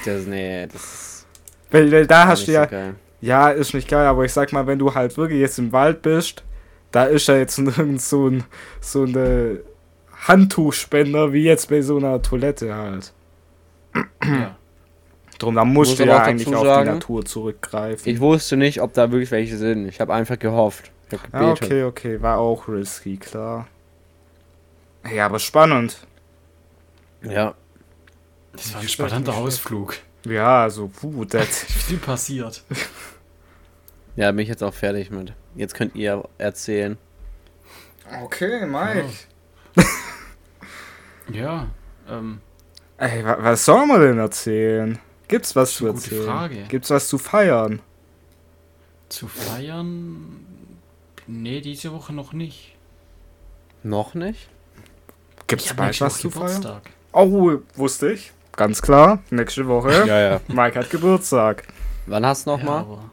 Das, 0.05 0.27
nee, 0.27 0.67
das 0.67 0.83
ist 0.83 1.27
Weil, 1.71 1.91
weil 1.91 2.07
da 2.07 2.27
hast 2.27 2.41
nicht 2.41 2.49
du 2.49 2.53
ja, 2.53 2.65
so 2.65 2.71
geil. 2.71 2.95
Ja, 3.21 3.51
ist 3.51 3.75
nicht 3.75 3.89
geil, 3.89 4.07
aber 4.07 4.25
ich 4.25 4.33
sag 4.33 4.53
mal, 4.53 4.67
wenn 4.67 4.79
du 4.79 4.95
halt 4.95 5.17
wirklich 5.17 5.41
jetzt 5.41 5.59
im 5.59 5.73
Wald 5.73 6.03
bist, 6.03 6.45
da 6.93 7.05
ist 7.05 7.27
ja 7.29 7.37
jetzt 7.37 7.59
nirgends 7.59 8.09
so 8.11 8.29
ein, 8.29 8.45
so 8.81 9.05
eine 9.05 9.61
Handtuchspender 10.29 11.33
wie 11.33 11.45
jetzt 11.45 11.69
bei 11.69 11.83
so 11.83 11.97
einer 11.97 12.21
Toilette 12.23 12.75
halt. 12.75 13.13
Ja. 14.23 14.57
Drum, 15.39 15.55
da 15.55 15.65
musst 15.65 15.91
Muss 15.91 15.99
du 15.99 16.07
ja 16.07 16.17
auch 16.17 16.21
eigentlich 16.21 16.47
dazu 16.47 16.59
auf 16.59 16.67
sagen, 16.67 16.89
die 16.89 16.95
Natur 16.95 17.25
zurückgreifen. 17.25 18.11
Ich 18.11 18.21
wusste 18.21 18.57
nicht, 18.57 18.81
ob 18.81 18.95
da 18.95 19.11
wirklich 19.11 19.31
welche 19.31 19.57
sind. 19.57 19.87
Ich 19.87 20.01
habe 20.01 20.15
einfach 20.15 20.39
gehofft. 20.39 20.91
Ich 21.11 21.19
hab 21.19 21.35
ah, 21.35 21.51
okay, 21.51 21.85
okay, 21.85 22.23
war 22.23 22.39
auch 22.39 22.69
risky, 22.69 23.17
klar. 23.17 23.69
Ja, 25.15 25.27
aber 25.27 25.39
spannend. 25.39 25.99
Ja. 27.23 27.55
Das 28.53 28.75
war 28.75 28.81
ein 28.81 28.89
spannender 28.89 29.35
Ausflug. 29.35 29.97
Ja, 30.25 30.63
also, 30.63 30.89
puh, 30.89 31.25
das. 31.29 31.65
Viel 31.65 31.99
passiert. 31.99 32.65
Ja, 34.17 34.33
bin 34.33 34.41
ich 34.41 34.49
jetzt 34.49 34.63
auch 34.63 34.75
fertig 34.75 35.11
mit. 35.11 35.35
Jetzt 35.55 35.75
könnt 35.75 35.95
ihr 35.95 36.25
erzählen. 36.39 36.97
Okay, 38.23 38.65
Mike. 38.67 39.11
Ja, 41.33 41.67
ähm, 42.09 42.41
Ey, 42.99 43.25
wa 43.25 43.37
was 43.41 43.65
soll 43.65 43.87
man 43.87 44.01
denn 44.01 44.19
erzählen? 44.19 44.99
Gibt's 45.29 45.55
was 45.57 45.73
zu 45.75 45.85
eine 45.85 45.95
gute 45.95 46.05
erzählen? 46.07 46.27
Frage. 46.27 46.63
Gibt's 46.69 46.91
was 46.91 47.09
zu 47.09 47.19
feiern? 47.19 47.81
zu 49.09 49.29
feiern. 49.29 50.45
Nee, 51.29 51.61
diese 51.61 51.93
Woche 51.93 52.13
noch 52.13 52.33
nicht. 52.33 52.77
Noch 53.83 54.15
nicht? 54.15 54.49
Gibt's 55.47 55.73
bald 55.75 56.01
was 56.01 56.15
Woche 56.15 56.21
zu 56.23 56.31
feiern? 56.31 56.61
Geburtstag. 56.63 56.91
Oh, 57.13 57.59
wusste 57.75 58.13
ich. 58.13 58.33
Ganz 58.57 58.83
klar, 58.83 59.21
nächste 59.31 59.67
Woche. 59.69 59.91
Ja, 60.07 60.19
ja. 60.19 60.41
Mike 60.49 60.79
hat 60.79 60.91
Geburtstag. 60.91 61.65
Wann 62.07 62.25
hast 62.27 62.47
du 62.47 62.51
noch 62.57 62.63
Ja, 62.63 63.11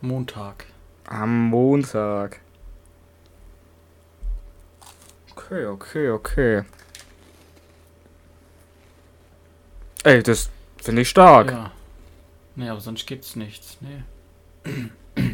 Montag. 0.00 0.66
Am 1.06 1.48
Montag. 1.48 2.40
Okay, 5.32 5.66
okay, 5.66 6.10
okay. 6.10 6.62
Ey, 10.04 10.22
das 10.22 10.50
finde 10.82 11.02
ich 11.02 11.08
stark. 11.08 11.50
Ja. 11.52 11.70
Nee, 12.56 12.68
aber 12.68 12.80
sonst 12.80 13.06
gibt's 13.06 13.36
nichts. 13.36 13.78
Nee. 13.80 15.30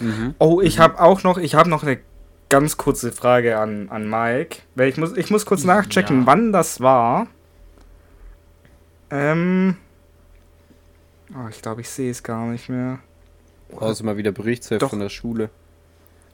Mhm. 0.00 0.34
Oh, 0.38 0.60
ich 0.60 0.78
habe 0.78 1.00
auch 1.00 1.22
noch, 1.22 1.38
ich 1.38 1.54
habe 1.54 1.70
noch 1.70 1.82
eine 1.82 2.00
ganz 2.48 2.76
kurze 2.76 3.12
Frage 3.12 3.58
an, 3.58 3.88
an 3.88 4.08
Mike. 4.08 4.58
Weil 4.74 4.88
ich 4.88 4.96
muss, 4.96 5.16
ich 5.16 5.30
muss 5.30 5.46
kurz 5.46 5.64
nachchecken, 5.64 6.20
Ja. 6.20 6.26
wann 6.26 6.52
das 6.52 6.80
war. 6.80 7.28
Ähm. 9.10 9.76
Oh, 11.34 11.48
ich 11.48 11.62
glaube, 11.62 11.80
ich 11.82 11.88
sehe 11.88 12.10
es 12.10 12.22
gar 12.22 12.46
nicht 12.46 12.68
mehr. 12.68 12.98
Brauchst 13.70 14.00
du 14.00 14.04
mal 14.04 14.16
wieder 14.16 14.32
Berichtsheft 14.32 14.82
Doch. 14.82 14.90
von 14.90 15.00
der 15.00 15.08
Schule? 15.08 15.48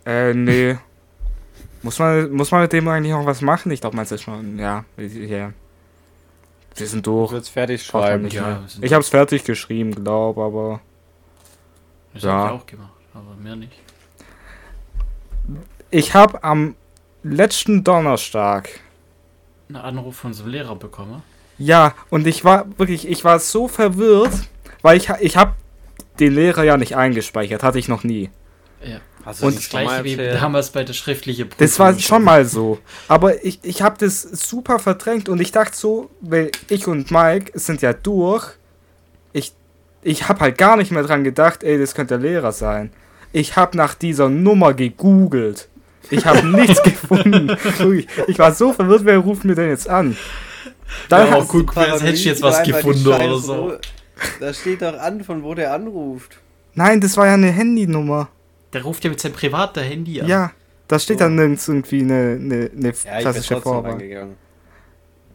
Äh, 0.04 0.34
nee. 0.34 0.76
muss, 1.82 1.98
man, 1.98 2.30
muss 2.32 2.50
man 2.50 2.62
mit 2.62 2.72
dem 2.72 2.88
eigentlich 2.88 3.12
noch 3.12 3.26
was 3.26 3.42
machen? 3.42 3.70
Ich 3.70 3.80
glaube, 3.80 3.94
man 3.96 4.06
ist 4.06 4.22
schon, 4.22 4.58
ja. 4.58 4.84
ja. 4.96 5.52
Wir 6.78 6.86
sind 6.86 7.06
Du 7.06 7.12
durch. 7.20 7.32
willst 7.32 7.50
fertig 7.50 7.82
schreiben. 7.82 8.28
Ja, 8.28 8.62
Ich 8.80 8.92
habe 8.92 9.02
es 9.02 9.08
fertig 9.08 9.44
geschrieben, 9.44 9.94
glaube 9.94 10.42
aber. 10.42 10.80
Das 12.14 12.22
Ja. 12.22 12.32
hab 12.32 12.54
ich 12.54 12.60
auch 12.62 12.66
gemacht, 12.66 12.92
aber 13.14 13.34
mehr 13.42 13.56
nicht. 13.56 13.72
Ich 15.90 16.14
habe 16.14 16.42
am 16.44 16.74
letzten 17.22 17.84
Donnerstag 17.84 18.68
Einen 19.68 19.76
Anruf 19.76 20.16
von 20.16 20.32
so 20.32 20.44
einem 20.44 20.52
Lehrer 20.52 20.76
bekommen. 20.76 21.22
Ja, 21.58 21.94
und 22.10 22.26
ich 22.26 22.44
war 22.44 22.66
wirklich, 22.78 23.06
ich 23.08 23.24
war 23.24 23.38
so 23.38 23.68
verwirrt, 23.68 24.32
weil 24.82 24.96
ich, 24.96 25.10
ich 25.20 25.36
habe 25.36 25.54
den 26.20 26.34
Lehrer 26.34 26.62
ja 26.64 26.76
nicht 26.76 26.96
eingespeichert, 26.96 27.62
hatte 27.62 27.78
ich 27.78 27.88
noch 27.88 28.02
nie. 28.04 28.30
Ja. 28.82 28.98
Hast 29.28 29.42
Und 29.42 29.56
Das 29.56 29.68
gleiche 29.68 30.04
wie 30.04 30.16
damals 30.16 30.70
bei 30.70 30.84
der 30.84 30.94
schriftlichen 30.94 31.50
Prüfung. 31.50 31.66
Das 31.66 31.78
war 31.78 31.98
schon 31.98 32.24
mal 32.24 32.46
so. 32.46 32.78
Aber 33.08 33.44
ich, 33.44 33.58
ich 33.62 33.82
habe 33.82 33.96
das 33.98 34.22
super 34.22 34.78
verdrängt 34.78 35.28
und 35.28 35.38
ich 35.38 35.52
dachte 35.52 35.76
so, 35.76 36.08
weil 36.22 36.50
ich 36.70 36.86
und 36.86 37.10
Mike 37.10 37.52
sind 37.52 37.82
ja 37.82 37.92
durch. 37.92 38.46
Ich, 39.34 39.52
ich 40.00 40.30
habe 40.30 40.40
halt 40.40 40.56
gar 40.56 40.78
nicht 40.78 40.92
mehr 40.92 41.02
dran 41.02 41.24
gedacht, 41.24 41.62
ey, 41.62 41.78
das 41.78 41.94
könnte 41.94 42.18
der 42.18 42.26
Lehrer 42.26 42.52
sein. 42.52 42.90
Ich 43.30 43.56
habe 43.56 43.76
nach 43.76 43.92
dieser 43.92 44.30
Nummer 44.30 44.72
gegoogelt. 44.72 45.68
Ich 46.08 46.24
habe 46.24 46.46
nichts 46.46 46.82
gefunden. 46.82 47.54
Ich 48.28 48.38
war 48.38 48.54
so 48.54 48.72
verwirrt, 48.72 49.04
wer 49.04 49.18
ruft 49.18 49.44
mir 49.44 49.54
denn 49.54 49.68
jetzt 49.68 49.90
an? 49.90 50.16
Dann 51.10 51.28
Ja, 51.28 51.36
auch 51.36 51.48
gut, 51.48 51.76
als 51.76 52.02
hätte 52.02 52.14
ich 52.14 52.24
jetzt 52.24 52.40
was 52.40 52.62
gefunden 52.62 53.06
oder 53.06 53.36
so. 53.36 53.72
Da 54.40 54.54
steht 54.54 54.80
doch 54.80 54.98
an, 54.98 55.22
von 55.22 55.42
wo 55.42 55.52
der 55.52 55.74
anruft. 55.74 56.38
Nein, 56.72 57.02
das 57.02 57.18
war 57.18 57.26
ja 57.26 57.34
eine 57.34 57.50
Handynummer. 57.50 58.30
Der 58.72 58.82
ruft 58.82 59.04
ja 59.04 59.10
mit 59.10 59.20
seinem 59.20 59.32
privaten 59.32 59.80
Handy 59.80 60.20
an. 60.20 60.28
Ja, 60.28 60.52
da 60.88 60.98
steht 60.98 61.18
So. 61.18 61.24
dann 61.24 61.36
nirgends 61.36 61.66
irgendwie 61.68 62.00
eine, 62.00 62.38
eine, 62.40 62.70
eine 62.76 62.92
Ja, 63.04 63.20
klassische 63.20 63.60
Vorwahl. 63.60 63.98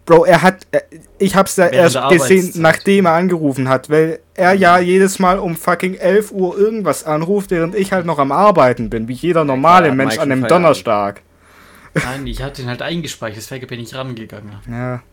Bro, 0.05 0.25
er 0.25 0.41
hat, 0.41 0.67
er, 0.71 0.83
ich 1.17 1.35
hab's 1.35 1.55
ja 1.55 1.71
Während 1.71 1.95
erst 1.95 2.09
gesehen, 2.09 2.51
nachdem 2.61 3.05
er 3.05 3.13
angerufen 3.13 3.69
hat, 3.69 3.89
weil 3.89 4.19
er 4.33 4.53
ja 4.53 4.77
jedes 4.77 5.17
Mal 5.19 5.39
um 5.39 5.55
fucking 5.55 5.95
11 5.95 6.31
Uhr 6.33 6.57
irgendwas 6.57 7.05
anruft, 7.05 7.51
während 7.51 7.73
ich 7.73 7.93
halt 7.93 8.05
noch 8.05 8.19
am 8.19 8.33
Arbeiten 8.33 8.89
bin, 8.89 9.07
wie 9.07 9.13
jeder 9.13 9.45
normale 9.45 9.85
klar, 9.85 9.95
Mensch 9.95 10.13
Mike 10.13 10.21
an 10.21 10.31
einem 10.31 10.41
Feierabend. 10.41 10.65
Donnerstag. 10.65 11.21
Nein, 11.93 12.27
ich 12.27 12.41
hatte 12.41 12.61
ihn 12.63 12.67
halt 12.67 12.81
eingespeichert, 12.81 13.37
deswegen 13.37 13.67
bin 13.67 13.79
ich 13.79 13.95
rangegangen. 13.95 14.55
Ja. 14.69 15.03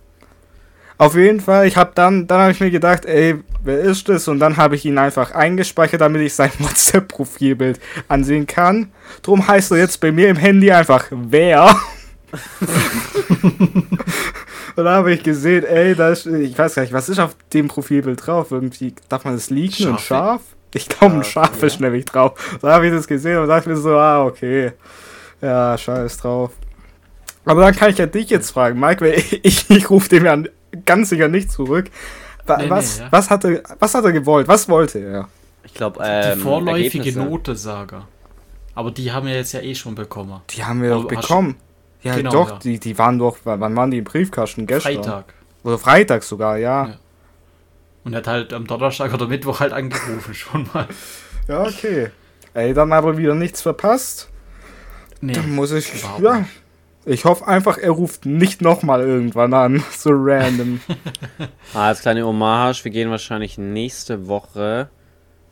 Auf 1.01 1.17
jeden 1.17 1.41
Fall, 1.41 1.67
ich 1.67 1.79
hab 1.79 1.95
dann, 1.95 2.27
dann 2.27 2.41
habe 2.43 2.53
ich 2.53 2.61
mir 2.61 2.71
gedacht, 2.71 3.07
ey, 3.07 3.37
wer 3.65 3.81
ist 3.81 4.11
das? 4.11 4.29
Und 4.29 4.39
dann 4.39 4.59
habe 4.59 4.75
ich 4.75 4.85
ihn 4.85 4.99
einfach 4.99 5.31
eingespeichert, 5.31 6.03
damit 6.03 6.21
ich 6.21 6.35
sein 6.35 6.51
WhatsApp-Profilbild 6.59 7.81
ansehen 8.09 8.47
kann. 8.47 8.93
Drum 9.23 9.49
heißt 9.49 9.71
er 9.71 9.79
jetzt 9.79 9.99
bei 10.03 10.13
mir 10.13 10.29
im 10.29 10.37
Handy 10.37 10.71
einfach 10.71 11.07
wer. 11.11 11.75
Und 14.77 14.85
da 14.85 14.97
habe 14.97 15.15
ich 15.15 15.23
gesehen, 15.23 15.65
ey, 15.65 15.95
da 15.95 16.11
ist, 16.11 16.27
ich 16.27 16.59
weiß 16.59 16.75
gar 16.75 16.83
nicht, 16.83 16.93
was 16.93 17.09
ist 17.09 17.19
auf 17.19 17.35
dem 17.55 17.69
Profilbild 17.69 18.27
drauf? 18.27 18.51
Irgendwie, 18.51 18.95
darf 19.09 19.25
man 19.25 19.33
das 19.33 19.49
liegen? 19.49 19.95
Ein? 19.95 19.99
Schaf? 19.99 20.43
Ich 20.75 20.87
glaube, 20.87 21.15
ein 21.15 21.25
Schaf, 21.25 21.47
Schaf 21.47 21.61
ja. 21.63 21.67
ist 21.67 21.81
nämlich 21.81 22.05
drauf. 22.05 22.59
Da 22.61 22.75
habe 22.75 22.89
ich 22.89 22.93
das 22.93 23.07
gesehen 23.07 23.39
und 23.39 23.49
dachte 23.49 23.71
mir 23.71 23.77
so, 23.77 23.97
ah, 23.97 24.23
okay. 24.27 24.73
Ja, 25.41 25.79
scheiß 25.79 26.19
drauf. 26.19 26.51
Aber 27.47 27.63
dann 27.63 27.75
kann 27.75 27.89
ich 27.89 27.97
ja 27.97 28.05
dich 28.05 28.29
jetzt 28.29 28.51
fragen, 28.51 28.79
Mike, 28.79 29.03
weil 29.03 29.15
ich, 29.43 29.71
ich 29.71 29.89
rufe 29.89 30.11
dem 30.11 30.27
ja 30.27 30.37
ganz 30.95 31.09
sicher 31.11 31.29
nicht 31.29 31.51
zurück. 31.53 31.87
Nee, 32.49 32.55
nee, 32.65 32.71
was, 32.71 32.99
ja. 32.99 33.09
was, 33.13 33.31
hat 33.31 33.45
er, 33.45 33.63
was 33.79 33.95
hat 33.95 34.05
er 34.05 34.13
gewollt? 34.13 34.49
Was 34.49 34.69
wollte 34.69 34.99
er? 34.99 35.29
Ich 35.63 35.75
glaube, 35.75 36.01
Die 36.03 36.09
ähm, 36.09 36.41
vorläufige 36.41 36.99
Ergebnisse. 36.99 37.29
Notesager. 37.29 38.09
Aber 38.75 38.91
die 38.91 39.13
haben 39.13 39.27
wir 39.27 39.35
jetzt 39.35 39.53
ja 39.53 39.61
eh 39.61 39.75
schon 39.75 39.95
bekommen. 39.95 40.41
Die 40.51 40.65
haben 40.65 40.83
wir 40.83 40.91
doch 40.91 41.05
hast- 41.05 41.09
bekommen. 41.21 41.57
Ja, 42.03 42.17
Genau, 42.17 42.31
doch, 42.31 42.51
ja. 42.51 42.59
Die, 42.59 42.79
die 42.81 42.97
waren 42.99 43.19
doch, 43.19 43.37
wann 43.45 43.77
waren 43.77 43.91
die 43.91 43.99
im 43.99 44.05
Briefkasten? 44.05 44.67
Gestern? 44.67 44.95
Freitag. 44.95 45.35
Oder 45.63 45.79
Freitag 45.79 46.23
sogar, 46.23 46.57
ja. 46.57 46.87
Ja. 46.89 46.95
Und 48.05 48.15
er 48.15 48.19
hat 48.19 48.27
halt 48.27 48.53
am 48.55 48.67
Donnerstag 48.67 49.13
oder 49.13 49.29
Mittwoch 49.29 49.61
halt 49.61 49.73
angerufen 49.75 50.33
schon 50.43 50.67
mal. 50.73 50.89
Ja, 51.47 51.63
okay. 51.63 52.09
Ey, 52.55 52.73
dann 52.75 52.93
aber 52.93 53.17
wieder 53.19 53.35
nichts 53.35 53.61
verpasst. 53.63 54.29
Nee, 55.21 55.35
Dann 55.35 55.55
muss 55.55 55.71
ich, 55.73 55.93
ja. 56.21 56.39
nicht. 56.39 56.51
Ich 57.07 57.25
hoffe 57.25 57.47
einfach, 57.47 57.79
er 57.79 57.91
ruft 57.93 58.27
nicht 58.27 58.61
nochmal 58.61 59.01
irgendwann 59.01 59.55
an. 59.55 59.83
So 59.93 60.11
random. 60.13 60.81
Ah, 61.75 61.89
als 61.89 62.01
kleine 62.01 62.27
Hommage, 62.27 62.85
wir 62.85 62.91
gehen 62.91 63.11
wahrscheinlich 63.11 63.57
nächste 63.57 64.27
Woche, 64.27 64.91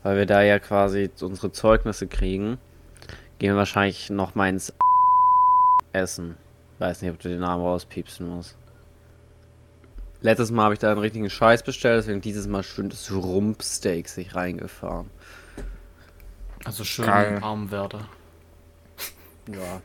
weil 0.03 0.17
wir 0.17 0.25
da 0.25 0.41
ja 0.41 0.59
quasi 0.59 1.09
unsere 1.21 1.51
Zeugnisse 1.51 2.07
kriegen, 2.07 2.57
gehen 3.39 3.53
wir 3.53 3.57
wahrscheinlich 3.57 4.09
noch 4.09 4.35
mal 4.35 4.49
ins 4.49 4.73
Essen. 5.93 6.35
Weiß 6.77 7.01
nicht, 7.01 7.11
ob 7.11 7.19
du 7.19 7.29
den 7.29 7.39
Namen 7.39 7.63
rauspiepsen 7.63 8.27
musst. 8.27 8.57
Letztes 10.21 10.51
Mal 10.51 10.63
habe 10.65 10.73
ich 10.73 10.79
da 10.79 10.91
einen 10.91 10.99
richtigen 10.99 11.29
Scheiß 11.29 11.63
bestellt, 11.63 11.99
deswegen 11.99 12.19
dieses 12.21 12.47
Mal 12.47 12.63
schön 12.63 12.89
das 12.89 13.11
Rumpsteak 13.11 14.09
sich 14.09 14.35
reingefahren. 14.35 15.09
Also 16.65 16.83
schön 16.83 17.05
Geil. 17.05 17.39
arm 17.41 17.71
werde. 17.71 17.99
Ja. 19.47 19.81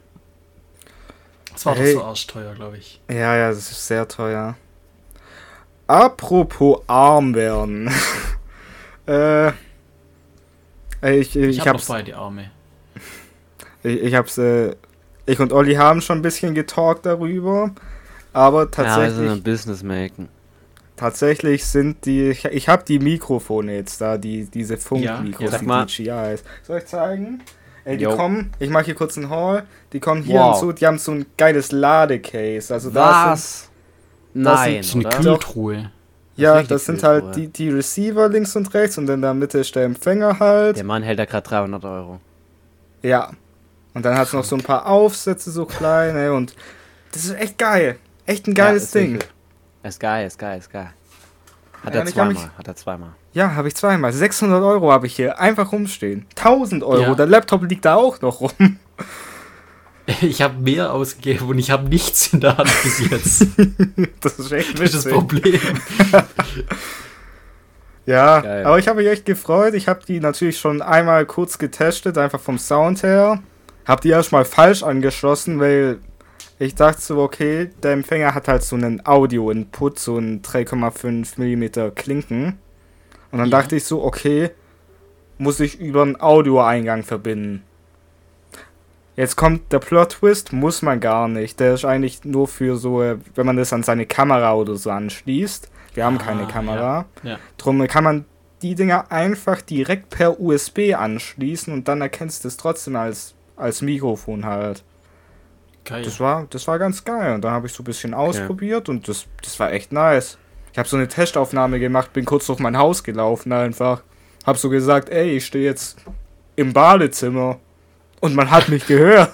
Das 1.55 1.67
war 1.67 1.77
Hey. 1.77 1.95
doch 1.95 2.01
so 2.01 2.05
arschteuer, 2.07 2.55
glaube 2.55 2.77
ich. 2.79 3.01
ja, 3.11 3.37
ja, 3.37 3.49
das 3.49 3.71
ist 3.71 3.87
sehr 3.87 4.07
teuer. 4.09 4.57
Apropos 5.87 6.83
arm 6.87 7.35
werden. 7.35 7.91
äh. 9.07 9.49
Ich, 11.03 11.37
ich, 11.37 11.37
Ich, 11.37 11.61
hab 11.61 11.67
noch 11.67 11.75
hab's, 11.75 11.87
beide 11.87 12.17
Arme. 12.17 12.51
ich, 13.83 14.03
ich 14.03 14.15
hab's, 14.15 14.39
äh, 14.39 14.75
ich 15.27 15.39
und 15.39 15.53
Olli 15.53 15.75
haben 15.75 16.01
schon 16.01 16.19
ein 16.19 16.23
bisschen 16.23 16.55
getalkt 16.55 17.05
darüber. 17.05 17.73
Aber 18.33 18.61
Ja, 18.61 18.65
wir 18.65 18.71
tatsächlich, 18.71 19.15
sind 19.17 19.29
ein 19.29 19.43
Business 19.43 19.83
machen. 19.83 20.29
tatsächlich 20.97 21.67
sind 21.67 22.05
die, 22.07 22.31
ich, 22.31 22.45
ich 22.47 22.69
habe 22.69 22.85
die 22.85 22.99
Mikrofone 22.99 23.75
jetzt 23.75 24.01
da, 24.01 24.17
die, 24.17 24.47
diese 24.47 24.79
Funkmikros, 24.79 25.41
ja, 25.45 25.51
sag 25.51 25.61
die 25.61 25.67
mal. 25.67 25.85
DJIs. 25.87 26.43
Soll 26.63 26.79
ich 26.79 26.87
zeigen? 26.87 27.43
Ey, 27.85 27.97
die 27.99 28.05
Jo. 28.05 28.16
kommen, 28.16 28.51
ich 28.59 28.70
mache 28.70 28.85
hier 28.87 28.95
kurz 28.95 29.16
einen 29.18 29.28
Haul, 29.30 29.62
die 29.93 30.01
kommen 30.01 30.22
hier 30.22 30.41
Wow. 30.41 30.59
hinzu, 30.59 30.72
die 30.72 30.87
haben 30.87 30.99
so 30.99 31.12
ein 31.12 31.26
geiles 31.37 31.70
Ladecase. 31.70 32.72
Also 32.72 32.91
da 32.91 33.12
sind, 33.12 33.32
Was? 33.32 33.70
Nein, 34.32 34.76
Das 34.78 34.87
ist 34.87 34.95
eine? 34.95 35.05
Kühltruhe. 35.11 35.91
ja, 36.37 36.62
das 36.62 36.87
sind 36.87 37.03
halt 37.03 37.24
Bruder. 37.24 37.35
die, 37.37 37.49
die 37.49 37.68
Receiver 37.70 38.28
links 38.28 38.57
und 38.57 38.72
rechts 38.74 38.97
und 38.99 39.09
in 39.11 39.20
der 39.20 39.35
Mitte 39.35 39.59
ist 39.59 39.74
der 39.76 39.85
Empfänger 39.85 40.39
halt. 40.41 40.76
Der 40.78 40.85
Mann 40.85 41.03
hält 41.03 41.18
da 41.18 41.24
gerade 41.26 41.47
300 41.49 41.85
Euro. 41.85 42.20
Ja. 43.03 43.30
Und 43.93 44.05
dann 44.05 44.16
hat 44.18 44.26
es 44.28 44.32
noch 44.32 44.43
so 44.45 44.57
ein 44.57 44.62
paar 44.62 44.87
Aufsätze, 44.87 45.51
so 45.53 45.66
kleine. 45.66 46.32
Und 46.32 46.55
das 47.12 47.26
ist 47.26 47.35
echt 47.39 47.59
geil. 47.59 47.97
Echt 48.26 48.49
ein 48.49 48.55
geiles 48.55 48.82
ja, 48.82 48.87
ist 48.87 48.95
Ding. 48.95 49.12
wirklich- 49.14 49.30
Ist 49.85 50.01
geil, 50.01 50.26
ist 50.26 50.39
geil, 50.39 50.59
ist 50.59 50.72
geil. 50.72 50.91
Hat 51.85 51.95
Ja, 51.95 52.01
er 52.01 52.07
ich 52.07 52.14
zweimal, 52.14 52.32
mich- 52.35 52.43
hat 52.59 52.68
er 52.68 52.76
zweimal. 52.76 53.11
Ja, 53.32 53.55
habe 53.55 53.68
ich 53.68 53.74
zweimal. 53.74 54.12
600 54.12 54.62
Euro 54.62 54.91
habe 54.93 55.07
ich 55.07 55.16
hier 55.16 55.39
einfach 55.41 55.70
rumstehen. 55.72 56.26
1000 56.37 56.82
Euro. 56.82 57.03
Ja. 57.03 57.14
Der 57.14 57.26
Laptop 57.26 57.62
liegt 57.68 57.85
da 57.85 57.95
auch 57.97 58.20
noch 58.20 58.41
rum. 58.41 58.51
Ich 60.20 60.43
habe 60.43 60.59
mehr 60.61 60.93
ausgegeben 60.93 61.49
und 61.49 61.59
ich 61.59 61.70
habe 61.70 61.89
nichts 61.89 62.30
in 62.35 62.41
der 62.41 62.59
Hand 62.59 62.70
bis 62.82 63.09
jetzt. 63.11 63.47
Das 64.20 64.39
ist 64.39 64.53
echt 64.53 64.78
Das 64.78 64.93
ist 64.93 65.07
das. 65.07 65.12
Problem. 65.12 65.59
Ja, 68.07 68.41
Geil. 68.41 68.66
aber 68.66 68.78
ich 68.78 68.87
habe 68.87 69.01
mich 69.03 69.11
echt 69.11 69.24
gefreut. 69.24 69.72
Ich 69.74 69.89
habe 69.89 70.01
die 70.07 70.20
natürlich 70.20 70.59
schon 70.59 70.82
einmal 70.82 71.24
kurz 71.24 71.57
getestet, 71.57 72.18
einfach 72.18 72.41
vom 72.41 72.59
Sound 72.59 73.03
her. 73.03 73.43
Hab 73.87 74.03
die 74.03 74.11
erstmal 74.11 74.45
falsch 74.45 74.82
angeschlossen, 74.82 75.59
weil 75.59 75.99
ich 76.59 76.75
dachte 76.75 77.01
so, 77.01 77.21
okay, 77.21 77.71
der 77.83 77.93
Empfänger 77.93 78.35
hat 78.35 78.49
halt 78.49 78.63
so 78.63 78.77
einen 78.77 79.05
Audio-Input, 79.07 79.99
so 79.99 80.17
einen 80.17 80.43
3,5 80.43 81.39
mm 81.39 81.95
Klinken. 81.95 82.59
Und 83.33 83.39
dann 83.39 83.51
Ja. 83.51 83.59
dachte 83.61 83.77
ich 83.77 83.85
so, 83.85 84.03
okay, 84.05 84.51
muss 85.39 85.59
ich 85.61 85.81
über 85.81 86.03
einen 86.03 86.21
Audioeingang 86.21 87.03
verbinden. 87.03 87.65
Jetzt 89.17 89.37
kommt 89.37 89.73
der 89.73 89.79
Plot-Twist, 89.79 90.53
muss 90.53 90.83
man 90.83 90.99
gar 91.01 91.29
nicht. 91.29 91.61
Der 91.61 91.75
ist 91.75 91.85
eigentlich 91.85 92.25
nur 92.25 92.49
für 92.49 92.77
so, 92.77 93.01
äh, 93.03 93.19
wenn 93.35 93.47
man 93.47 93.57
das 93.57 93.73
an 93.73 93.83
seine 93.85 94.07
Kamera 94.07 94.55
oder 94.55 94.75
so 94.75 94.91
anschließt. 94.91 95.71
Wir 95.95 96.05
haben 96.05 96.19
keine 96.19 96.43
Ah, 96.45 96.51
Kamera. 96.51 97.05
Ja. 97.23 97.39
Drum 97.57 97.87
kann 97.87 98.03
man 98.03 98.25
die 98.63 98.75
Dinger 98.75 99.13
einfach 99.13 99.61
direkt 99.61 100.11
per 100.11 100.41
USB 100.41 100.95
anschließen 100.97 101.73
und 101.73 101.87
dann 101.87 102.01
erkennst 102.01 102.43
du 102.43 102.49
es 102.49 102.57
trotzdem 102.57 102.97
als, 102.97 103.35
als 103.57 103.83
Mikrofon 103.83 104.45
halt. 104.47 104.83
Geil. 105.85 106.03
Das 106.03 106.18
war, 106.20 106.47
das 106.51 106.66
war 106.66 106.78
ganz 106.78 107.05
geil. 107.05 107.35
Und 107.35 107.43
dann 107.43 107.53
habe 107.53 107.66
ich 107.66 107.72
so 107.72 107.82
ein 107.82 107.85
bisschen 107.85 108.14
ausprobiert 108.14 108.89
und 108.89 109.07
das, 109.09 109.26
das 109.43 109.59
war 109.61 109.72
echt 109.72 109.93
nice. 109.93 110.39
Ich 110.72 110.78
habe 110.78 110.89
so 110.89 110.97
eine 110.97 111.09
Testaufnahme 111.09 111.78
gemacht, 111.78 112.12
bin 112.12 112.24
kurz 112.24 112.47
durch 112.47 112.59
mein 112.59 112.76
Haus 112.78 113.05
gelaufen 113.05 113.53
einfach. 113.53 114.03
Hab 114.47 114.57
so 114.59 114.70
gesagt, 114.70 115.09
ey, 115.09 115.37
ich 115.37 115.47
stehe 115.47 115.64
jetzt 115.64 115.99
im 116.57 116.72
Badezimmer. 116.72 117.59
Und 118.20 118.35
man 118.35 118.51
hat 118.51 118.68
mich 118.68 118.87
gehört. 118.87 119.30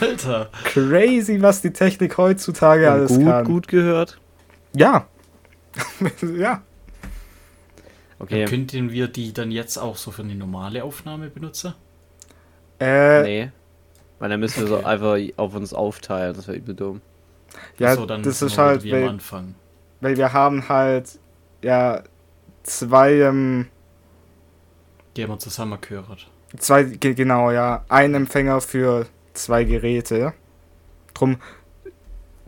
Alter. 0.00 0.50
Crazy, 0.64 1.42
was 1.42 1.60
die 1.62 1.72
Technik 1.72 2.16
heutzutage 2.16 2.86
Und 2.86 2.92
alles 2.92 3.14
gut, 3.16 3.24
kann. 3.26 3.44
gut 3.44 3.68
gehört. 3.68 4.18
Ja. 4.74 5.06
ja. 6.36 6.62
Okay. 8.18 8.44
Könnten 8.44 8.90
wir 8.92 9.08
die 9.08 9.32
dann 9.32 9.50
jetzt 9.50 9.78
auch 9.78 9.96
so 9.96 10.10
für 10.10 10.22
eine 10.22 10.34
normale 10.34 10.84
Aufnahme 10.84 11.30
benutzen? 11.30 11.74
Äh, 12.78 13.22
Nee. 13.22 13.52
Weil 14.20 14.28
dann 14.30 14.38
müssen 14.40 14.60
wir 14.60 14.68
so 14.68 14.84
einfach 14.84 15.18
auf 15.36 15.54
uns 15.56 15.74
aufteilen. 15.74 16.34
Das 16.36 16.46
wäre 16.46 16.56
übel 16.58 16.74
dumm. 16.76 17.00
ja, 17.78 17.96
dann 17.96 18.22
das 18.22 18.42
ist 18.42 18.56
wir 18.56 18.62
halt, 18.64 18.82
wie 18.84 18.92
am 18.94 19.00
weil, 19.02 19.08
Anfang. 19.08 19.54
weil 20.00 20.16
wir 20.16 20.32
haben 20.32 20.68
halt, 20.68 21.18
ja, 21.62 22.04
zwei, 22.62 23.14
ähm, 23.14 23.66
Die 25.16 25.24
haben 25.24 25.30
wir 25.30 25.38
zusammen 25.40 25.78
gehört. 25.80 26.30
Zwei, 26.58 26.84
ge- 26.84 27.14
genau, 27.14 27.50
ja. 27.50 27.84
Ein 27.88 28.14
Empfänger 28.14 28.60
für 28.60 29.06
zwei 29.34 29.64
Geräte. 29.64 30.32
Drum, 31.14 31.38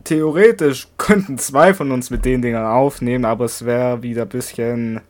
theoretisch 0.03 0.87
könnten 0.97 1.37
zwei 1.37 1.73
von 1.73 1.91
uns 1.91 2.09
mit 2.09 2.23
den 2.25 2.41
Dingern 2.41 2.65
aufnehmen, 2.65 3.25
aber 3.25 3.45
es 3.45 3.65
wäre 3.65 4.03
wieder 4.03 4.23
ein 4.23 4.29
bisschen, 4.29 5.01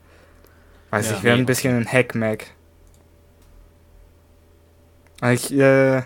weiß 0.91 1.09
Ja, 1.11 1.17
ich, 1.17 1.23
wäre 1.23 1.35
nee. 1.35 1.43
ein 1.43 1.45
bisschen 1.45 1.75
ein 1.75 1.87
Hackmack. 1.91 2.45
Ich, 5.31 5.51
äh, 5.53 6.03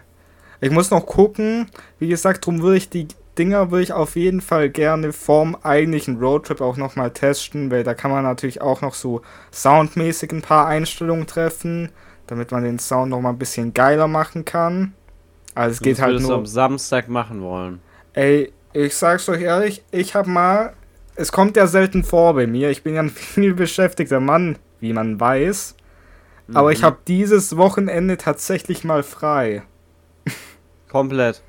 ich 0.61 0.71
muss 0.71 0.91
noch 0.91 1.05
gucken. 1.05 1.67
Wie 1.99 2.07
gesagt, 2.07 2.45
drum 2.45 2.61
würde 2.61 2.77
ich 2.77 2.89
die 2.89 3.07
Dinger 3.37 3.69
würde 3.69 3.83
ich 3.83 3.93
auf 3.93 4.15
jeden 4.15 4.41
Fall 4.41 4.69
gerne 4.69 5.13
vorm 5.13 5.55
eigentlichen 5.61 6.17
Roadtrip 6.17 6.59
auch 6.59 6.75
nochmal 6.75 7.11
testen, 7.11 7.69
weil 7.69 7.83
da 7.83 7.93
kann 7.93 8.09
man 8.09 8.23
natürlich 8.23 8.61
auch 8.61 8.81
noch 8.81 8.95
so 8.95 9.21
soundmäßig 9.51 10.31
ein 10.31 10.41
paar 10.41 10.65
Einstellungen 10.65 11.27
treffen, 11.27 11.89
damit 12.25 12.51
man 12.51 12.63
den 12.63 12.79
Sound 12.79 13.11
nochmal 13.11 13.33
ein 13.33 13.37
bisschen 13.37 13.75
geiler 13.75 14.07
machen 14.07 14.43
kann. 14.43 14.93
Also 15.53 15.73
es 15.73 15.81
geht 15.81 15.99
halt 16.01 16.19
nur. 16.19 16.33
am 16.33 16.45
Samstag 16.47 17.09
machen 17.09 17.41
wollen. 17.41 17.79
Ey, 18.13 18.51
ich 18.73 18.95
sag's 18.95 19.29
euch 19.29 19.41
ehrlich, 19.41 19.83
ich 19.91 20.15
hab 20.15 20.25
mal. 20.25 20.73
Es 21.15 21.31
kommt 21.31 21.57
ja 21.57 21.67
selten 21.67 22.03
vor 22.03 22.33
bei 22.33 22.47
mir. 22.47 22.71
Ich 22.71 22.81
bin 22.81 22.95
ja 22.95 23.01
ein 23.01 23.09
viel 23.11 23.53
beschäftigter 23.53 24.19
Mann, 24.19 24.57
wie 24.79 24.93
man 24.93 25.19
weiß. 25.19 25.75
Aber 26.53 26.71
ich 26.71 26.81
Mhm. 26.81 26.85
habe 26.85 26.97
dieses 27.07 27.55
Wochenende 27.57 28.17
tatsächlich 28.17 28.83
mal 28.83 29.03
frei. 29.03 29.61
Komplett. 30.89 31.41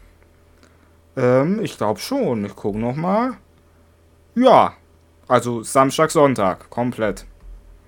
Ähm, 1.17 1.61
ich 1.63 1.77
glaube 1.77 2.01
schon. 2.01 2.45
Ich 2.45 2.55
gucke 2.57 2.79
noch 2.79 2.97
mal. 2.97 3.37
Ja. 4.35 4.75
Also 5.27 5.63
Samstag, 5.63 6.11
Sonntag. 6.11 6.71
Komplett. 6.71 7.27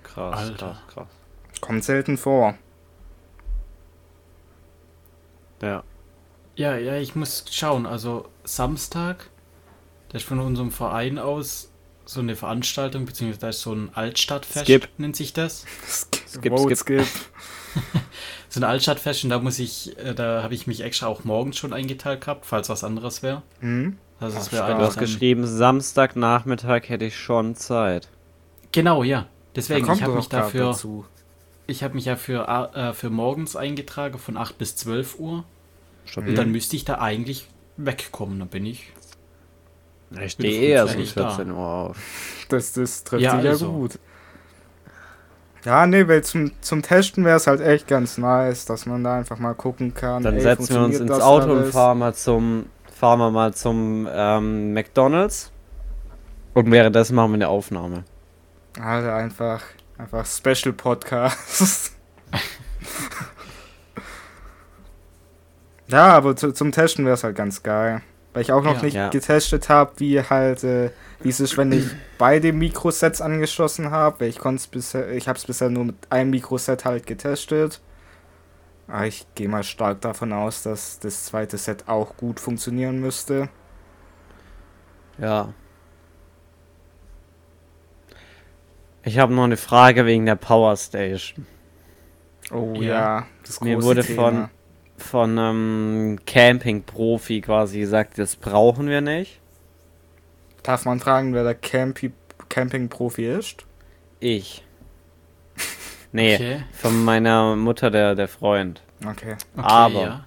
Krass, 0.03 0.37
Alter. 0.37 0.67
krass, 0.67 0.93
krass. 0.93 1.07
Kommt 1.61 1.83
selten 1.83 2.17
vor. 2.17 2.55
Ja. 5.61 5.83
Ja, 6.55 6.75
ja, 6.77 6.95
ich 6.97 7.15
muss 7.15 7.45
schauen. 7.49 7.85
Also 7.85 8.27
Samstag, 8.43 9.29
da 10.09 10.17
ist 10.17 10.27
von 10.27 10.39
unserem 10.39 10.71
Verein 10.71 11.17
aus 11.17 11.71
so 12.05 12.19
eine 12.19 12.35
Veranstaltung, 12.35 13.05
beziehungsweise 13.05 13.39
da 13.39 13.49
ist 13.49 13.61
so 13.61 13.73
ein 13.73 13.91
Altstadtfest, 13.93 14.65
Skip. 14.65 14.89
nennt 14.97 15.15
sich 15.15 15.33
das. 15.33 15.65
Skip, 16.27 16.51
Vote 16.57 16.75
skip. 16.75 17.07
So 18.49 18.59
ein 18.59 18.65
Altstadtfest 18.65 19.23
und 19.23 19.29
da 19.29 19.39
muss 19.39 19.59
ich, 19.59 19.97
äh, 19.97 20.13
da 20.13 20.43
habe 20.43 20.53
ich 20.53 20.67
mich 20.67 20.81
extra 20.81 21.07
auch 21.07 21.23
morgens 21.23 21.57
schon 21.57 21.71
eingeteilt 21.71 22.19
gehabt, 22.19 22.45
falls 22.45 22.67
was 22.67 22.83
anderes 22.83 23.23
wäre. 23.23 23.43
Hm? 23.61 23.97
Also 24.19 24.37
es 24.37 24.51
wäre. 24.51 24.75
Du 24.75 24.81
hast 24.81 24.97
geschrieben, 24.99 25.47
Samstagnachmittag 25.47 26.89
hätte 26.89 27.05
ich 27.05 27.17
schon 27.17 27.55
Zeit. 27.55 28.09
Genau, 28.73 29.03
ja. 29.03 29.27
Deswegen, 29.55 29.89
ich 29.91 30.03
habe 30.03 30.15
mich 30.15 30.27
dafür, 30.27 30.65
dazu. 30.67 31.05
ich 31.65 31.81
habe 31.81 31.95
mich 31.95 32.05
ja 32.05 32.17
für, 32.17 32.47
äh, 32.75 32.91
für 32.91 33.09
morgens 33.09 33.55
eingetragen 33.55 34.19
von 34.19 34.35
8 34.35 34.57
bis 34.57 34.75
12 34.75 35.17
Uhr. 35.19 35.45
Stabil. 36.03 36.31
Und 36.31 36.35
dann 36.35 36.51
müsste 36.51 36.75
ich 36.75 36.83
da 36.83 36.95
eigentlich 36.99 37.47
wegkommen. 37.77 38.39
Dann 38.39 38.49
bin 38.49 38.65
ich. 38.65 38.91
Ich 40.19 40.33
stehe 40.33 40.61
eher 40.61 40.87
so 40.87 40.97
um 40.97 41.05
frühzeitig 41.05 41.13
da. 41.13 41.29
14 41.35 41.51
Uhr 41.51 41.65
auf. 41.65 41.97
Das, 42.49 42.73
das 42.73 43.05
trifft 43.05 43.23
Ja, 43.23 43.35
sich 43.37 43.45
ja 43.45 43.51
also. 43.51 43.71
gut. 43.71 43.99
Ja, 45.63 45.85
nee, 45.85 46.07
weil 46.07 46.23
zum, 46.23 46.51
zum 46.61 46.81
Testen 46.81 47.23
wäre 47.23 47.37
es 47.37 47.45
halt 47.45 47.61
echt 47.61 47.87
ganz 47.87 48.17
nice, 48.17 48.65
dass 48.65 48.85
man 48.87 49.03
da 49.03 49.17
einfach 49.17 49.37
mal 49.37 49.53
gucken 49.53 49.93
kann. 49.93 50.23
Dann 50.23 50.35
ey, 50.35 50.41
setzen 50.41 50.73
wir 50.75 50.81
uns 50.85 50.99
ins 50.99 51.11
Auto 51.11 51.51
und 51.51 51.65
fahren 51.67 51.99
mal 51.99 52.15
zum, 52.15 52.65
fahren 52.99 53.19
wir 53.19 53.29
mal 53.31 53.53
zum 53.53 54.07
ähm, 54.11 54.73
McDonalds. 54.73 55.51
Und 56.53 56.69
währenddessen 56.71 57.15
machen 57.15 57.31
wir 57.31 57.35
eine 57.35 57.47
Aufnahme. 57.49 58.03
Alter, 58.77 58.87
Also 58.87 59.09
einfach, 59.11 59.61
einfach 59.97 60.25
Special 60.25 60.73
Podcast. 60.73 61.95
ja, 65.87 66.05
aber 66.07 66.35
zu, 66.35 66.51
zum 66.53 66.71
Testen 66.71 67.05
wäre 67.05 67.15
es 67.15 67.23
halt 67.23 67.35
ganz 67.35 67.63
geil. 67.63 68.01
Weil 68.33 68.43
ich 68.43 68.51
auch 68.51 68.63
noch 68.63 68.77
Ja. 68.77 68.81
nicht 68.83 68.93
Ja. 68.95 69.09
getestet 69.09 69.67
habe, 69.69 69.91
wie 69.97 70.21
halt, 70.21 70.63
äh, 70.63 70.89
wie 71.23 71.29
es 71.29 71.39
ist, 71.39 71.57
wenn 71.57 71.71
ich 71.71 71.85
beide 72.17 72.53
Mikrosets 72.53 73.21
angeschlossen 73.21 73.91
habe. 73.91 74.25
Ich 74.27 74.39
konnte 74.39 74.59
es 74.61 74.67
bisher, 74.67 75.11
ich 75.11 75.27
habe 75.27 75.37
es 75.37 75.45
bisher 75.45 75.69
nur 75.69 75.85
mit 75.85 75.95
einem 76.09 76.31
Mikroset 76.31 76.85
halt 76.85 77.05
getestet. 77.05 77.81
Aber 78.87 79.05
ich 79.07 79.25
gehe 79.35 79.47
mal 79.47 79.63
stark 79.63 80.01
davon 80.01 80.33
aus, 80.33 80.63
dass 80.63 80.99
das 80.99 81.25
zweite 81.25 81.57
Set 81.57 81.87
auch 81.87 82.17
gut 82.17 82.39
funktionieren 82.39 82.99
müsste. 82.99 83.49
Ja. 85.17 85.53
Ich 89.03 89.17
habe 89.17 89.33
noch 89.33 89.43
eine 89.45 89.57
Frage 89.57 90.05
wegen 90.05 90.25
der 90.25 90.35
Power 90.35 90.75
Station. 90.77 91.45
Oh 92.51 92.73
Ja. 92.75 92.81
ja, 93.19 93.27
das 93.45 93.61
Mir 93.61 93.75
große 93.75 93.85
wurde 93.87 94.03
Thema. 94.03 94.21
von, 94.23 94.49
von 94.97 95.39
einem 95.39 96.19
Camping-Profi 96.25 97.41
quasi 97.41 97.79
gesagt, 97.79 98.17
das 98.17 98.35
brauchen 98.35 98.87
wir 98.87 99.01
nicht. 99.01 99.40
Darf 100.63 100.85
man 100.85 100.99
fragen, 100.99 101.33
wer 101.33 101.43
der 101.43 101.55
Campi 101.55 102.11
Camping-Profi 102.49 103.25
ist? 103.25 103.65
Ich. 104.19 104.63
Nee, 106.11 106.35
Okay. 106.35 106.63
von 106.73 107.03
meiner 107.05 107.55
Mutter 107.55 107.89
der, 107.89 108.15
der 108.15 108.27
Freund. 108.27 108.81
Okay. 109.05 109.33
okay 109.33 109.37
Aber- 109.55 110.01
Ja. 110.01 110.25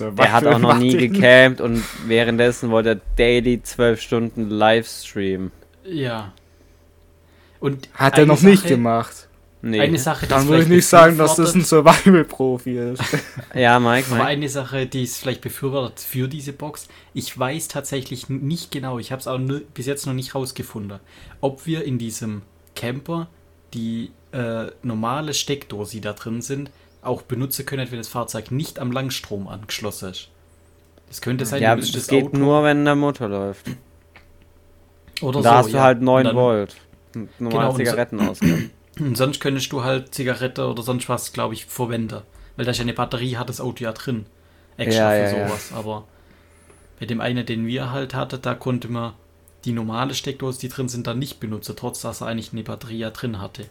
Der 0.00 0.32
hat 0.32 0.46
auch 0.46 0.58
noch 0.58 0.78
nie 0.78 0.96
gecampt 0.96 1.60
und 1.60 1.84
währenddessen 2.06 2.70
wollte 2.70 2.88
er 2.88 3.00
daily 3.16 3.62
12 3.62 4.00
Stunden 4.00 4.48
Livestream. 4.50 5.52
ja. 5.84 6.32
Und 7.60 7.88
Hat 7.94 8.18
er 8.18 8.26
noch 8.26 8.40
nicht 8.42 8.62
Sache- 8.62 8.74
gemacht. 8.74 9.25
Nee. 9.62 9.80
Eine 9.80 9.98
Sache, 9.98 10.26
Dann 10.26 10.42
es 10.42 10.46
würde 10.48 10.62
ich 10.64 10.68
nicht 10.68 10.86
sagen, 10.86 11.16
dass 11.18 11.34
das 11.36 11.54
ein 11.54 11.64
Survival-Profi 11.64 12.78
ist. 12.78 13.02
ja, 13.54 13.80
Mike, 13.80 14.10
Mike. 14.12 14.24
eine 14.24 14.48
Sache, 14.48 14.86
die 14.86 15.02
es 15.02 15.16
vielleicht 15.16 15.40
befürwortet 15.40 16.00
für 16.00 16.28
diese 16.28 16.52
Box, 16.52 16.88
ich 17.14 17.36
weiß 17.36 17.68
tatsächlich 17.68 18.28
nicht 18.28 18.70
genau, 18.70 18.98
ich 18.98 19.10
habe 19.12 19.20
es 19.20 19.26
auch 19.26 19.38
nur, 19.38 19.60
bis 19.74 19.86
jetzt 19.86 20.06
noch 20.06 20.12
nicht 20.12 20.34
rausgefunden, 20.34 21.00
ob 21.40 21.66
wir 21.66 21.84
in 21.84 21.98
diesem 21.98 22.42
Camper 22.76 23.28
die 23.74 24.12
äh, 24.32 24.66
normale 24.82 25.32
Steckdose, 25.34 25.92
die 25.92 26.00
da 26.02 26.12
drin 26.12 26.42
sind, 26.42 26.70
auch 27.02 27.22
benutzen 27.22 27.64
können, 27.66 27.90
wenn 27.90 27.98
das 27.98 28.08
Fahrzeug 28.08 28.50
nicht 28.52 28.78
am 28.78 28.92
Langstrom 28.92 29.48
angeschlossen 29.48 30.10
ist. 30.10 30.28
Das 31.08 31.20
könnte 31.22 31.46
sein, 31.46 31.62
Ja, 31.62 31.74
müsstest 31.74 31.96
das 31.96 32.08
geht 32.08 32.34
nur, 32.34 32.62
wenn 32.62 32.84
der 32.84 32.94
Motor 32.94 33.28
läuft. 33.28 33.66
oder 35.22 35.40
da 35.40 35.50
so, 35.50 35.56
hast 35.58 35.68
du 35.72 35.76
ja. 35.76 35.82
halt 35.82 35.98
Und 35.98 36.04
9 36.04 36.24
dann- 36.24 36.36
Volt. 36.36 36.76
Normal 37.14 37.28
Genau, 37.38 37.66
und 37.68 37.72
so- 37.72 37.78
Zigarettenausgang. 37.78 38.70
Und 38.85 38.85
sonst 39.14 39.40
könntest 39.40 39.72
du 39.72 39.84
halt 39.84 40.14
Zigarette 40.14 40.66
oder 40.66 40.82
sonst 40.82 41.08
was, 41.08 41.32
glaube 41.32 41.54
ich, 41.54 41.66
verwenden. 41.66 42.22
Weil 42.56 42.64
da 42.64 42.70
ist 42.70 42.78
ja 42.78 42.82
eine 42.82 42.94
Batterie, 42.94 43.36
hat 43.36 43.48
das 43.48 43.60
Auto 43.60 43.84
ja 43.84 43.92
drin. 43.92 44.26
Extra 44.76 45.14
Ja, 45.14 45.28
für 45.28 45.36
ja, 45.36 45.38
ja. 45.42 45.48
sowas. 45.48 45.72
Aber 45.72 46.06
bei 46.98 47.06
dem 47.06 47.20
einen, 47.20 47.44
den 47.44 47.66
wir 47.66 47.90
halt 47.90 48.14
hatten, 48.14 48.40
da 48.40 48.54
konnte 48.54 48.88
man 48.88 49.14
die 49.64 49.72
normale 49.72 50.14
Steckdose, 50.14 50.60
die 50.60 50.68
drin 50.68 50.88
sind, 50.88 51.06
dann 51.06 51.18
nicht 51.18 51.40
benutzen, 51.40 51.74
trotz 51.76 52.00
dass 52.00 52.20
er 52.20 52.28
eigentlich 52.28 52.52
eine 52.52 52.62
Batterie 52.62 52.98
ja 52.98 53.10
drin 53.10 53.40
hatte. 53.40 53.66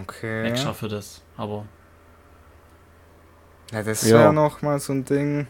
Okay. 0.00 0.44
Extra 0.48 0.72
für 0.72 0.88
das. 0.88 1.22
Aber 1.36 1.66
Ja, 3.72 3.82
das 3.82 4.02
Ja. 4.08 4.18
wäre 4.18 4.32
noch 4.34 4.62
mal 4.62 4.78
so 4.78 4.92
ein 4.92 5.04
Ding. 5.04 5.46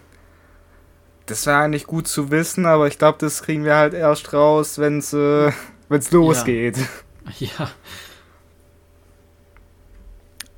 Das 1.26 1.46
wäre 1.46 1.58
eigentlich 1.58 1.86
gut 1.86 2.06
zu 2.06 2.30
wissen, 2.30 2.66
aber 2.66 2.86
ich 2.86 2.98
glaube, 2.98 3.18
das 3.20 3.42
kriegen 3.42 3.64
wir 3.64 3.76
halt 3.76 3.94
erst 3.94 4.32
raus, 4.32 4.78
wenn 4.78 4.98
es 4.98 5.12
äh, 5.12 5.52
wenn's 5.88 6.10
losgeht. 6.10 6.76
ja, 7.38 7.70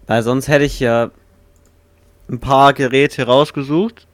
Weil 0.07 0.23
sonst 0.23 0.49
hätte 0.49 0.65
ich 0.65 0.81
ja 0.81 1.11
ein 2.29 2.41
paar 2.41 2.73
Geräte 2.73 3.25
rausgesucht. 3.27 4.07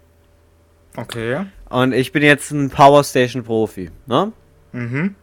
Okay. 0.97 1.47
Und 1.69 1.93
ich 1.93 2.13
bin 2.13 2.23
jetzt 2.23 2.51
ein 2.51 2.71
Powerstation-Profi. 2.71 3.91
Ne? 4.07 4.33
Mhm. 4.73 5.15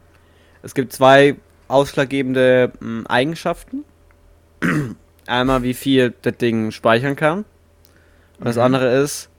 Es 0.64 0.74
gibt 0.74 0.94
zwei 0.94 1.36
ausschlaggebende 1.68 2.72
mh, 2.80 3.10
Eigenschaften. 3.10 3.86
Einmal, 5.28 5.62
wie 5.64 5.76
viel 5.76 6.14
das 6.24 6.38
Ding 6.38 6.72
speichern 6.72 7.16
kann. 7.16 7.46
Und 8.40 8.46
das 8.46 8.56
Mhm. 8.56 8.64
andere 8.64 8.98
ist, 8.98 9.30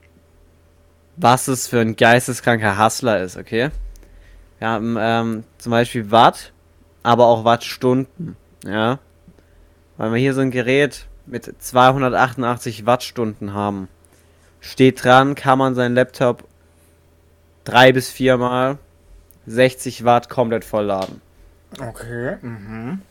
was 1.17 1.49
es 1.49 1.67
für 1.67 1.81
ein 1.81 1.97
geisteskranker 1.97 2.83
Hustler 2.83 3.21
ist, 3.21 3.37
okay? 3.37 3.71
Wir 4.59 4.69
haben 4.69 4.97
ähm, 4.99 5.45
zum 5.59 5.71
Beispiel 5.71 6.11
Watt, 6.11 6.53
aber 7.03 7.27
auch 7.27 7.45
Wattstunden, 7.45 8.37
ja? 8.65 8.99
Weil 9.97 10.13
wir 10.13 10.19
hier 10.19 10.35
so 10.35 10.41
ein 10.41 10.51
Gerät 10.51 11.07
mit 11.31 11.53
288 11.59 12.87
Wattstunden 12.87 13.55
haben. 13.55 13.89
Steht 14.61 15.05
dran, 15.05 15.35
kann 15.35 15.59
man 15.59 15.75
seinen 15.75 15.95
Laptop 15.95 16.45
drei 17.65 17.93
bis 17.93 18.11
viermal 18.11 18.79
60 19.47 20.05
Watt 20.05 20.29
komplett 20.29 20.65
vollladen. 20.65 21.23
Okay. 21.81 22.37
Mhm. 22.43 23.03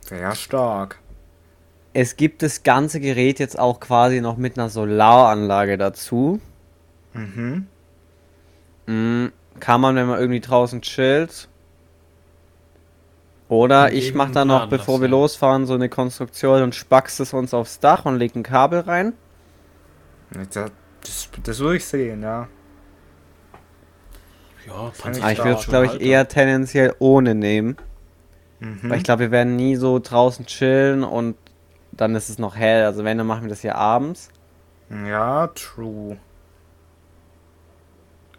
Sehr 0.00 0.34
stark. 0.34 0.98
Es 1.92 2.16
gibt 2.16 2.42
das 2.42 2.62
ganze 2.62 3.00
Gerät 3.00 3.38
jetzt 3.38 3.58
auch 3.58 3.80
quasi 3.80 4.20
noch 4.20 4.36
mit 4.36 4.58
einer 4.58 4.70
Solaranlage 4.70 5.76
dazu. 5.76 6.40
Mhm. 7.12 7.66
Mm, 8.86 9.26
kann 9.58 9.80
man, 9.80 9.96
wenn 9.96 10.06
man 10.06 10.20
irgendwie 10.20 10.40
draußen 10.40 10.80
chillt. 10.82 11.48
Oder 13.50 13.92
ich 13.92 14.14
mache 14.14 14.30
dann 14.30 14.46
noch, 14.46 14.68
bevor 14.68 15.00
wir 15.00 15.08
lassen. 15.08 15.20
losfahren, 15.20 15.66
so 15.66 15.74
eine 15.74 15.88
Konstruktion 15.88 16.62
und 16.62 16.72
spackst 16.72 17.18
es 17.18 17.32
uns 17.32 17.52
aufs 17.52 17.80
Dach 17.80 18.04
und 18.04 18.16
leg 18.16 18.36
ein 18.36 18.44
Kabel 18.44 18.78
rein. 18.78 19.12
Das, 20.30 20.70
das, 21.02 21.28
das 21.42 21.58
würde 21.58 21.78
ich 21.78 21.84
sehen, 21.84 22.22
ja. 22.22 22.46
ja, 24.68 24.92
ich 24.94 25.04
Aber 25.04 25.32
ich 25.32 25.38
da 25.38 25.44
würde 25.44 25.58
es, 25.58 25.66
glaube 25.66 25.86
ich, 25.86 26.00
eher 26.00 26.28
tendenziell 26.28 26.94
ohne 27.00 27.34
nehmen. 27.34 27.76
Mhm. 28.60 28.78
Weil 28.84 28.98
ich 28.98 29.04
glaube, 29.04 29.22
wir 29.22 29.30
werden 29.32 29.56
nie 29.56 29.74
so 29.74 29.98
draußen 29.98 30.46
chillen 30.46 31.02
und 31.02 31.34
dann 31.90 32.14
ist 32.14 32.28
es 32.28 32.38
noch 32.38 32.54
hell. 32.54 32.84
Also 32.84 33.02
wenn, 33.02 33.18
dann 33.18 33.26
machen 33.26 33.42
wir 33.42 33.50
das 33.50 33.62
hier 33.62 33.74
abends. 33.74 34.28
Ja, 35.08 35.48
true. 35.48 36.18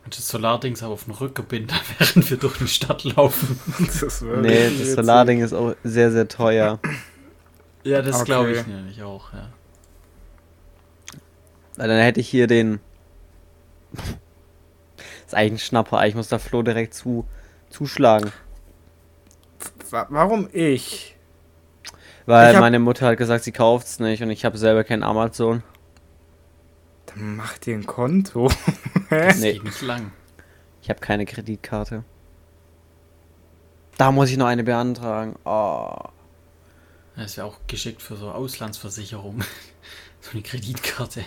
Und 0.04 0.18
das 0.18 0.28
Solardings 0.28 0.82
aber 0.82 0.94
auf 0.94 1.06
den 1.06 1.14
Rücken 1.14 1.46
binden, 1.46 1.76
während 2.00 2.30
wir 2.30 2.38
durch 2.38 2.58
die 2.58 2.68
Stadt 2.68 3.04
laufen. 3.04 3.60
Das 4.02 4.22
Nee, 4.22 4.70
das. 4.80 4.94
Solarding 4.94 5.42
ist 5.42 5.54
auch 5.54 5.76
sehr, 5.84 6.12
sehr 6.12 6.28
teuer. 6.28 6.80
Ja, 7.84 8.02
das 8.02 8.16
Okay. 8.18 8.26
glaube 8.26 8.52
ich 8.52 8.66
nämlich 8.68 9.02
auch, 9.04 9.32
ja. 9.34 9.50
Weil 11.78 11.88
dann 11.88 12.00
hätte 12.02 12.20
ich 12.20 12.28
hier 12.30 12.48
den. 12.48 12.80
Das 13.94 14.06
ist 15.28 15.36
eigentlich 15.36 15.62
ein 15.62 15.66
Schnapper. 15.66 16.06
Ich 16.08 16.16
muss 16.16 16.28
da 16.30 16.38
Flo 16.40 16.62
direkt 16.64 16.94
zu, 16.94 17.26
zuschlagen. 17.70 18.32
Wa- 19.90 20.08
Warum 20.10 20.50
ich? 20.52 21.16
Weil 22.26 22.54
Ich 22.54 22.60
meine 22.60 22.80
Mutter 22.80 23.08
hat 23.08 23.18
gesagt, 23.18 23.44
sie 23.44 23.52
kauft's 23.52 24.00
nicht 24.00 24.22
und 24.22 24.30
ich 24.30 24.46
habe 24.46 24.58
selber 24.58 24.84
kein 24.84 25.04
Amazon. 25.04 25.64
Dann 27.16 27.36
mach 27.36 27.58
dir 27.58 27.76
ein 27.76 27.86
Konto. 27.86 28.50
Das 29.10 29.40
Nee. 29.40 29.54
geht 29.54 29.64
nicht 29.66 29.82
lang. 29.82 30.14
Ich 30.82 30.90
habe 30.90 31.02
keine 31.02 31.26
Kreditkarte. 31.26 32.06
Da 33.98 34.12
muss 34.12 34.30
ich 34.30 34.38
noch 34.38 34.46
eine 34.48 34.64
beantragen. 34.64 35.36
Oh. 35.44 35.94
Das 37.18 37.36
wäre 37.36 37.46
auch 37.46 37.58
geschickt 37.68 38.02
für 38.02 38.16
so 38.16 38.32
Auslandsversicherung. 38.32 39.42
so 40.22 40.32
eine 40.32 40.42
Kreditkarte. 40.42 41.26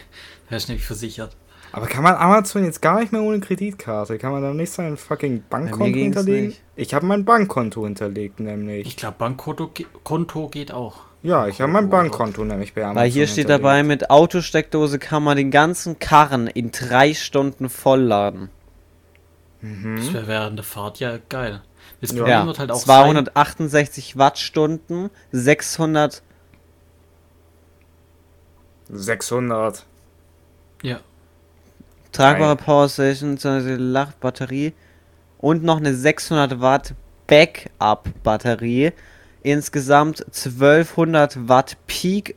Wäre 0.49 0.59
ich 0.59 0.69
nämlich 0.69 0.87
versichert. 0.87 1.37
Aber 1.73 1.87
kann 1.87 2.03
man 2.03 2.15
Amazon 2.15 2.65
jetzt 2.65 2.81
gar 2.81 3.01
nicht 3.01 3.13
mehr 3.13 3.21
ohne 3.23 3.41
Kreditkarte? 3.41 4.17
Kann 4.17 4.33
man 4.33 4.43
da 4.43 4.55
nicht 4.55 4.73
sein 4.73 4.97
fucking 4.97 5.43
Bankkonto 5.51 5.99
hinterlegen? 5.99 6.47
nicht. 6.49 6.63
Ich 6.77 6.95
habe 6.95 7.05
mein 7.05 7.25
Bankkonto 7.25 7.85
hinterlegt, 7.85 8.41
nämlich. 8.41 8.87
Ich 8.87 8.97
glaube, 8.97 9.17
Bankkonto 9.19 9.69
ge 9.69 9.87
Konto 10.05 10.49
geht 10.49 10.73
auch. 10.73 11.01
Ja, 11.25 11.49
ich 11.49 11.61
habe 11.61 11.73
mein 11.73 11.91
Konto, 11.91 11.97
Bankkonto 11.97 12.45
nämlich 12.45 12.75
bei 12.75 12.83
Amazon 12.83 13.03
Weil 13.03 13.11
hier 13.11 13.27
steht 13.27 13.49
dabei, 13.49 13.83
mit 13.83 14.11
Autosteckdose 14.11 14.99
kann 15.01 15.25
man 15.25 15.37
den 15.37 15.51
ganzen 15.51 15.99
Karren 15.99 16.47
in 16.47 16.71
drei 16.71 17.13
Stunden 17.15 17.69
vollladen. 17.69 18.51
Das 19.61 19.71
Mhm. 19.71 20.15
wäre 20.15 20.27
während 20.27 20.59
der 20.59 20.65
Fahrt 20.65 21.01
ja 21.01 21.19
geil. 21.29 21.63
Das 22.01 22.11
Ja. 22.11 22.17
Problem 22.19 22.31
Ja, 22.41 22.47
wird 22.47 22.59
halt 22.59 22.71
auch 22.71 22.79
268 22.79 24.19
Wattstunden, 24.19 25.11
600 25.33 26.23
600. 28.91 29.77
sein. 29.77 29.87
Ja. 30.83 31.01
tragbare. 32.13 32.57
Powerstation, 32.57 33.39
Lachbatterie 33.93 34.73
und 35.39 35.65
noch 35.65 35.79
eine 35.79 35.95
600 35.95 36.61
Watt 36.61 36.95
Backup 37.27 38.09
Batterie. 38.23 38.93
Insgesamt 39.45 40.25
1200 40.27 41.49
Watt 41.49 41.77
Peak 41.87 42.35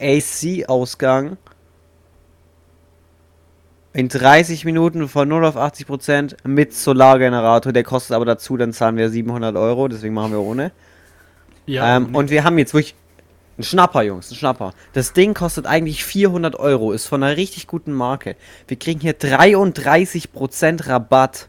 AC 0.00 0.68
Ausgang. 0.68 1.36
In 3.92 4.08
30 4.08 4.64
Minuten 4.64 5.08
von 5.08 5.28
0 5.28 5.44
auf 5.44 5.56
80 5.56 5.86
Prozent 5.88 6.36
mit 6.44 6.72
Solargenerator. 6.74 7.72
Der 7.72 7.82
kostet 7.82 8.14
aber 8.14 8.24
dazu, 8.24 8.56
dann 8.56 8.72
zahlen 8.72 8.96
wir 8.96 9.10
700 9.10 9.56
Euro, 9.56 9.88
deswegen 9.88 10.14
machen 10.14 10.30
wir 10.30 10.40
ohne. 10.40 10.70
Ja, 11.66 11.96
ähm, 11.96 12.14
und 12.14 12.30
wir 12.30 12.44
haben 12.44 12.56
jetzt 12.56 12.72
wirklich 12.72 12.94
ein 13.58 13.64
Schnapper, 13.64 14.02
Jungs, 14.02 14.30
ein 14.30 14.36
Schnapper. 14.36 14.74
Das 14.92 15.14
Ding 15.14 15.34
kostet 15.34 15.66
eigentlich 15.66 16.04
400 16.04 16.54
Euro, 16.54 16.92
ist 16.92 17.06
von 17.06 17.20
einer 17.24 17.36
richtig 17.36 17.66
guten 17.66 17.92
Marke. 17.92 18.36
Wir 18.68 18.78
kriegen 18.78 19.00
hier 19.00 19.18
33% 19.18 20.86
Rabatt 20.86 21.48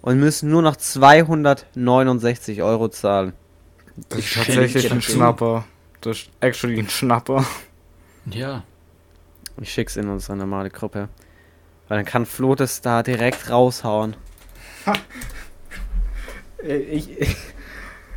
und 0.00 0.20
müssen 0.20 0.48
nur 0.48 0.62
noch 0.62 0.76
269 0.76 2.62
Euro 2.62 2.88
zahlen. 2.88 3.32
Das 4.08 4.18
ist 4.18 4.24
Ich 4.26 4.34
tatsächlich 4.34 4.92
ein. 4.92 5.02
Schnapper. 5.02 5.64
Das 6.00 6.18
ist 6.18 6.30
actually 6.40 6.78
ein 6.78 6.88
Schnapper. 6.88 7.44
ja. 8.26 8.62
Ich 9.60 9.72
schick's 9.72 9.96
in 9.96 10.08
unsere 10.10 10.36
normale 10.36 10.68
Gruppe. 10.68 11.08
Weil 11.88 11.98
dann 11.98 12.04
kann 12.04 12.26
Flo 12.26 12.54
das 12.54 12.82
da 12.82 13.02
direkt 13.02 13.50
raushauen. 13.50 14.16
Ich, 16.68 17.36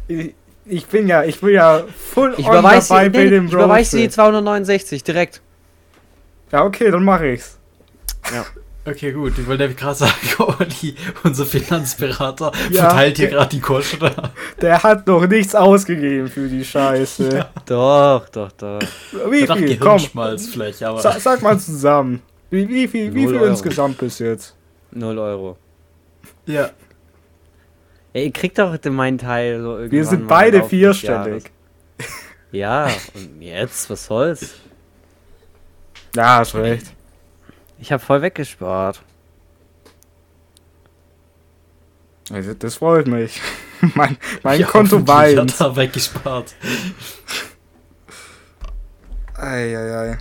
ich, 0.08 0.36
ich 0.66 0.86
bin 0.88 1.08
ja, 1.08 1.24
ich 1.24 1.40
bin 1.40 1.52
ja 1.52 1.84
full 1.96 2.34
Ich 2.38 2.48
on 2.48 2.54
dabei 2.54 2.80
dir, 2.80 2.86
bei 2.88 3.08
nee, 3.10 3.30
dem 3.30 3.46
ich 3.46 3.54
überweise 3.54 3.98
die 3.98 4.04
Roadtrip. 4.04 4.14
269 4.14 5.04
direkt. 5.04 5.42
Ja, 6.52 6.64
okay, 6.64 6.90
dann 6.90 7.04
mache 7.04 7.28
ich's. 7.28 7.60
Okay, 8.86 9.12
gut. 9.12 9.38
Ich 9.38 9.46
wollte 9.46 9.64
nämlich 9.64 9.78
gerade 9.78 9.96
sagen, 9.96 10.14
Olli, 10.40 10.96
unser 11.24 11.46
Finanzberater, 11.46 12.52
Ja. 12.72 12.84
verteilt 12.84 13.18
hier 13.18 13.28
gerade 13.28 13.50
die 13.50 13.60
Kosten. 13.60 14.10
Der 14.62 14.82
hat 14.82 15.06
noch 15.06 15.28
nichts 15.28 15.54
ausgegeben 15.54 16.28
für 16.28 16.48
die 16.48 16.64
Scheiße. 16.66 17.46
Doch, 17.66 18.28
doch, 18.30 18.52
doch. 18.54 18.80
Wie 19.30 19.40
Ich 19.42 19.46
dachte 19.48 19.62
viel? 19.68 19.78
Komm, 19.78 20.02
aber. 20.84 21.02
sa 21.02 21.20
sag 21.20 21.42
mal 21.42 21.60
zusammen. 21.60 22.22
Wie, 22.50 22.68
wie 22.68 22.88
viel, 22.88 23.14
wie 23.14 23.24
Null 23.26 23.34
viel 23.34 23.42
Euro. 23.42 23.50
insgesamt 23.52 23.98
bis 24.00 24.18
jetzt? 24.20 24.56
0 24.92 25.18
Euro. 25.20 25.58
ja. 26.48 26.70
Ey, 28.12 28.26
ihr 28.26 28.32
kriegt 28.34 28.58
doch 28.58 28.76
meinen 28.90 29.20
Teil 29.20 29.62
so 29.62 29.72
irgendwann. 29.74 29.92
Wir 29.92 30.04
sind 30.06 30.28
beide 30.28 30.64
vierstellig. 30.64 31.44
Ja, 32.52 32.90
und 33.14 33.40
jetzt, 33.40 33.88
was 33.88 34.08
soll's? 34.08 34.56
Ja, 36.16 36.40
hast 36.40 36.56
recht. 36.56 36.88
Ich 37.80 37.92
habe 37.92 38.04
voll 38.04 38.22
weggespart. 38.22 39.02
Also, 42.32 42.54
das 42.54 42.76
freut 42.76 43.08
mich. 43.08 43.42
mein 43.96 44.18
mein 44.44 44.60
Ja, 44.60 44.68
Konto 44.68 45.08
weint. 45.08 45.40
Hat 45.54 45.62
er 45.62 45.76
weggespart. 45.76 46.54
Eieiei. 49.36 50.18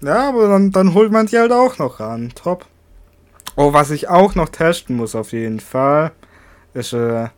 Ja, 0.00 0.28
aber 0.28 0.48
dann, 0.48 0.70
dann 0.70 0.94
holt 0.94 1.12
man 1.12 1.26
die 1.26 1.38
halt 1.38 1.52
auch 1.52 1.78
noch 1.78 2.00
ran. 2.00 2.32
Top. 2.34 2.66
Oh, 3.56 3.72
was 3.72 3.90
ich 3.90 4.08
auch 4.08 4.34
noch 4.34 4.48
testen 4.48 4.96
muss 4.96 5.14
auf 5.14 5.32
jeden 5.32 5.60
Fall, 5.60 6.12
ist 6.72 6.92
äh, 6.92 7.28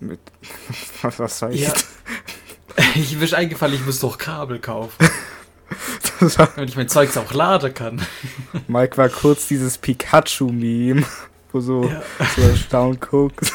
mit 0.00 0.20
was, 1.02 1.18
was 1.18 1.38
soll 1.38 1.54
ich? 1.54 1.62
Ja. 1.62 1.72
ich 2.94 3.18
bin 3.18 3.34
eingefallen, 3.34 3.74
ich 3.74 3.84
muss 3.84 4.00
doch 4.00 4.16
Kabel 4.16 4.58
kaufen, 4.58 5.08
Damit 6.36 6.70
ich 6.70 6.76
mein 6.76 6.88
Zeugs 6.88 7.16
auch 7.16 7.32
laden 7.32 7.72
kann. 7.72 8.02
Mike 8.68 8.96
war 8.96 9.08
kurz 9.08 9.48
dieses 9.48 9.78
Pikachu-Meme, 9.78 11.04
wo 11.52 11.60
so, 11.60 11.84
Ja. 11.84 12.02
so 12.36 12.42
erstaunt 12.42 13.00
guckt. 13.00 13.52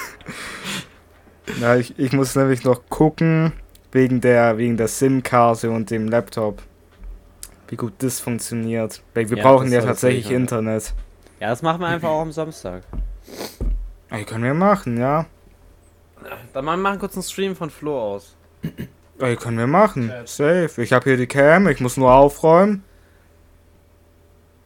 Ja, 1.62 1.76
ich, 1.76 1.98
ich 2.00 2.12
muss 2.12 2.36
nämlich 2.36 2.64
noch 2.64 2.82
gucken, 2.90 3.54
wegen 3.92 4.20
der, 4.22 4.58
wegen 4.58 4.78
der 4.78 4.88
SIM-Karte 4.88 5.70
und 5.70 5.92
dem 5.92 6.08
Laptop. 6.08 6.62
Wie 7.68 7.76
gut 7.76 7.94
das 8.00 8.20
funktioniert. 8.20 9.02
Weil 9.14 9.30
wir 9.30 9.38
Ja, 9.38 9.44
brauchen 9.44 9.72
ja 9.72 9.82
tatsächlich 9.82 10.26
sicher. 10.26 10.36
Internet. 10.38 10.94
Ja, 11.40 11.50
das 11.50 11.62
machen 11.62 11.82
wir 11.82 11.88
einfach 11.88 12.10
auch 12.10 12.22
am 12.22 12.32
Samstag. 12.32 12.84
Ey, 14.10 14.24
können 14.24 14.44
wir 14.44 14.54
machen, 14.54 14.98
ja. 14.98 15.26
Dann 16.54 16.66
machen 16.66 16.82
wir 16.82 16.90
einen 16.90 17.00
kurzen 17.00 17.22
Stream 17.22 17.56
von 17.56 17.70
Flo 17.70 18.00
aus. 18.16 18.36
Ey, 19.20 19.36
können 19.36 19.58
wir 19.58 19.68
machen. 19.68 20.12
Safe. 20.26 20.70
Ich 20.82 20.92
habe 20.92 21.06
hier 21.06 21.18
die 21.18 21.28
Cam, 21.28 21.68
ich 21.68 21.80
muss 21.80 21.98
nur 21.98 22.14
aufräumen. 22.14 22.84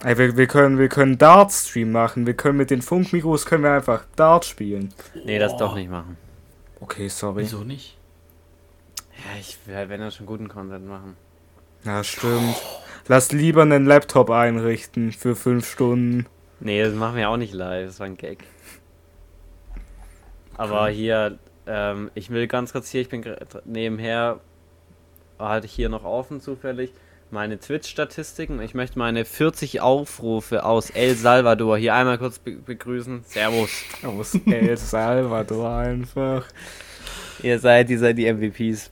Ey, 0.03 0.17
wir, 0.17 0.37
wir 0.37 0.47
können, 0.47 0.77
wir 0.79 0.87
können 0.87 1.17
Dart-Stream 1.17 1.91
machen. 1.91 2.25
Wir 2.25 2.33
können 2.33 2.57
mit 2.57 2.71
den 2.71 2.81
Funkmikros 2.81 3.45
können 3.45 3.63
wir 3.63 3.73
einfach 3.73 4.05
Dart 4.15 4.45
spielen. 4.45 4.93
Nee, 5.25 5.39
das 5.39 5.57
doch 5.57 5.75
nicht 5.75 5.89
machen. 5.89 6.17
Okay, 6.79 7.09
sorry. 7.09 7.43
Wieso 7.43 7.63
nicht? 7.63 7.97
Ja, 9.17 9.39
ich 9.39 9.57
will 9.65 9.75
halt, 9.75 9.89
wenn 9.89 10.01
er 10.01 10.11
schon 10.11 10.25
guten 10.25 10.47
Content 10.47 10.87
machen. 10.87 11.17
Ja, 11.83 12.03
stimmt. 12.03 12.55
Lass 13.07 13.31
lieber 13.31 13.63
einen 13.63 13.85
Laptop 13.85 14.29
einrichten 14.29 15.11
für 15.11 15.35
fünf 15.35 15.69
Stunden. 15.69 16.27
Nee, 16.61 16.81
das 16.83 16.93
machen 16.93 17.17
wir 17.17 17.29
auch 17.29 17.37
nicht 17.37 17.53
live, 17.53 17.87
das 17.87 17.99
war 17.99 18.05
ein 18.05 18.17
Gag. 18.17 18.43
Aber 20.55 20.89
hier, 20.89 21.39
ähm, 21.69 22.09
ich 22.15 22.31
will 22.31 22.47
ganz 22.47 22.73
kurz 22.73 22.89
hier, 22.89 23.01
ich 23.01 23.09
bin 23.09 23.23
nebenher, 23.63 24.39
hatte 25.37 25.67
ich 25.67 25.71
hier 25.71 25.87
noch 25.87 26.03
offen 26.03 26.41
zufällig, 26.41 26.91
meine 27.31 27.59
Twitch-Statistiken. 27.59 28.59
Ich 28.59 28.73
möchte 28.73 28.97
meine 28.97 29.23
40 29.23 29.79
Aufrufe 29.81 30.65
aus 30.65 30.89
El 30.89 31.15
Salvador 31.15 31.77
hier 31.77 31.93
einmal 31.93 32.17
kurz 32.17 32.39
be 32.39 32.53
begrüßen. 32.53 33.23
Servus. 33.23 33.69
Aus 34.03 34.33
El 34.47 34.75
Salvador 34.77 35.69
einfach. 35.69 36.47
Ihr 37.43 37.59
seid, 37.59 37.89
ihr 37.91 37.99
seid 37.99 38.17
die 38.17 38.31
MVPs. 38.33 38.89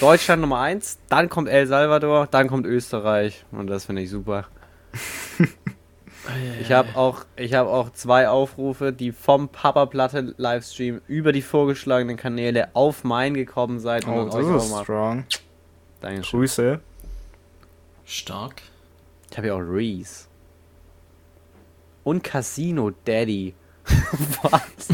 Deutschland 0.00 0.42
Nummer 0.42 0.60
1, 0.60 0.98
dann 1.08 1.28
kommt 1.28 1.48
El 1.48 1.68
Salvador, 1.68 2.26
dann 2.26 2.48
kommt 2.48 2.66
Österreich. 2.66 3.44
Und 3.52 3.68
das 3.68 3.86
finde 3.86 4.02
ich 4.02 4.10
super. 4.10 4.48
Ich 6.60 6.72
habe 6.72 6.96
auch, 6.96 7.24
ich 7.36 7.54
habe 7.54 7.70
auch 7.70 7.90
zwei 7.92 8.28
Aufrufe, 8.28 8.92
die 8.92 9.12
vom 9.12 9.48
Papa 9.48 9.86
Platte 9.86 10.34
Livestream 10.36 11.00
über 11.06 11.32
die 11.32 11.42
vorgeschlagenen 11.42 12.16
Kanäle 12.16 12.68
auf 12.74 13.04
mein 13.04 13.34
gekommen 13.34 13.78
seid. 13.78 14.06
Oh, 14.06 14.24
das 14.24 14.34
ist 14.64 14.70
mal. 14.70 14.82
strong. 14.82 15.24
Dankeschön. 16.00 16.40
Grüße. 16.40 16.80
Stark. 18.04 18.62
Ich 19.30 19.36
habe 19.36 19.48
ja 19.48 19.54
auch 19.54 19.60
Reese. 19.60 20.26
Und 22.04 22.22
Casino 22.22 22.92
Daddy. 23.04 23.54
Was? 24.42 24.88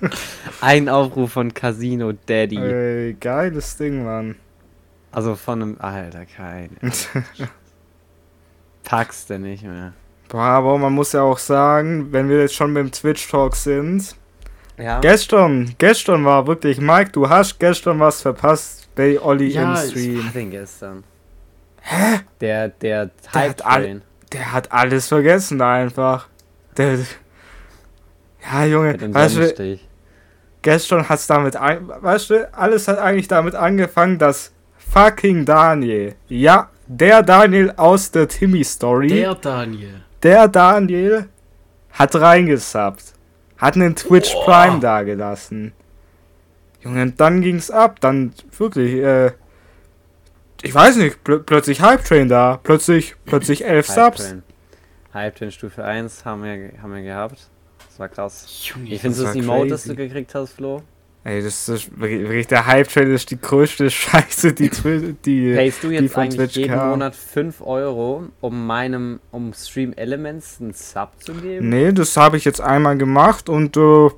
Ein 0.60 0.88
Aufruf 0.88 1.32
von 1.32 1.52
Casino 1.52 2.12
Daddy. 2.12 2.56
Ey, 2.56 3.14
geiles 3.14 3.76
Ding, 3.76 4.04
Mann. 4.04 4.36
Also 5.12 5.34
von 5.34 5.62
einem. 5.62 5.76
Alter, 5.80 6.26
kein. 6.26 6.76
Packst 8.86 9.28
du 9.28 9.38
nicht 9.38 9.62
mehr. 9.64 9.92
Boah, 10.28 10.42
aber 10.42 10.78
man 10.78 10.92
muss 10.94 11.12
ja 11.12 11.22
auch 11.22 11.38
sagen, 11.38 12.12
wenn 12.12 12.28
wir 12.28 12.40
jetzt 12.40 12.54
schon 12.54 12.72
beim 12.72 12.90
Twitch-Talk 12.90 13.54
sind, 13.54 14.16
Ja. 14.78 15.00
Gestern, 15.00 15.74
gestern 15.78 16.24
war 16.24 16.46
wirklich, 16.46 16.78
Mike, 16.80 17.10
du 17.12 17.28
hast 17.28 17.58
gestern 17.58 17.98
was 18.00 18.22
verpasst 18.22 18.88
bei 18.94 19.20
Olli 19.20 19.48
Ja, 19.48 19.72
im 19.80 19.90
Stream. 19.90 20.24
war 20.24 20.32
denn 20.32 20.50
gestern? 20.50 21.04
Hä? 21.82 22.20
Der, 22.40 22.68
der 22.68 23.10
Der 23.34 23.48
hat 23.48 23.64
all-. 23.64 24.02
Der 24.32 24.52
hat 24.52 24.72
alles 24.72 25.08
vergessen 25.08 25.60
einfach. 25.62 26.28
Der, 26.76 26.98
ja, 28.52 28.64
Junge, 28.64 28.92
Mit 28.92 29.00
dem 29.02 29.14
weißt 29.14 29.36
du, 29.58 29.78
gestern 30.62 31.08
hat's 31.08 31.26
damit, 31.26 31.56
ein, 31.56 31.88
weißt 31.88 32.30
du, 32.30 32.52
alles 32.54 32.86
hat 32.88 32.98
eigentlich 32.98 33.28
damit 33.28 33.54
angefangen, 33.54 34.18
dass 34.18 34.52
fucking 34.76 35.44
Daniel, 35.44 36.14
ja, 36.28 36.68
der 36.86 37.22
Daniel 37.22 37.72
aus 37.76 38.10
der 38.10 38.28
Timmy-Story, 38.28 39.08
der, 39.08 39.34
Der 39.34 40.48
Daniel. 40.48 40.48
Daniel 40.48 41.28
hat 41.92 42.14
reingesubbt, 42.14 43.14
hat 43.58 43.74
einen 43.74 43.96
Twitch 43.96 44.32
Boah. 44.32 44.44
Prime 44.44 44.80
dagelassen. 44.80 45.72
Junge, 46.80 47.02
und 47.02 47.20
dann 47.20 47.42
ging's 47.42 47.70
ab, 47.70 48.00
dann 48.00 48.32
wirklich, 48.56 48.94
äh, 48.94 49.32
ich 50.62 50.74
weiß 50.74 50.96
nicht, 50.96 51.24
pl 51.24 51.40
plötzlich 51.40 51.80
Hype 51.80 52.04
Train 52.04 52.28
da, 52.28 52.60
plötzlich, 52.62 53.16
plötzlich 53.24 53.64
elf 53.64 53.88
Hype 53.88 54.16
Subs. 54.16 54.28
Train. 54.28 54.42
Hype 55.14 55.36
Train 55.36 55.50
Stufe 55.50 55.84
1 55.84 56.24
haben 56.24 56.44
wir, 56.44 56.72
haben 56.80 56.94
wir 56.94 57.02
gehabt. 57.02 57.48
Das 57.88 57.98
war 57.98 58.08
krass. 58.08 58.46
Junge. 58.62 58.98
Findest 58.98 59.20
du 59.20 59.24
war 59.24 59.34
das 59.34 59.42
Emote, 59.42 59.68
das 59.70 59.84
du 59.84 59.96
gekriegt 59.96 60.34
hast, 60.34 60.52
Flo? 60.52 60.82
Ey, 61.26 61.42
das 61.42 61.68
ist 61.68 61.98
wirklich, 61.98 62.46
der 62.46 62.66
Hype-Train 62.66 63.12
ist 63.12 63.32
die 63.32 63.40
größte 63.40 63.90
Scheiße, 63.90 64.52
die 64.52 64.70
Twi- 64.70 65.16
die. 65.24 65.54
Payst 65.54 65.82
du 65.82 65.90
jetzt 65.90 66.16
eigentlich 66.16 66.36
Twitch 66.36 66.56
jeden 66.56 66.74
kam. 66.74 66.90
Monat 66.90 67.16
5 67.16 67.62
Euro, 67.62 68.26
um 68.40 68.64
meinem, 68.64 69.18
um 69.32 69.52
Stream 69.52 69.92
Elements 69.94 70.58
einen 70.60 70.72
Sub 70.72 71.14
zu 71.18 71.34
geben? 71.34 71.68
Nee, 71.68 71.90
das 71.90 72.16
habe 72.16 72.36
ich 72.36 72.44
jetzt 72.44 72.60
einmal 72.60 72.96
gemacht 72.96 73.48
und 73.48 73.76
äh, 73.76 74.08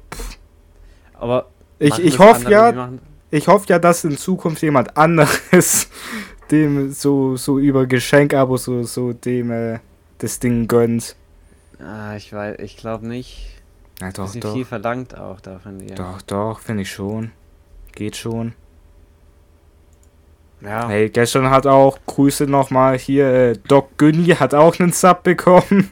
Aber 1.14 1.46
ich, 1.78 1.98
ich 1.98 2.18
hoffe 2.18 2.50
ja, 2.50 2.90
ich 3.30 3.48
hoffe 3.48 3.64
ja, 3.70 3.78
dass 3.78 4.04
in 4.04 4.18
Zukunft 4.18 4.60
jemand 4.60 4.96
anderes 4.98 5.88
dem 6.50 6.92
so 6.92 7.36
so 7.36 7.58
über 7.58 7.86
Geschenkabo 7.86 8.58
so 8.58 8.82
so 8.82 9.14
dem 9.14 9.50
äh, 9.50 9.78
das 10.18 10.40
Ding 10.40 10.68
gönnt. 10.68 11.16
Ah, 11.80 12.16
ich 12.16 12.32
weiß, 12.34 12.58
ich 12.58 12.76
glaube 12.76 13.06
nicht. 13.06 13.57
Ja, 14.00 14.10
doch, 14.12 14.26
Bisschen 14.26 14.40
doch. 14.42 14.52
viel 14.54 14.64
verlangt 14.64 15.16
auch 15.18 15.40
da 15.40 15.58
von 15.58 15.78
dir. 15.78 15.94
Doch, 15.94 16.22
doch, 16.22 16.60
finde 16.60 16.82
ich 16.82 16.90
schon. 16.92 17.32
Geht 17.92 18.16
schon. 18.16 18.54
Ja. 20.60 20.88
Hey, 20.88 21.08
gestern 21.08 21.50
hat 21.50 21.66
auch 21.66 21.98
Grüße 22.06 22.46
nochmal 22.46 22.98
hier 22.98 23.26
äh, 23.32 23.52
Doc 23.68 23.96
Günni 23.96 24.26
hat 24.26 24.54
auch 24.54 24.78
einen 24.80 24.92
Sub 24.92 25.22
bekommen. 25.22 25.90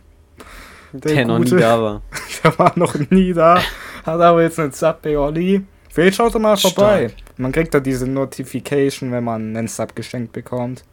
der 0.92 1.24
noch 1.26 1.38
nie 1.38 1.50
da 1.50 1.80
war. 1.82 2.02
Der 2.44 2.58
war 2.58 2.72
noch 2.78 2.94
nie 3.10 3.32
da, 3.32 3.56
hat 4.04 4.20
aber 4.20 4.42
jetzt 4.42 4.58
einen 4.60 4.72
Sub 4.72 5.02
bei 5.02 5.16
Olli. 5.18 5.64
Vielleicht 5.90 6.16
schaut 6.16 6.34
er 6.34 6.40
mal 6.40 6.56
Stark. 6.56 6.74
vorbei. 6.74 7.10
Man 7.38 7.50
kriegt 7.52 7.74
da 7.74 7.80
diese 7.80 8.06
Notification, 8.06 9.10
wenn 9.10 9.24
man 9.24 9.56
einen 9.56 9.66
Sub 9.68 9.96
geschenkt 9.96 10.32
bekommt. 10.32 10.84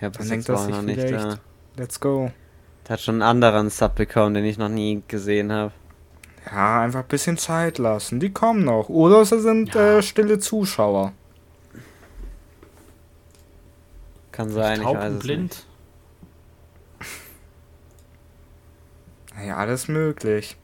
Ja, 0.00 0.08
Dann 0.10 0.28
denkt 0.28 0.48
er 0.48 0.56
sich 0.56 0.70
noch 0.74 0.82
nicht 0.82 1.00
vielleicht- 1.00 1.24
da. 1.24 1.38
Let's 1.76 2.00
go. 2.00 2.30
Der 2.88 2.94
hat 2.94 3.00
schon 3.00 3.16
einen 3.16 3.22
anderen 3.22 3.70
Sub 3.70 3.94
bekommen, 3.94 4.34
den 4.34 4.44
ich 4.44 4.58
noch 4.58 4.68
nie 4.68 5.02
gesehen 5.08 5.52
habe. 5.52 5.72
Ja, 6.50 6.82
einfach 6.82 7.00
ein 7.02 7.08
bisschen 7.08 7.38
Zeit 7.38 7.78
lassen. 7.78 8.18
Die 8.18 8.32
kommen 8.32 8.64
noch. 8.64 8.88
Oder 8.88 9.24
sie 9.24 9.40
sind 9.40 9.72
Ja. 9.74 9.98
äh, 9.98 10.02
stille 10.02 10.38
Zuschauer. 10.40 11.12
Kann 14.32 14.50
sein, 14.50 14.80
ich 14.80 14.86
weiß 14.86 14.94
es 14.94 14.94
nicht. 14.94 15.02
Taubenblind. 15.02 15.66
Naja, 19.34 19.56
alles 19.56 19.88
möglich. 19.88 20.56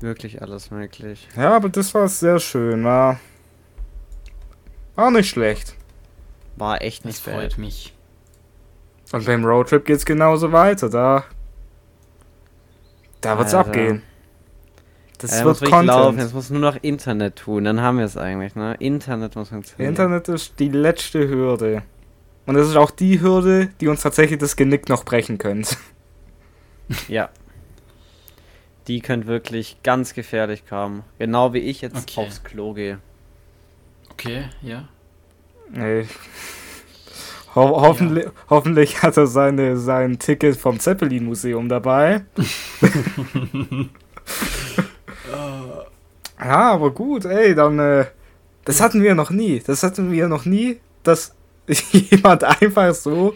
Wirklich 0.00 0.42
alles 0.42 0.70
möglich. 0.70 1.28
Ja, 1.36 1.54
aber 1.56 1.68
das 1.68 1.92
war 1.94 2.08
sehr 2.08 2.38
schön. 2.38 2.84
War, 2.84 3.20
war 4.94 5.10
nicht 5.10 5.28
schlecht. 5.28 5.74
War 6.56 6.82
echt 6.82 7.00
Das 7.04 7.06
nicht 7.06 7.24
bad. 7.24 7.34
freut 7.34 7.58
mich. 7.58 7.94
Und 9.12 9.26
beim 9.26 9.44
Roadtrip 9.44 9.84
geht's 9.84 10.04
genauso 10.04 10.52
weiter. 10.52 10.88
Da, 10.88 11.24
da 13.20 13.38
wird's 13.38 13.54
Alter. 13.54 13.68
abgehen. 13.70 14.02
Das 15.18 15.30
Ja, 15.30 15.36
wird 15.38 15.46
muss 15.46 15.60
wirklich 15.60 15.82
laufen. 15.86 16.02
Content. 16.04 16.22
Jetzt 16.22 16.34
muss 16.34 16.50
nur 16.50 16.60
noch 16.60 16.76
Internet 16.82 17.36
tun, 17.36 17.64
dann 17.64 17.80
haben 17.80 17.98
wir 17.98 18.04
es 18.04 18.16
eigentlich, 18.16 18.56
ne? 18.56 18.74
Internet 18.80 19.36
muss 19.36 19.50
funktionieren. 19.50 19.90
Internet 19.90 20.28
ist 20.28 20.58
die 20.58 20.68
letzte 20.70 21.28
Hürde. 21.28 21.82
Und 22.46 22.54
das 22.56 22.68
ist 22.68 22.74
auch 22.76 22.90
die 22.90 23.20
Hürde, 23.20 23.68
die 23.80 23.86
uns 23.86 24.00
tatsächlich 24.02 24.40
das 24.40 24.56
Genick 24.56 24.88
noch 24.88 25.04
brechen 25.04 25.38
könnte. 25.38 25.76
Ja. 27.08 27.30
Die 28.88 29.00
könnte 29.00 29.28
wirklich 29.28 29.78
ganz 29.82 30.12
gefährlich 30.12 30.66
kommen. 30.68 31.04
Genau 31.18 31.54
wie 31.54 31.60
ich 31.60 31.80
jetzt 31.80 31.96
Okay. 31.96 32.20
aufs 32.26 32.42
Klo 32.42 32.74
gehe. 32.74 32.98
Okay, 34.10 34.46
ja. 34.60 34.88
Nee. 35.70 36.06
Ho 37.54 37.80
hoffentlich, 37.82 38.26
hoffentlich 38.48 39.02
hat 39.02 39.16
er 39.18 39.26
seine, 39.26 39.76
sein 39.76 40.18
Ticket 40.18 40.56
vom 40.56 40.80
Zeppelin-Museum 40.80 41.68
dabei. 41.68 42.22
Ja, 46.44 46.72
aber 46.72 46.90
gut, 46.90 47.24
ey, 47.24 47.54
dann 47.54 47.78
äh, 47.78 48.06
Das 48.64 48.80
hatten 48.80 49.02
wir 49.02 49.14
noch 49.14 49.30
nie. 49.30 49.62
Das 49.64 49.82
hatten 49.82 50.10
wir 50.10 50.28
noch 50.28 50.44
nie, 50.44 50.80
dass 51.02 51.34
jemand 51.92 52.44
einfach 52.44 52.94
so 52.94 53.34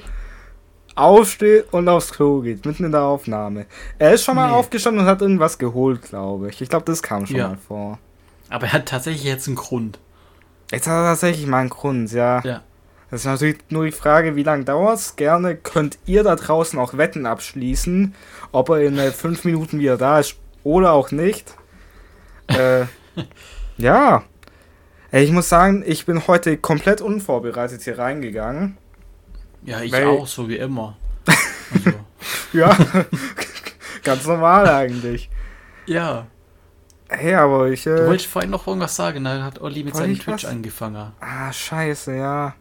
aufsteht 0.94 1.66
und 1.72 1.88
aufs 1.88 2.10
Klo 2.12 2.40
geht, 2.40 2.64
mitten 2.64 2.84
in 2.84 2.92
der 2.92 3.02
Aufnahme. 3.02 3.66
Er 3.98 4.14
ist 4.14 4.24
schon 4.24 4.34
mal 4.34 4.48
Nee. 4.48 4.54
aufgestanden 4.56 5.02
und 5.02 5.06
hat 5.08 5.20
irgendwas 5.20 5.58
geholt, 5.58 6.02
glaube 6.02 6.48
ich. 6.48 6.60
Ich 6.62 6.68
glaube, 6.68 6.84
das 6.86 7.02
kam 7.02 7.26
schon 7.26 7.36
Ja. 7.36 7.48
mal 7.48 7.58
vor. 7.68 7.98
Aber 8.48 8.66
er 8.66 8.72
hat 8.72 8.86
tatsächlich 8.86 9.24
jetzt 9.24 9.46
einen 9.46 9.56
Grund. 9.56 9.98
Jetzt 10.72 10.86
hat 10.88 10.94
er 10.94 11.04
tatsächlich 11.10 11.46
mal 11.46 11.58
einen 11.58 11.70
Grund, 11.70 12.10
ja. 12.12 12.40
Ja. 12.44 12.62
Das 13.10 13.20
ist 13.20 13.26
natürlich 13.26 13.58
nur 13.68 13.84
die 13.84 13.92
Frage, 13.92 14.34
wie 14.34 14.42
lange 14.42 14.64
dauert 14.64 14.98
es. 14.98 15.16
Gerne 15.16 15.54
könnt 15.56 15.98
ihr 16.06 16.24
da 16.24 16.34
draußen 16.34 16.78
auch 16.78 16.96
Wetten 16.96 17.24
abschließen, 17.26 18.14
ob 18.52 18.68
er 18.70 18.80
in 18.82 18.98
äh, 18.98 19.12
fünf 19.12 19.44
Minuten 19.44 19.78
wieder 19.78 19.96
da 19.96 20.18
ist 20.18 20.36
oder 20.64 20.92
auch 20.92 21.10
nicht. 21.12 21.54
äh, 22.48 22.84
ja. 23.78 24.24
Ich 25.12 25.30
muss 25.30 25.48
sagen, 25.48 25.84
ich 25.86 26.04
bin 26.04 26.26
heute 26.26 26.56
komplett 26.56 27.00
unvorbereitet 27.00 27.82
hier 27.82 27.96
reingegangen. 27.98 28.76
Ja, 29.62 29.80
ich 29.80 29.94
auch, 29.94 30.26
so 30.26 30.48
wie 30.48 30.56
immer. 30.56 30.96
Also, 31.72 31.92
Ja, 32.52 32.76
ganz 34.04 34.26
normal 34.26 34.68
eigentlich. 34.68 35.30
ja. 35.86 36.26
Hey, 37.08 37.34
aber 37.36 37.68
ich. 37.68 37.84
Du 37.84 37.90
Äh, 37.90 38.06
wolltest 38.08 38.26
vorhin 38.26 38.50
noch 38.50 38.66
irgendwas 38.66 38.96
sagen, 38.96 39.22
da 39.22 39.44
hat 39.44 39.60
Olli 39.60 39.84
mit 39.84 39.94
seinem 39.94 40.18
Twitch 40.18 40.42
was? 40.42 40.50
angefangen. 40.50 41.12
ah, 41.20 41.52
scheiße, 41.52 42.16
ja. 42.16 42.54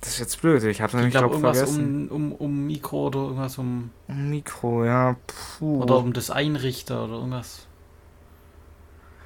Das 0.00 0.10
ist 0.10 0.18
jetzt 0.20 0.40
blöd. 0.40 0.62
Ich 0.64 0.80
hab's 0.80 0.94
Ich 0.94 0.96
nämlich, 0.96 1.12
glaube, 1.12 1.28
glaub, 1.38 1.42
irgendwas 1.44 1.58
vergessen. 1.58 2.08
um, 2.08 2.30
um, 2.30 2.32
um 2.32 2.66
Mikro 2.66 3.06
oder 3.08 3.18
irgendwas 3.20 3.58
um. 3.58 3.90
Um 4.06 4.30
Mikro, 4.30 4.84
ja. 4.84 5.16
Puh. 5.58 5.82
Oder 5.82 5.98
um 5.98 6.12
das 6.12 6.30
Einrichter 6.30 7.04
oder 7.04 7.14
irgendwas. 7.14 7.66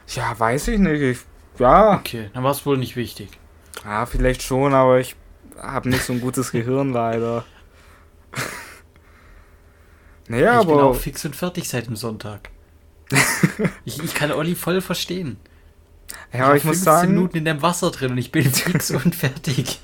Ja, 0.09 0.39
weiß 0.39 0.69
ich 0.69 0.79
nicht. 0.79 1.01
Ich, 1.03 1.19
ja, 1.59 1.97
Okay, 1.99 2.31
dann 2.33 2.43
war 2.45 2.53
es 2.53 2.65
wohl 2.65 2.79
nicht 2.79 2.97
wichtig. 2.97 3.39
Ja, 3.85 4.07
vielleicht 4.07 4.43
schon, 4.43 4.73
aber 4.75 4.99
ich 5.01 5.15
habe 5.61 5.89
nicht 5.91 6.03
so 6.05 6.13
ein 6.15 6.21
gutes 6.21 6.53
Gehirn 6.53 6.93
leider. 6.93 7.45
naja, 10.29 10.61
ich 10.61 10.67
bin 10.67 10.75
aber 10.75 10.85
auch 10.85 10.97
fix 10.97 11.25
und 11.25 11.37
fertig 11.37 11.69
seit 11.69 11.87
dem 11.87 11.97
Sonntag. 11.97 12.51
ich, 13.85 14.03
ich 14.03 14.15
kann 14.15 14.33
Olli 14.33 14.55
voll 14.55 14.81
verstehen. 14.81 15.37
ja, 16.33 16.47
aber 16.47 16.57
ich 16.57 16.65
muss 16.65 16.77
15 16.77 16.85
sagen, 16.85 17.15
Minuten 17.15 17.37
in 17.39 17.45
dem 17.45 17.61
Wasser 17.63 17.91
drin 17.91 18.13
und 18.13 18.19
ich 18.19 18.33
bin 18.33 18.45
fix 18.51 18.91
und 19.05 19.15
fertig. 19.15 19.81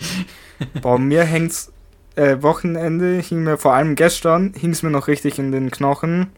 Bei 0.82 0.98
mir 0.98 1.24
hängt's 1.24 1.72
äh, 2.16 2.42
Wochenende, 2.42 3.18
hing 3.20 3.44
mir 3.44 3.58
vor 3.58 3.74
allem 3.74 3.94
gestern, 3.94 4.52
hing's 4.56 4.82
mir 4.82 4.90
noch 4.90 5.08
richtig 5.08 5.38
in 5.38 5.52
den 5.52 5.70
Knochen. 5.70 6.30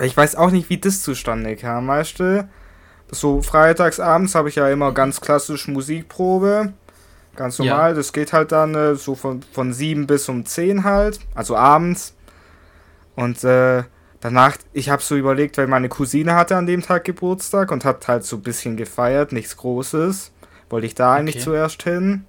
Ich 0.00 0.16
weiß 0.16 0.36
auch 0.36 0.50
nicht, 0.50 0.70
wie 0.70 0.78
das 0.78 1.02
zustande 1.02 1.54
kam, 1.56 1.86
weißt 1.88 2.18
du? 2.20 2.48
So 3.10 3.42
freitagsabends 3.42 4.34
habe 4.34 4.48
ich 4.48 4.54
ja 4.54 4.68
immer 4.70 4.92
ganz 4.92 5.20
klassisch 5.20 5.68
Musikprobe. 5.68 6.72
Ganz 7.36 7.58
Ja. 7.58 7.64
normal, 7.64 7.94
das 7.94 8.12
geht 8.12 8.32
halt 8.32 8.52
dann 8.52 8.74
äh, 8.74 8.94
so 8.94 9.14
von, 9.14 9.42
von 9.52 9.72
7 9.72 10.06
bis 10.06 10.28
um 10.28 10.44
10 10.46 10.84
halt, 10.84 11.20
also 11.34 11.56
abends. 11.56 12.14
Und 13.14 13.44
äh, 13.44 13.84
danach, 14.20 14.56
ich 14.72 14.88
habe 14.88 15.02
so 15.02 15.16
überlegt, 15.16 15.58
weil 15.58 15.66
meine 15.66 15.88
Cousine 15.90 16.34
hatte 16.34 16.56
an 16.56 16.66
dem 16.66 16.80
Tag 16.82 17.04
Geburtstag 17.04 17.70
und 17.70 17.84
hat 17.84 18.08
halt 18.08 18.24
so 18.24 18.36
ein 18.36 18.42
bisschen 18.42 18.76
gefeiert, 18.78 19.32
nichts 19.32 19.56
Großes. 19.58 20.32
Wollte 20.70 20.86
ich 20.86 20.94
da 20.94 21.12
eigentlich 21.14 21.36
Okay. 21.36 21.44
zuerst 21.44 21.82
hin. 21.82 22.24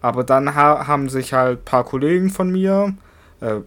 Aber 0.00 0.24
dann 0.24 0.54
ha 0.54 0.86
haben 0.86 1.08
sich 1.08 1.32
halt 1.32 1.60
ein 1.60 1.64
paar 1.64 1.84
Kollegen 1.84 2.30
von 2.30 2.50
mir, 2.50 2.94
äh, 3.40 3.60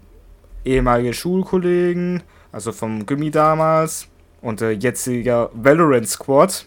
ehemalige 0.63 1.13
Schulkollegen, 1.13 2.23
also 2.51 2.71
vom 2.71 3.05
Gummi 3.05 3.31
damals 3.31 4.07
und 4.41 4.61
äh, 4.61 4.71
jetziger 4.71 5.49
Valorant 5.53 6.07
Squad, 6.07 6.65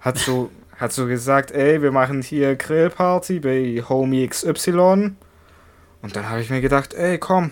hat 0.00 0.18
so, 0.18 0.50
hat 0.76 0.92
so 0.92 1.06
gesagt, 1.06 1.50
ey, 1.50 1.82
wir 1.82 1.92
machen 1.92 2.22
hier 2.22 2.56
Grillparty 2.56 3.40
bei 3.40 3.82
Homie 3.88 4.26
XY. 4.26 5.12
Und 6.00 6.14
dann 6.14 6.28
habe 6.28 6.40
ich 6.40 6.50
mir 6.50 6.60
gedacht, 6.60 6.94
ey, 6.94 7.18
komm, 7.18 7.50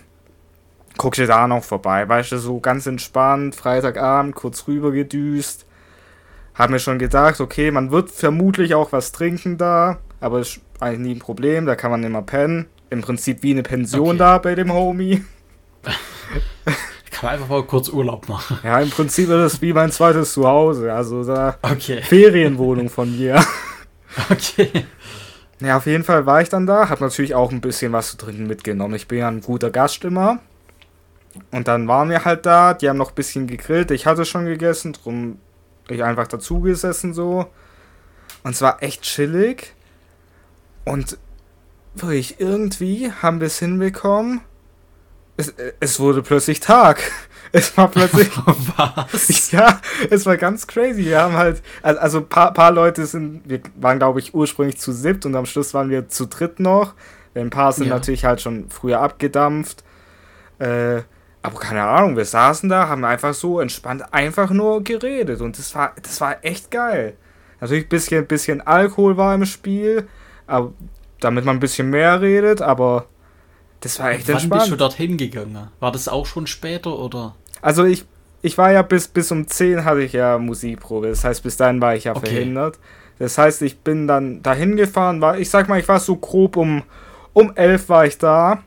guck 0.97 1.14
dir 1.14 1.26
da 1.26 1.47
noch 1.49 1.64
vorbei. 1.64 2.09
Weißt 2.09 2.32
du, 2.32 2.39
so 2.39 2.61
ganz 2.61 2.87
entspannt, 2.87 3.55
Freitagabend, 3.55 4.34
kurz 4.34 4.66
rüber 4.68 4.93
gedüst. 4.93 5.66
Hab 6.55 6.70
mir 6.70 6.78
schon 6.78 6.99
gedacht, 6.99 7.41
okay, 7.41 7.70
man 7.70 7.91
wird 7.91 8.11
vermutlich 8.11 8.74
auch 8.74 8.93
was 8.93 9.12
trinken 9.12 9.59
da, 9.59 9.99
aber 10.20 10.40
ist 10.40 10.60
eigentlich 10.80 11.00
nie 11.00 11.14
ein 11.14 11.18
Problem, 11.20 11.66
da 11.66 11.74
kann 11.76 11.90
man 11.90 12.04
immer 12.04 12.22
pennen. 12.22 12.66
Im 12.90 13.00
Prinzip 13.00 13.42
wie 13.42 13.50
eine 13.52 13.62
Pension 13.62 14.08
Okay. 14.08 14.18
da 14.18 14.38
bei 14.38 14.54
dem 14.54 14.72
Homie. 14.72 15.24
Kann 17.10 17.24
man 17.30 17.32
einfach 17.34 17.48
mal 17.48 17.62
kurz 17.64 17.88
Urlaub 17.88 18.28
machen. 18.28 18.58
Ja, 18.62 18.78
im 18.80 18.90
Prinzip 18.90 19.30
ist 19.30 19.54
es 19.54 19.62
wie 19.62 19.72
mein 19.72 19.90
zweites 19.90 20.34
Zuhause, 20.34 20.92
also 20.92 21.24
da 21.24 21.56
Okay. 21.62 22.02
Ferienwohnung 22.02 22.90
von 22.90 23.16
mir. 23.16 23.42
Okay. 24.30 24.86
Ja, 25.60 25.76
auf 25.76 25.84
jeden 25.84 26.02
Fall 26.02 26.24
war 26.24 26.40
ich 26.40 26.48
dann 26.48 26.66
da, 26.66 26.88
hab 26.88 27.02
natürlich 27.02 27.34
auch 27.34 27.50
ein 27.52 27.60
bisschen 27.60 27.92
was 27.92 28.12
zu 28.12 28.16
trinken 28.16 28.46
mitgenommen. 28.46 28.94
Ich 28.94 29.08
bin 29.08 29.18
ja 29.18 29.28
ein 29.28 29.42
guter 29.42 29.70
Gast 29.70 30.04
immer. 30.04 30.38
Und 31.50 31.68
dann 31.68 31.86
waren 31.86 32.08
wir 32.08 32.24
halt 32.24 32.46
da, 32.46 32.72
die 32.72 32.88
haben 32.88 32.96
noch 32.96 33.10
ein 33.10 33.14
bisschen 33.14 33.46
gegrillt. 33.46 33.90
Ich 33.90 34.06
hatte 34.06 34.24
schon 34.24 34.46
gegessen, 34.46 34.94
drum 34.94 35.38
ich 35.88 36.02
einfach 36.02 36.26
dazu 36.28 36.60
gesessen 36.60 37.12
so. 37.12 37.46
Und 38.42 38.52
es 38.52 38.62
war 38.62 38.82
echt 38.82 39.02
chillig. 39.02 39.74
Und 40.87 41.18
wirklich 41.95 42.41
irgendwie 42.41 43.12
haben 43.12 43.41
wir 43.41 43.49
es 43.49 43.59
hinbekommen. 43.59 44.41
Es, 45.37 45.53
es 45.80 46.01
wurde 46.01 46.22
plötzlich 46.22 46.61
Tag. 46.61 47.03
Es 47.53 47.74
war 47.78 47.89
plötzlich 47.89 48.28
Was? 48.76 49.51
ja, 49.53 49.80
es 50.11 50.26
war 50.26 50.37
ganz 50.37 50.66
crazy. 50.66 51.05
Wir 51.07 51.22
haben 51.22 51.34
halt, 51.37 51.62
al- 51.80 51.97
also 51.97 52.18
ein 52.18 52.28
paar, 52.28 52.53
paar 52.53 52.72
Leute 52.72 53.07
sind, 53.07 53.43
wir 53.49 53.61
waren 53.76 53.99
glaube 53.99 54.18
ich 54.18 54.34
ursprünglich 54.34 54.78
zu 54.78 54.91
siebt 54.93 55.24
und 55.24 55.37
am 55.37 55.47
Schluss 55.47 55.72
waren 55.72 55.89
wir 55.89 56.09
zu 56.09 56.26
dritt 56.26 56.59
noch. 56.59 56.95
Ein 57.37 57.51
paar 57.51 57.72
sind 57.72 57.87
Ja. 57.87 57.95
natürlich 57.95 58.24
halt 58.24 58.41
schon 58.41 58.68
früher 58.68 59.01
abgedampft. 59.01 59.84
Äh, 60.59 61.03
aber 61.41 61.59
keine 61.61 61.84
Ahnung, 61.84 62.16
wir 62.16 62.24
saßen 62.24 62.68
da, 62.68 62.89
haben 62.89 63.05
einfach 63.05 63.32
so 63.32 63.61
entspannt 63.61 64.12
einfach 64.12 64.51
nur 64.51 64.82
geredet 64.82 65.41
und 65.41 65.57
das 65.57 65.72
war, 65.76 65.95
das 66.03 66.20
war 66.20 66.45
echt 66.45 66.72
geil. 66.72 67.16
Natürlich 67.61 67.84
ein 67.84 67.89
bisschen, 67.89 68.26
bisschen 68.26 68.61
Alkohol 68.61 69.16
war 69.16 69.34
im 69.37 69.47
Spiel, 69.47 70.09
aber 70.47 70.72
damit 71.20 71.44
man 71.44 71.57
ein 71.57 71.61
bisschen 71.61 71.90
mehr 71.90 72.20
redet, 72.20 72.62
aber 72.62 73.07
das 73.80 73.99
war 73.99 74.11
echt 74.11 74.28
Wann 74.28 74.51
bist 74.51 74.68
entspannt. 74.68 74.70
du 74.70 74.76
dorthin 74.76 75.16
gegangen? 75.16 75.68
War 75.80 75.92
das 75.92 76.09
auch 76.09 76.26
schon 76.26 76.47
später 76.47 76.99
oder? 76.99 77.34
Also 77.62 77.84
ich, 77.84 78.05
ich 78.42 78.57
war 78.59 78.72
ja 78.72 78.82
bis, 78.82 79.09
bis 79.09 79.30
um 79.32 79.47
10 79.47 79.84
hatte 79.84 80.03
ich 80.03 80.12
ja 80.12 80.38
Musikprobe. 80.38 81.09
Das 81.09 81.24
heißt, 81.24 81.42
bis 81.42 81.57
dahin 81.57 81.80
war 81.80 81.94
ich 81.94 82.05
ja 82.05 82.14
Okay. 82.14 82.26
verhindert. 82.30 82.78
Das 83.18 83.38
heißt, 83.38 83.62
ich 83.62 83.78
bin 83.80 84.07
dann 84.07 84.42
dahin 84.42 84.76
gefahren, 84.76 85.20
war, 85.20 85.38
ich 85.38 85.49
sag 85.51 85.68
mal, 85.68 85.80
ich 85.80 85.88
war 85.88 86.01
so 86.01 86.16
grob 86.16 86.57
um, 86.57 86.82
um 87.32 87.53
11 87.57 87.88
war 87.88 88.07
ich 88.07 88.18
da. 88.18 88.62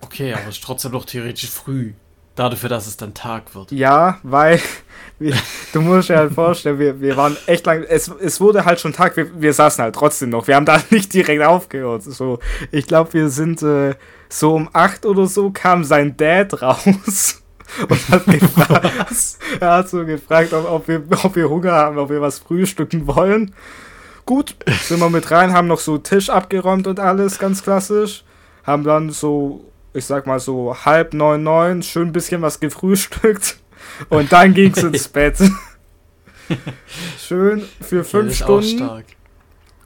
Okay, 0.00 0.32
aber 0.34 0.48
es 0.48 0.56
ist 0.56 0.64
trotzdem 0.64 0.92
noch 0.92 1.04
theoretisch 1.04 1.50
früh. 1.50 1.92
Dafür, 2.34 2.68
dass 2.68 2.86
es 2.86 2.96
dann 2.96 3.14
Tag 3.14 3.54
wird. 3.54 3.70
Ja, 3.70 4.18
weil, 4.22 4.60
du 5.18 5.80
musst 5.80 6.10
dir 6.10 6.16
halt 6.16 6.32
vorstellen, 6.32 6.78
wir, 6.78 7.00
wir 7.00 7.16
waren 7.16 7.36
echt 7.46 7.64
lang, 7.66 7.84
es, 7.88 8.08
es 8.08 8.40
wurde 8.40 8.64
halt 8.64 8.80
schon 8.80 8.92
Tag, 8.92 9.16
wir, 9.16 9.40
wir 9.40 9.52
saßen 9.52 9.82
halt 9.82 9.94
trotzdem 9.94 10.30
noch. 10.30 10.46
Wir 10.46 10.56
haben 10.56 10.66
da 10.66 10.80
nicht 10.90 11.12
direkt 11.14 11.42
aufgehört. 11.42 12.02
So, 12.02 12.38
ich 12.70 12.86
glaube, 12.86 13.14
wir 13.14 13.28
sind 13.28 13.62
äh, 13.62 13.94
so 14.28 14.54
um 14.54 14.68
8 14.72 15.06
oder 15.06 15.26
so 15.26 15.50
kam 15.50 15.84
sein 15.84 16.16
Dad 16.16 16.60
raus. 16.62 17.42
Und 17.88 18.08
hat 18.10 18.24
gefragt, 18.26 18.92
er 19.60 19.72
hat 19.72 19.88
so 19.88 20.04
gefragt, 20.04 20.52
ob, 20.52 20.70
ob, 20.70 20.88
wir, 20.88 21.02
ob 21.24 21.34
wir 21.34 21.48
Hunger 21.48 21.72
haben, 21.72 21.98
ob 21.98 22.10
wir 22.10 22.20
was 22.20 22.38
frühstücken 22.38 23.08
wollen. 23.08 23.54
Gut, 24.24 24.54
sind 24.82 25.00
wir 25.00 25.10
mit 25.10 25.30
rein, 25.32 25.52
haben 25.52 25.66
noch 25.66 25.80
so 25.80 25.98
Tisch 25.98 26.30
abgeräumt 26.30 26.86
und 26.86 27.00
alles, 27.00 27.40
ganz 27.40 27.64
klassisch. 27.64 28.24
Haben 28.64 28.84
dann 28.84 29.10
so, 29.10 29.64
ich 29.94 30.04
sag 30.04 30.26
mal 30.26 30.38
so 30.38 30.76
halb 30.84 31.12
neun, 31.12 31.42
neun, 31.42 31.82
schön 31.82 32.08
ein 32.08 32.12
bisschen 32.12 32.40
was 32.40 32.60
gefrühstückt. 32.60 33.58
Und 34.08 34.32
dann 34.32 34.54
ging's 34.54 34.82
ins 34.82 35.08
Bett. 35.08 35.38
Schön 37.18 37.64
für 37.80 38.04
fünf 38.04 38.32
auch 38.42 38.62
Stunden. 38.62 38.78
stark. 38.78 39.04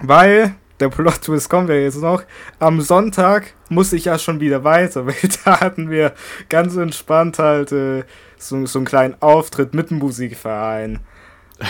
Weil, 0.01 0.55
der 0.79 0.89
Plot-Twist 0.89 1.49
kommt 1.51 1.69
ja 1.69 1.75
jetzt 1.77 2.01
noch, 2.01 2.23
am 2.59 2.81
Sonntag 2.81 3.53
muss 3.69 3.93
ich 3.93 4.07
ja 4.07 4.19
schon 4.19 4.41
wieder 4.41 4.65
weiter, 4.65 5.07
weil 5.07 5.15
da 5.45 5.61
hatten 5.61 5.91
wir 5.91 6.15
ganz 6.49 6.77
entspannt 6.77 7.39
halt 7.39 7.73
äh, 7.73 8.05
so, 8.39 8.65
so 8.67 8.79
einen 8.79 8.87
kleinen 8.87 9.17
Auftritt 9.21 9.75
mit 9.75 9.91
dem 9.91 9.99
Musikverein. 9.99 11.01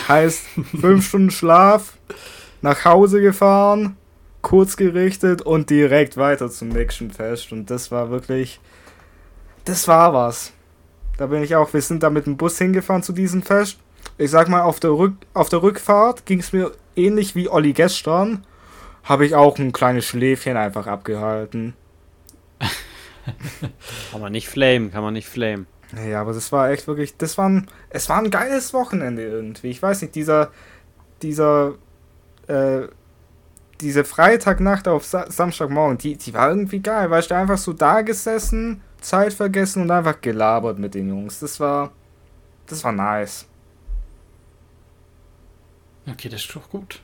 Heißt, 0.08 0.46
fünf 0.80 1.08
Stunden 1.08 1.30
Schlaf, 1.30 1.94
nach 2.62 2.84
Hause 2.84 3.20
gefahren, 3.20 3.96
kurz 4.40 4.76
gerichtet 4.76 5.42
und 5.42 5.68
direkt 5.68 6.16
weiter 6.16 6.48
zum 6.48 6.68
nächsten 6.68 7.10
Fest. 7.10 7.50
Und 7.50 7.70
das 7.70 7.90
war 7.90 8.10
wirklich, 8.10 8.60
das 9.64 9.88
war 9.88 10.14
was. 10.14 10.52
Da 11.20 11.26
bin 11.26 11.42
ich 11.42 11.54
auch, 11.54 11.74
wir 11.74 11.82
sind 11.82 12.02
da 12.02 12.08
mit 12.08 12.24
dem 12.24 12.38
Bus 12.38 12.56
hingefahren 12.56 13.02
zu 13.02 13.12
diesem 13.12 13.42
Fest. 13.42 13.78
Ich 14.16 14.30
sag 14.30 14.48
mal, 14.48 14.62
auf 14.62 14.80
der, 14.80 14.92
Rück, 14.92 15.12
auf 15.34 15.50
der 15.50 15.62
Rückfahrt 15.62 16.24
ging 16.24 16.40
es 16.40 16.54
mir 16.54 16.72
ähnlich 16.96 17.34
wie 17.34 17.50
Olli 17.50 17.74
gestern. 17.74 18.46
Habe 19.04 19.26
ich 19.26 19.34
auch 19.34 19.58
ein 19.58 19.72
kleines 19.72 20.06
Schläfchen 20.06 20.56
einfach 20.56 20.86
abgehalten. 20.86 21.74
Kann 24.10 24.20
man 24.22 24.32
nicht 24.32 24.48
flamen, 24.48 24.90
kann 24.90 25.02
man 25.02 25.12
nicht 25.12 25.28
flamen. 25.28 25.66
Ja, 26.08 26.22
aber 26.22 26.32
das 26.32 26.52
war 26.52 26.70
echt 26.70 26.86
wirklich, 26.86 27.14
das 27.18 27.36
war 27.36 27.50
ein, 27.50 27.66
es 27.90 28.08
war 28.08 28.16
ein 28.16 28.30
geiles 28.30 28.72
Wochenende 28.72 29.22
irgendwie. 29.22 29.68
Ich 29.68 29.82
weiß 29.82 30.00
nicht, 30.00 30.14
dieser, 30.14 30.50
dieser 31.20 31.74
äh, 32.46 32.88
diese 33.80 34.04
Freitagnacht 34.04 34.88
auf 34.88 35.04
Sa 35.04 35.30
Samstagmorgen, 35.30 35.98
die, 35.98 36.16
die 36.16 36.32
war 36.32 36.48
irgendwie 36.48 36.80
geil, 36.80 37.10
weil 37.10 37.20
ich 37.20 37.28
da 37.28 37.40
einfach 37.40 37.58
so 37.58 37.74
da 37.74 38.00
gesessen, 38.02 38.80
Zeit 39.00 39.32
vergessen 39.32 39.82
und 39.82 39.90
einfach 39.90 40.20
gelabert 40.20 40.78
mit 40.78 40.94
den 40.94 41.08
Jungs. 41.08 41.40
Das 41.40 41.60
war, 41.60 41.92
das 42.66 42.84
war 42.84 42.92
nice. 42.92 43.46
Okay, 46.08 46.28
das 46.28 46.42
ist 46.44 46.54
doch 46.54 46.68
gut. 46.68 47.00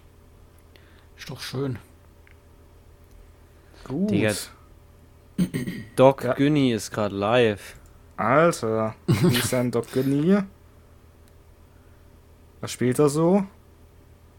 Ist 1.17 1.31
doch 1.31 1.41
schön. 1.41 1.79
Gut. 3.85 4.11
Digga. 4.11 4.33
Doc 5.97 6.25
Ja. 6.25 6.33
Günni 6.35 6.73
ist 6.73 6.91
gerade 6.91 7.15
live. 7.15 7.77
Alter, 8.17 8.95
wie 9.07 9.37
ist 9.37 9.53
denn 9.53 9.71
Doc 9.71 9.93
Genie? 9.93 10.39
Was 12.61 12.73
spielt 12.73 12.99
er 12.99 13.11
so? 13.11 13.45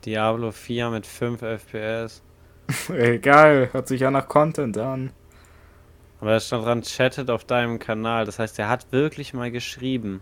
Diablo 0.03 0.51
4 0.51 0.89
mit 0.89 1.05
5 1.05 1.41
FPS. 1.41 2.24
Ey, 2.89 3.20
geil, 3.20 3.70
hört 3.72 3.88
sich 3.88 4.01
ja 4.01 4.10
nach 4.10 4.28
Content 4.28 4.78
an. 4.78 5.12
Aber 6.20 6.32
da 6.32 6.39
stand 6.39 6.65
dran, 6.65 6.82
chattet 6.82 7.30
auf 7.30 7.43
deinem 7.45 7.80
Kanal. 7.80 8.26
Das 8.26 8.39
heißt, 8.39 8.57
er 8.59 8.70
hat 8.70 8.91
wirklich 8.91 9.34
mal 9.34 9.51
geschrieben. 9.51 10.22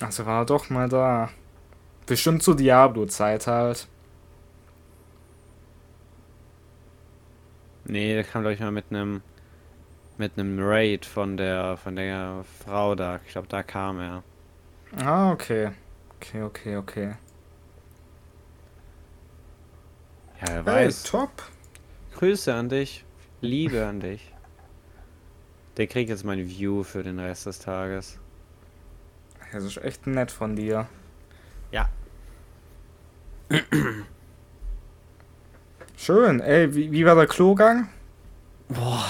Also 0.00 0.26
war 0.26 0.42
er 0.42 0.46
doch 0.46 0.68
mal 0.70 0.88
da. 0.88 1.30
Bestimmt 2.06 2.42
zur 2.42 2.56
Diablo-Zeit 2.56 3.46
halt. 3.46 3.88
Nee, 7.84 8.14
der 8.14 8.24
kam, 8.24 8.42
glaube 8.42 8.54
ich, 8.54 8.60
mal 8.60 8.72
mit 8.72 8.86
einem 8.90 9.22
mit 10.18 10.32
einem 10.38 10.58
Raid 10.60 11.04
von 11.06 11.36
der 11.36 11.76
von 11.76 11.96
der 11.96 12.44
Frau 12.64 12.94
da. 12.94 13.20
Ich 13.26 13.32
glaube, 13.32 13.48
da 13.48 13.62
kam 13.62 14.00
er. 14.00 14.22
Ah, 14.96 15.30
okay. 15.32 15.72
Okay, 16.16 16.42
okay, 16.42 16.76
okay. 16.76 17.16
Ja, 20.40 20.64
wer 20.66 20.74
Hey, 20.74 20.86
weiß. 20.86 21.02
top. 21.04 21.30
Grüße 22.14 22.52
an 22.54 22.68
dich. 22.68 23.05
Liebe 23.40 23.84
an 23.86 24.00
dich. 24.00 24.32
Der 25.76 25.86
kriegt 25.86 26.08
jetzt 26.08 26.24
mein 26.24 26.48
View 26.48 26.82
für 26.82 27.02
den 27.02 27.18
Rest 27.18 27.46
des 27.46 27.58
Tages. 27.58 28.18
Das 29.52 29.62
ist 29.64 29.76
echt 29.78 30.06
nett 30.06 30.30
von 30.30 30.56
dir. 30.56 30.88
Ja. 31.70 31.88
Schön. 35.96 36.40
Ey, 36.40 36.74
wie, 36.74 36.92
wie 36.92 37.04
war 37.04 37.14
der 37.14 37.26
Klogang? 37.26 37.88
Boah. 38.68 39.04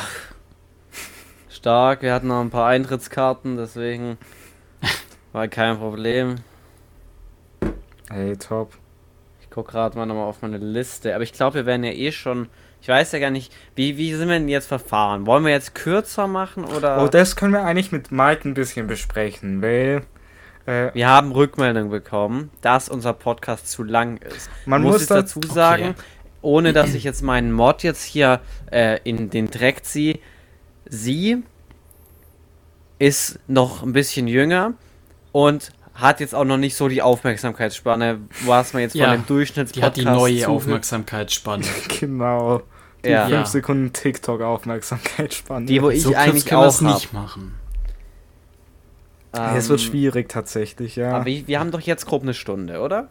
Stark, 1.48 2.02
wir 2.02 2.12
hatten 2.12 2.28
noch 2.28 2.40
ein 2.40 2.50
paar 2.50 2.68
Eintrittskarten, 2.68 3.56
deswegen 3.56 4.18
war 5.32 5.48
kein 5.48 5.78
Problem. 5.78 6.36
Ey, 8.10 8.36
top. 8.36 8.74
Ich 9.40 9.50
guck 9.50 9.68
gerade 9.68 9.96
mal 9.96 10.06
nochmal 10.06 10.26
auf 10.26 10.42
meine 10.42 10.58
Liste. 10.58 11.14
Aber 11.14 11.24
ich 11.24 11.32
glaube, 11.32 11.54
wir 11.54 11.66
werden 11.66 11.84
ja 11.84 11.92
eh 11.92 12.12
schon. 12.12 12.48
Ich 12.80 12.88
weiß 12.88 13.12
ja 13.12 13.18
gar 13.18 13.30
nicht, 13.30 13.52
wie, 13.74 13.96
wie 13.96 14.14
sind 14.14 14.28
wir 14.28 14.38
denn 14.38 14.48
jetzt 14.48 14.68
verfahren? 14.68 15.26
Wollen 15.26 15.44
wir 15.44 15.50
jetzt 15.50 15.74
kürzer 15.74 16.26
machen 16.26 16.64
oder. 16.64 17.02
Oh, 17.02 17.08
das 17.08 17.34
können 17.36 17.52
wir 17.52 17.64
eigentlich 17.64 17.92
mit 17.92 18.12
Mike 18.12 18.48
ein 18.48 18.54
bisschen 18.54 18.86
besprechen, 18.86 19.60
weil 19.62 20.02
äh, 20.66 20.92
wir 20.94 21.08
haben 21.08 21.32
Rückmeldung 21.32 21.90
bekommen, 21.90 22.50
dass 22.60 22.88
unser 22.88 23.12
Podcast 23.12 23.70
zu 23.70 23.82
lang 23.82 24.18
ist. 24.18 24.50
man 24.66 24.82
muss 24.82 25.00
muss 25.00 25.06
dazu 25.06 25.40
sagen, 25.42 25.94
ohne 26.42 26.72
dass 26.72 26.94
ich 26.94 27.04
jetzt 27.04 27.22
meinen 27.22 27.52
Mod 27.52 27.82
jetzt 27.82 28.04
hier 28.04 28.40
äh, 28.70 29.00
in 29.04 29.30
den 29.30 29.50
Dreck 29.50 29.84
ziehe. 29.84 30.18
Sie 30.84 31.42
ist 32.98 33.40
noch 33.48 33.82
ein 33.82 33.92
bisschen 33.92 34.28
jünger 34.28 34.74
und 35.32 35.70
hat 36.00 36.20
jetzt 36.20 36.34
auch 36.34 36.44
noch 36.44 36.56
nicht 36.58 36.76
so 36.76 36.88
die 36.88 37.02
Aufmerksamkeitsspanne, 37.02 38.20
was 38.44 38.72
man 38.72 38.82
jetzt 38.82 38.92
von 38.92 39.00
Ja, 39.00 39.12
dem 39.12 39.26
Durchschnittspodcast 39.26 39.76
Die 39.76 39.82
hat 39.82 39.96
die 39.96 40.04
neue 40.18 40.34
zuhört. 40.40 40.48
Aufmerksamkeitsspanne. 40.50 41.64
Genau. 42.00 42.62
Die 43.04 43.08
Ja. 43.10 43.22
5 43.26 43.32
Ja. 43.32 43.46
Sekunden 43.46 43.92
TikTok-Aufmerksamkeitsspanne. 43.92 45.66
Die, 45.66 45.82
wo 45.82 45.90
ich 45.90 46.02
so 46.02 46.14
eigentlich 46.14 46.50
wir 46.50 46.58
auch 46.58 46.66
es 46.66 46.80
nicht 46.80 47.12
machen. 47.12 47.54
Es 49.32 49.68
wird 49.68 49.80
Ähm, 49.80 49.86
schwierig 49.86 50.28
tatsächlich, 50.28 50.96
ja. 50.96 51.14
Aber 51.16 51.26
wir, 51.26 51.46
wir 51.46 51.60
haben 51.60 51.70
doch 51.70 51.80
jetzt 51.80 52.06
grob 52.06 52.22
eine 52.22 52.32
Stunde, 52.34 52.80
oder? 52.80 53.08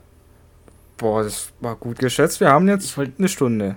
Boah, 0.97 1.23
das 1.23 1.49
war 1.59 1.75
gut 1.75 1.99
geschätzt. 1.99 2.39
Wir 2.39 2.49
haben 2.49 2.67
jetzt 2.67 2.97
wollt- 2.97 3.19
eine 3.19 3.27
Stunde. 3.27 3.75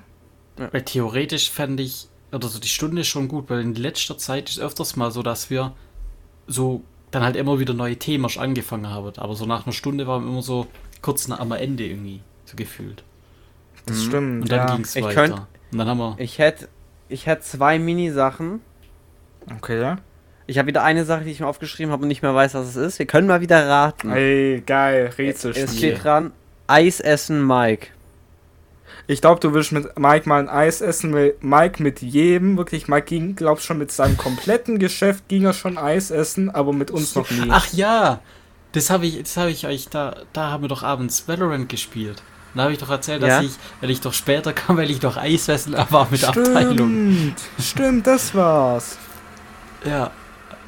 Weil 0.57 0.83
theoretisch 0.83 1.51
fände 1.51 1.83
ich, 1.83 2.09
oder 2.33 2.49
so 2.49 2.59
die 2.59 2.69
Stunde 2.69 3.03
ist 3.03 3.09
schon 3.09 3.29
gut, 3.29 3.51
weil 3.51 3.61
in 3.61 3.75
letzter 3.75 4.17
Zeit 4.19 4.49
ist 4.49 4.59
öfters 4.61 4.97
mal 4.97 5.11
so, 5.11 5.23
dass 5.23 5.51
wir 5.51 5.75
so 6.47 6.83
dann 7.11 7.23
halt 7.23 7.37
immer 7.37 7.59
wieder 7.59 7.75
neue 7.75 7.97
Themen 7.97 8.27
angefangen 8.39 8.89
haben. 8.91 9.13
Aber 9.19 9.35
so 9.35 9.47
nach 9.47 9.65
einer 9.67 9.73
Stunde 9.73 10.07
waren 10.07 10.25
wir 10.25 10.31
immer 10.31 10.43
so 10.43 10.67
kurz 11.03 11.29
nach, 11.29 11.41
am 11.41 11.53
Ende 11.53 11.85
irgendwie, 11.87 12.21
so 12.45 12.57
gefühlt. 12.57 13.03
Das 13.87 13.97
Mhm. 13.99 14.03
stimmt, 14.09 14.43
Und 14.43 14.53
dann 14.53 14.69
ja. 14.69 14.75
ging 14.75 14.85
es 14.85 14.97
Ich 14.97 15.05
weiter. 15.05 15.15
könnt- 15.29 15.43
Und 15.73 15.79
dann 15.79 15.89
haben 15.89 15.99
wir. 15.99 16.17
Ich 16.19 16.39
hätte 16.39 16.69
ich 17.09 17.27
hätt 17.27 17.43
zwei 17.45 17.79
Mini-Sachen. 17.79 18.61
Okay, 19.57 19.81
ja. 19.81 19.97
Ich 20.47 20.59
habe 20.59 20.69
wieder 20.69 20.83
eine 20.83 21.05
Sache, 21.05 21.25
die 21.25 21.31
ich 21.31 21.41
mir 21.41 21.47
aufgeschrieben 21.47 21.93
habe 21.93 22.03
und 22.03 22.09
nicht 22.09 22.23
mehr 22.23 22.35
weiß, 22.35 22.55
was 22.55 22.69
es 22.69 22.77
ist. 22.77 22.99
Wir 22.99 23.07
können 23.07 23.27
mal 23.27 23.41
wieder 23.41 23.67
raten. 23.69 24.11
Ey, 24.11 24.63
geil, 24.67 25.07
es 25.11 25.19
Rätselspiel. 25.19 25.69
steht 25.69 26.05
dran, 26.05 26.33
Eis 26.67 27.01
essen 27.01 27.47
Mike. 27.47 27.89
Ich 29.11 29.23
glaube, 29.23 29.41
du 29.41 29.55
willst 29.55 29.73
mit 29.73 29.99
Mike 29.99 30.29
mal 30.29 30.39
ein 30.39 30.51
Eis 30.51 30.83
essen, 30.83 31.15
weil 31.15 31.35
Mike 31.41 31.83
mit 31.83 32.03
jedem, 32.03 32.59
wirklich, 32.59 32.89
Mike 32.89 33.07
ging, 33.07 33.35
glaub 33.37 33.61
schon 33.63 33.79
mit 33.79 33.91
seinem 33.91 34.19
kompletten 34.19 34.79
Geschäft 34.79 35.29
ging 35.29 35.45
er 35.47 35.55
schon 35.55 35.79
Eis 35.79 36.11
essen, 36.11 36.51
aber 36.51 36.75
mit 36.75 36.91
uns 36.91 37.15
noch 37.15 37.31
nie. 37.31 37.49
Ach 37.51 37.67
ja, 37.73 38.21
das 38.73 38.91
habe 38.91 39.07
ich, 39.07 39.19
das 39.23 39.37
habe 39.39 39.51
ich 39.51 39.67
euch 39.67 39.89
da, 39.89 40.15
da 40.35 40.51
haben 40.51 40.63
wir 40.63 40.69
doch 40.69 40.83
abends 40.83 41.27
Valorant 41.27 41.71
gespielt. 41.71 42.23
Da 42.55 42.65
habe 42.65 42.73
ich 42.73 42.79
doch 42.79 42.91
erzählt, 42.91 43.23
dass 43.23 43.29
Ja. 43.29 43.41
ich, 43.43 43.53
weil 43.81 43.91
ich 43.91 44.01
doch 44.03 44.13
später 44.13 44.53
kam, 44.53 44.77
weil 44.77 44.91
ich 44.91 45.01
doch 45.01 45.17
Eiswessel 45.17 45.73
war 45.91 46.07
mit 46.11 46.25
Abteilung. 46.25 46.75
Stimmt, 46.77 47.41
stimmt, 47.61 48.07
das 48.07 48.35
war's. 48.35 48.99
Ja, 49.85 50.11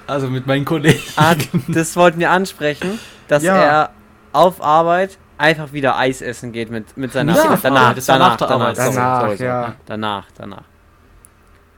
also 0.06 0.28
mit 0.28 0.46
meinen 0.46 0.64
Kollegen. 0.64 1.00
Ah, 1.16 1.34
das 1.68 1.94
wollten 1.96 2.20
wir 2.20 2.30
ansprechen, 2.30 2.98
dass 3.28 3.42
Ja. 3.42 3.56
er 3.56 3.90
auf 4.32 4.62
Arbeit 4.62 5.18
einfach 5.40 5.72
wieder 5.72 5.96
Eis 5.96 6.20
essen 6.22 6.52
geht 6.52 6.70
mit, 6.70 6.96
mit 6.96 7.12
seiner 7.12 7.32
auf 7.32 7.60
danach, 7.62 7.94
das 7.94 8.06
danach, 8.06 8.36
danach, 8.36 8.74
sorry, 8.76 8.94
Danach, 8.94 9.20
sorry, 9.22 9.36
sorry. 9.36 9.48
ja. 9.48 9.74
Danach, 9.86 10.26
danach. 10.36 10.62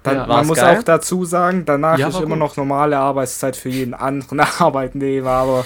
Dann, 0.03 0.17
Ja. 0.17 0.27
man 0.27 0.47
muss 0.49 0.57
geil? 0.59 0.79
auch 0.79 0.83
dazu 0.83 1.25
sagen, 1.25 1.65
danach 1.65 1.97
Ja, 1.97 2.09
ist 2.09 2.17
immer 2.17 2.31
gut. 2.31 2.39
noch 2.39 2.57
normale 2.57 2.99
Arbeitszeit 2.99 3.57
für 3.57 3.69
jeden 3.69 3.95
anderen 3.95 4.41
Arbeitnehmer, 4.59 5.31
aber 5.31 5.65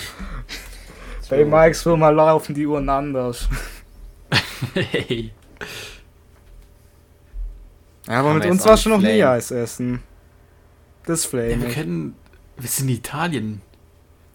bei 1.31 1.45
Mikes 1.45 1.83
Firma 1.83 2.11
laufen 2.11 2.55
die 2.55 2.67
Uhren 2.67 2.89
anders. 2.89 3.49
hey. 4.75 5.33
Ja, 8.07 8.21
aber 8.21 8.29
Kann 8.29 8.39
mit 8.39 8.47
uns 8.47 8.57
jetzt 8.59 8.67
war 8.67 8.75
auch 8.75 8.79
schon 8.79 8.93
noch 8.93 9.01
nie. 9.01 9.25
Eis 9.25 9.51
essen. 9.51 10.03
Das 11.07 11.25
Ja, 11.25 11.31
flame 11.31 11.61
wir 11.63 11.69
ich. 11.69 11.75
können, 11.75 12.15
wir 12.57 12.69
sind 12.69 12.89
in 12.89 12.97
Italien. 12.97 13.63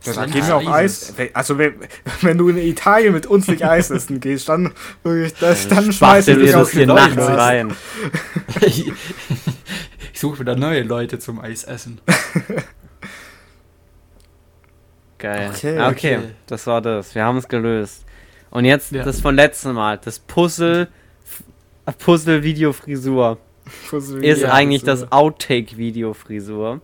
Ja, 0.04 0.08
Das 0.08 0.16
da 0.16 0.22
Land 0.22 0.34
gehen 0.34 0.48
wir 0.48 0.56
auch 0.56 0.68
Eises. 0.68 1.14
Eis. 1.18 1.30
Also 1.36 1.58
wenn, 1.58 1.76
wenn 2.22 2.38
du 2.38 2.50
in 2.50 2.58
Italien 2.58 3.14
mit 3.14 3.26
uns 3.28 3.48
nicht 3.48 3.64
Eis 3.64 3.92
essen 3.92 4.20
gehst, 4.20 4.50
dann 4.50 4.74
wirklich, 5.04 5.34
das, 5.36 5.68
dann 5.68 5.92
schmeiß 5.92 6.26
Spachtel 6.26 6.32
ich 6.34 6.38
wir 6.38 6.44
dich 6.46 6.52
das 6.54 6.62
auf 6.64 6.72
hier 6.72 6.88
nachts 6.88 7.16
Leute. 7.16 7.38
rein. 7.38 7.76
ich 8.62 8.88
ich 10.14 10.20
suche 10.20 10.40
wieder 10.40 10.56
neue 10.56 10.82
Leute 10.84 11.20
zum 11.20 11.40
Eisessen. 11.40 12.02
Geil. 15.20 15.52
Okay, 15.54 15.78
Ah, 15.78 15.90
okay, 15.90 16.18
okay. 16.18 16.28
das 16.48 16.66
war 16.68 16.82
das. 16.82 17.14
Wir 17.14 17.24
haben 17.24 17.38
es 17.38 17.48
gelöst. 17.48 18.04
Und 18.50 18.66
jetzt 18.66 18.92
Ja. 18.92 19.04
das 19.04 19.22
von 19.22 19.36
letztem 19.36 19.74
Mal. 19.74 20.00
Das 20.04 20.18
Puzzle, 20.20 20.88
F- 21.86 21.96
Puzzle-Video-Frisur 22.00 23.38
ist 24.22 24.44
eigentlich 24.46 24.84
das 24.84 25.02
das 25.02 25.12
Outtake-Video-Frisur 25.12 26.82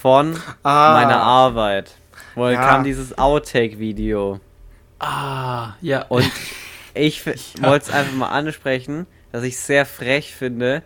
von 0.00 0.36
ah, 0.62 0.92
meiner 0.92 1.20
Arbeit. 1.20 1.96
Wo 2.34 2.46
Ja. 2.48 2.64
kam 2.64 2.84
dieses 2.84 3.18
Outtake-Video. 3.18 4.40
Ah, 5.00 5.74
ja. 5.80 6.02
Und 6.08 6.30
ich 6.94 7.24
Ja. 7.24 7.34
wollte 7.62 7.86
es 7.86 7.90
einfach 7.90 8.12
mal 8.14 8.28
ansprechen, 8.28 9.06
dass 9.32 9.42
ich 9.42 9.58
sehr 9.58 9.86
frech 9.86 10.34
finde, 10.34 10.82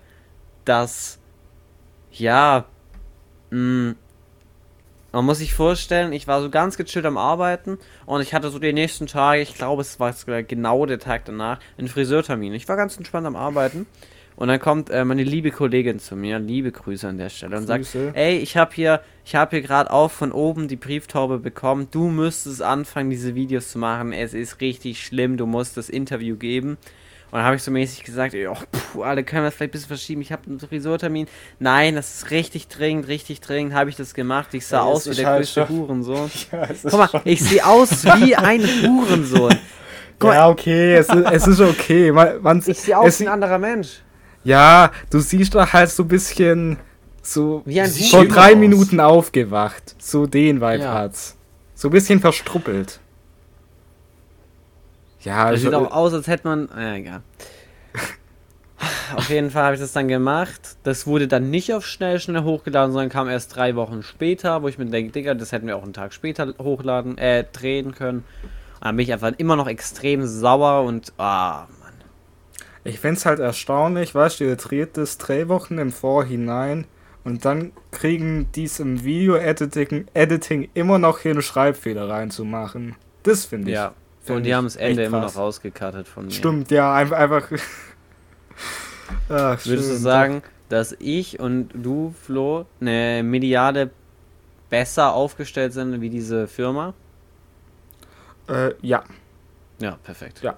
dass, 0.64 1.18
ja, 2.10 2.64
mh, 3.50 3.94
man 5.14 5.24
muss 5.26 5.38
sich 5.38 5.52
vorstellen, 5.52 6.14
ich 6.14 6.26
war 6.26 6.40
so 6.40 6.48
ganz 6.48 6.78
gechillt 6.78 7.04
am 7.04 7.18
Arbeiten 7.18 7.78
und 8.06 8.22
ich 8.22 8.32
hatte 8.32 8.48
so 8.48 8.58
die 8.58 8.72
nächsten 8.72 9.06
Tage, 9.06 9.42
ich 9.42 9.54
glaube, 9.54 9.82
es 9.82 10.00
war 10.00 10.14
genau 10.42 10.86
der 10.86 10.98
Tag 10.98 11.26
danach, 11.26 11.58
einen 11.76 11.88
Friseurtermin. 11.88 12.54
Ich 12.54 12.66
war 12.66 12.76
ganz 12.76 12.96
entspannt 12.96 13.26
am 13.26 13.36
Arbeiten 13.36 13.86
und 14.36 14.48
dann 14.48 14.58
kommt 14.60 14.90
äh, 14.90 15.04
meine 15.04 15.22
liebe 15.24 15.50
Kollegin 15.50 15.98
zu 15.98 16.16
mir, 16.16 16.38
liebe 16.38 16.72
Grüße 16.72 17.06
an 17.08 17.18
der 17.18 17.28
Stelle 17.28 17.56
und 17.56 17.66
sagt, 17.66 17.84
Grüße. 17.84 18.12
ey, 18.14 18.38
ich 18.38 18.56
habe 18.56 18.72
hier, 18.74 19.00
ich 19.24 19.34
habe 19.34 19.50
hier 19.56 19.62
gerade 19.62 19.90
auch 19.92 20.10
von 20.10 20.32
oben 20.32 20.68
die 20.68 20.76
Brieftaube 20.76 21.38
bekommen. 21.38 21.88
Du 21.90 22.08
müsstest 22.08 22.62
anfangen, 22.62 23.10
diese 23.10 23.34
Videos 23.34 23.70
zu 23.70 23.78
machen. 23.78 24.12
Es 24.12 24.34
ist 24.34 24.60
richtig 24.60 25.04
schlimm. 25.04 25.36
Du 25.36 25.46
musst 25.46 25.76
das 25.76 25.88
Interview 25.88 26.36
geben. 26.36 26.78
Und 27.30 27.38
dann 27.38 27.44
habe 27.46 27.56
ich 27.56 27.62
so 27.62 27.70
mäßig 27.70 28.04
gesagt, 28.04 28.34
oh, 28.34 28.54
puh, 28.92 29.02
alle 29.04 29.24
können 29.24 29.42
wir 29.44 29.46
das 29.46 29.54
vielleicht 29.54 29.70
ein 29.70 29.72
bisschen 29.72 29.88
verschieben. 29.88 30.20
Ich 30.20 30.32
habe 30.32 30.42
einen 30.48 30.60
Friseurtermin. 30.60 31.26
Nein, 31.60 31.94
das 31.94 32.14
ist 32.16 32.30
richtig 32.30 32.68
dringend, 32.68 33.08
richtig 33.08 33.40
dringend. 33.40 33.72
Habe 33.74 33.88
ich 33.88 33.96
das 33.96 34.12
gemacht. 34.12 34.48
Ich 34.52 34.66
sah 34.66 34.78
Ja, 34.78 34.82
aus 34.82 35.08
wie 35.08 35.14
der 35.14 35.26
halt 35.28 35.38
größte 35.38 35.66
schon- 35.66 35.78
Hurensohn. 35.78 36.30
Ja, 36.52 36.68
Guck 36.82 36.92
mal, 36.92 37.08
schon- 37.08 37.20
ich 37.24 37.40
sehe 37.42 37.64
aus 37.66 38.04
wie 38.04 38.34
ein 38.36 38.60
Hurensohn. 38.62 39.54
Ja, 40.22 40.48
okay, 40.50 40.94
es 40.94 41.08
ist, 41.08 41.26
es 41.32 41.46
ist 41.48 41.60
okay. 41.60 42.12
Man, 42.12 42.62
Ich 42.64 42.78
sehe 42.78 42.96
aus 42.96 43.18
wie 43.18 43.26
ein 43.26 43.32
anderer 43.32 43.58
Mensch. 43.58 44.02
Ja, 44.44 44.90
du 45.10 45.20
siehst 45.20 45.54
doch 45.54 45.72
halt 45.72 45.90
so 45.90 46.02
ein 46.02 46.08
bisschen 46.08 46.76
so 47.22 47.62
Wie 47.64 47.80
ein 47.80 47.90
vor 47.90 48.26
drei 48.26 48.52
aus. 48.52 48.58
Minuten 48.58 49.00
aufgewacht. 49.00 49.94
So 49.98 50.26
den 50.26 50.60
Vibe 50.60 50.82
Ja. 50.82 50.94
hat's. 50.94 51.36
So 51.74 51.88
ein 51.88 51.92
bisschen 51.92 52.20
verstruppelt. 52.20 52.98
Ja, 55.20 55.50
Das 55.50 55.60
ich, 55.60 55.64
sieht 55.66 55.74
auch 55.74 55.90
aus, 55.92 56.12
als 56.12 56.26
hätte 56.26 56.48
man. 56.48 56.68
Ja, 56.76 56.94
egal. 56.94 57.22
Auf 59.14 59.28
jeden 59.30 59.50
Fall 59.50 59.62
habe 59.64 59.74
ich 59.74 59.80
das 59.80 59.92
dann 59.92 60.08
gemacht. 60.08 60.76
Das 60.82 61.06
wurde 61.06 61.28
dann 61.28 61.50
nicht 61.50 61.72
auf 61.72 61.86
schnell, 61.86 62.18
schnell 62.18 62.42
hochgeladen, 62.42 62.92
sondern 62.92 63.10
kam 63.10 63.28
erst 63.28 63.54
drei 63.54 63.76
Wochen 63.76 64.02
später, 64.02 64.62
wo 64.62 64.68
ich 64.68 64.78
mir 64.78 64.86
denke, 64.86 65.12
Digga, 65.12 65.34
das 65.34 65.52
hätten 65.52 65.68
wir 65.68 65.76
auch 65.76 65.84
einen 65.84 65.92
Tag 65.92 66.12
später 66.12 66.52
hochladen, 66.58 67.16
äh, 67.18 67.44
drehen 67.52 67.94
können. 67.94 68.24
Und 68.80 68.84
dann 68.84 68.96
bin 68.96 69.04
ich 69.04 69.12
einfach 69.12 69.32
immer 69.36 69.54
noch 69.54 69.68
extrem 69.68 70.26
sauer 70.26 70.82
und, 70.82 71.12
ah, 71.18 71.66
Ich 72.84 72.98
find's 72.98 73.26
halt 73.26 73.38
erstaunlich, 73.38 74.14
weißt 74.14 74.40
du, 74.40 74.44
ihr 74.44 74.56
dreht 74.56 74.96
das 74.96 75.18
drei 75.18 75.48
Wochen 75.48 75.78
im 75.78 75.92
Vorhinein 75.92 76.86
und 77.24 77.44
dann 77.44 77.72
kriegen 77.92 78.48
dies 78.54 78.80
im 78.80 79.04
Video-Editing 79.04 80.06
Editing 80.14 80.68
immer 80.74 80.98
noch 80.98 81.20
hin, 81.20 81.40
Schreibfehler 81.42 82.08
reinzumachen. 82.08 82.96
Das 83.22 83.44
finde 83.44 83.70
ich. 83.70 83.76
Ja. 83.76 83.94
find 84.22 84.38
Und 84.38 84.42
die 84.44 84.54
haben 84.54 84.64
das 84.64 84.76
Ende 84.76 85.04
immer 85.04 85.20
noch 85.20 85.36
rausgekattet 85.36 86.08
von 86.08 86.26
mir. 86.26 86.32
Stimmt, 86.32 86.70
ja, 86.72 86.92
einfach. 86.92 87.18
einfach 87.18 87.48
Ach, 89.28 89.64
Würdest 89.64 89.90
du 89.90 89.96
sagen, 89.96 90.42
dass 90.68 90.96
ich 90.98 91.38
und 91.38 91.70
du, 91.74 92.14
Flo, 92.22 92.66
eine 92.80 93.22
Mediale 93.22 93.90
besser 94.70 95.12
aufgestellt 95.12 95.72
sind 95.72 96.00
wie 96.00 96.10
diese 96.10 96.48
Firma? 96.48 96.94
Äh, 98.48 98.72
ja, 98.80 99.04
Ja, 99.78 99.98
perfekt. 100.02 100.42
Ja. 100.42 100.56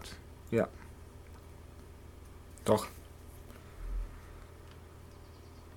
Doch. 2.65 2.87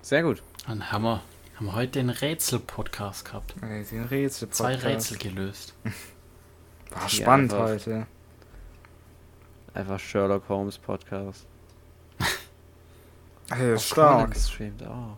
Sehr 0.02 0.22
gut. 0.22 0.42
Dann 0.66 0.90
haben 0.90 1.04
wir, 1.04 1.22
haben 1.56 1.66
wir 1.66 1.74
heute 1.74 1.92
den 1.98 2.10
Rätsel-Podcast 2.10 3.24
gehabt. 3.26 3.54
Ey, 3.62 3.84
den 3.84 4.04
Rätsel 4.04 4.48
Zwei 4.50 4.74
Rätsel 4.74 5.18
gelöst. 5.18 5.74
War 6.90 7.08
spannend 7.08 7.52
einfach. 7.52 7.68
heute. 7.68 8.06
Einfach 9.74 10.00
Sherlock 10.00 10.48
Holmes 10.48 10.78
Podcast. 10.78 11.46
Ey, 13.50 13.74
Auch 13.74 13.80
stark. 13.80 14.36
Streamt 14.36 14.82
auch. 14.84 15.16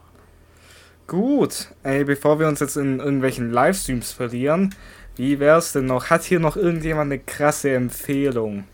Gut, 1.07 1.69
ey, 1.83 2.05
bevor 2.05 2.39
wir 2.39 2.47
uns 2.47 2.61
jetzt 2.61 2.77
in 2.77 3.01
irgendwelchen 3.01 3.51
Livestreams 3.51 4.13
verlieren, 4.13 4.75
wie 5.17 5.41
wär's 5.41 5.73
denn 5.73 5.87
noch? 5.87 6.11
Hat 6.11 6.23
hier 6.23 6.39
noch 6.39 6.57
irgendjemand 6.57 7.13
eine 7.13 7.19
krasse 7.19 7.75
Empfehlung? 7.75 8.65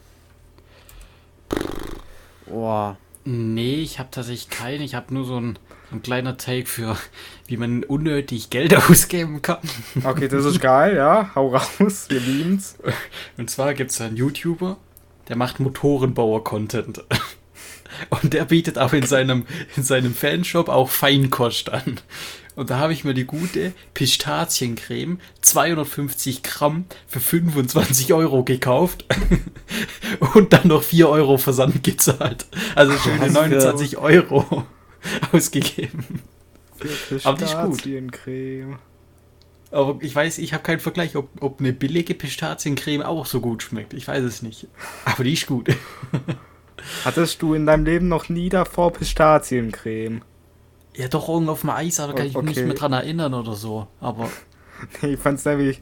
Boah. 2.46 2.96
Nee, 3.24 3.82
ich 3.82 3.98
habe 3.98 4.08
tatsächlich 4.12 4.50
keinen. 4.50 4.82
Ich 4.82 4.94
habe 4.94 5.12
nur 5.12 5.24
so 5.24 5.36
ein, 5.40 5.58
so 5.90 5.96
ein 5.96 6.02
kleiner 6.02 6.36
Take 6.36 6.66
für, 6.66 6.96
wie 7.46 7.56
man 7.56 7.82
unnötig 7.82 8.50
Geld 8.50 8.74
ausgeben 8.90 9.42
kann. 9.42 9.58
Okay, 10.04 10.28
das 10.28 10.44
ist 10.44 10.60
geil, 10.60 10.96
ja. 10.96 11.32
Hau 11.34 11.48
raus, 11.48 12.06
wir 12.08 12.20
lieben's. 12.20 12.78
Und 13.36 13.50
zwar 13.50 13.74
gibt 13.74 13.90
es 13.90 14.00
einen 14.00 14.16
YouTuber, 14.16 14.76
der 15.28 15.36
macht 15.36 15.58
Motorenbauer-Content. 15.58 17.04
Und 18.10 18.32
der 18.32 18.44
bietet 18.44 18.78
auch 18.78 18.92
in 18.92 19.06
seinem, 19.06 19.46
in 19.76 19.82
seinem 19.82 20.14
Fanshop 20.14 20.68
auch 20.68 20.90
Feinkost 20.90 21.70
an. 21.72 22.00
Und 22.56 22.70
da 22.70 22.78
habe 22.78 22.92
ich 22.94 23.04
mir 23.04 23.14
die 23.14 23.26
gute 23.26 23.72
Pistaziencreme, 23.94 25.20
250 25.42 26.42
Gramm, 26.42 26.86
für 27.06 27.20
25 27.20 28.12
Euro 28.14 28.42
gekauft. 28.44 29.04
Und 30.34 30.52
dann 30.52 30.68
noch 30.68 30.82
4 30.82 31.08
Euro 31.08 31.36
Versand 31.36 31.84
gezahlt. 31.84 32.46
Also 32.74 32.94
schöne 32.94 33.20
Was 33.20 33.26
für- 33.28 33.32
29 33.34 33.98
Euro 33.98 34.64
ausgegeben. 35.32 36.22
Aber 37.24 37.36
die 37.38 37.44
ist 37.44 37.56
gut. 37.56 38.78
Aber 39.70 39.98
ich 40.00 40.14
weiß, 40.14 40.38
ich 40.38 40.52
habe 40.54 40.62
keinen 40.62 40.80
Vergleich, 40.80 41.16
ob, 41.16 41.28
ob 41.42 41.60
eine 41.60 41.72
billige 41.72 42.14
Pistaziencreme 42.14 43.02
auch 43.02 43.26
so 43.26 43.40
gut 43.40 43.62
schmeckt. 43.62 43.92
Ich 43.94 44.08
weiß 44.08 44.22
es 44.24 44.40
nicht. 44.42 44.68
Aber 45.04 45.24
die 45.24 45.32
ist 45.34 45.46
gut. 45.46 45.68
Hattest 47.04 47.42
du 47.42 47.54
in 47.54 47.66
deinem 47.66 47.84
Leben 47.84 48.08
noch 48.08 48.28
nie 48.28 48.48
davor 48.48 48.92
Pistaziencreme? 48.92 50.22
Ja, 50.96 51.08
doch 51.08 51.28
irgendwo 51.28 51.52
auf 51.52 51.60
dem 51.60 51.70
Eis, 51.70 52.00
aber 52.00 52.14
kann 52.14 52.26
ich 52.26 52.34
mich 52.34 52.44
nicht 52.44 52.56
Okay. 52.58 52.66
mehr 52.66 52.74
dran 52.74 52.92
erinnern 52.92 53.34
oder 53.34 53.54
so. 53.54 53.86
Aber 54.00 54.28
Ich 55.02 55.18
fand's 55.18 55.44
nämlich, 55.44 55.80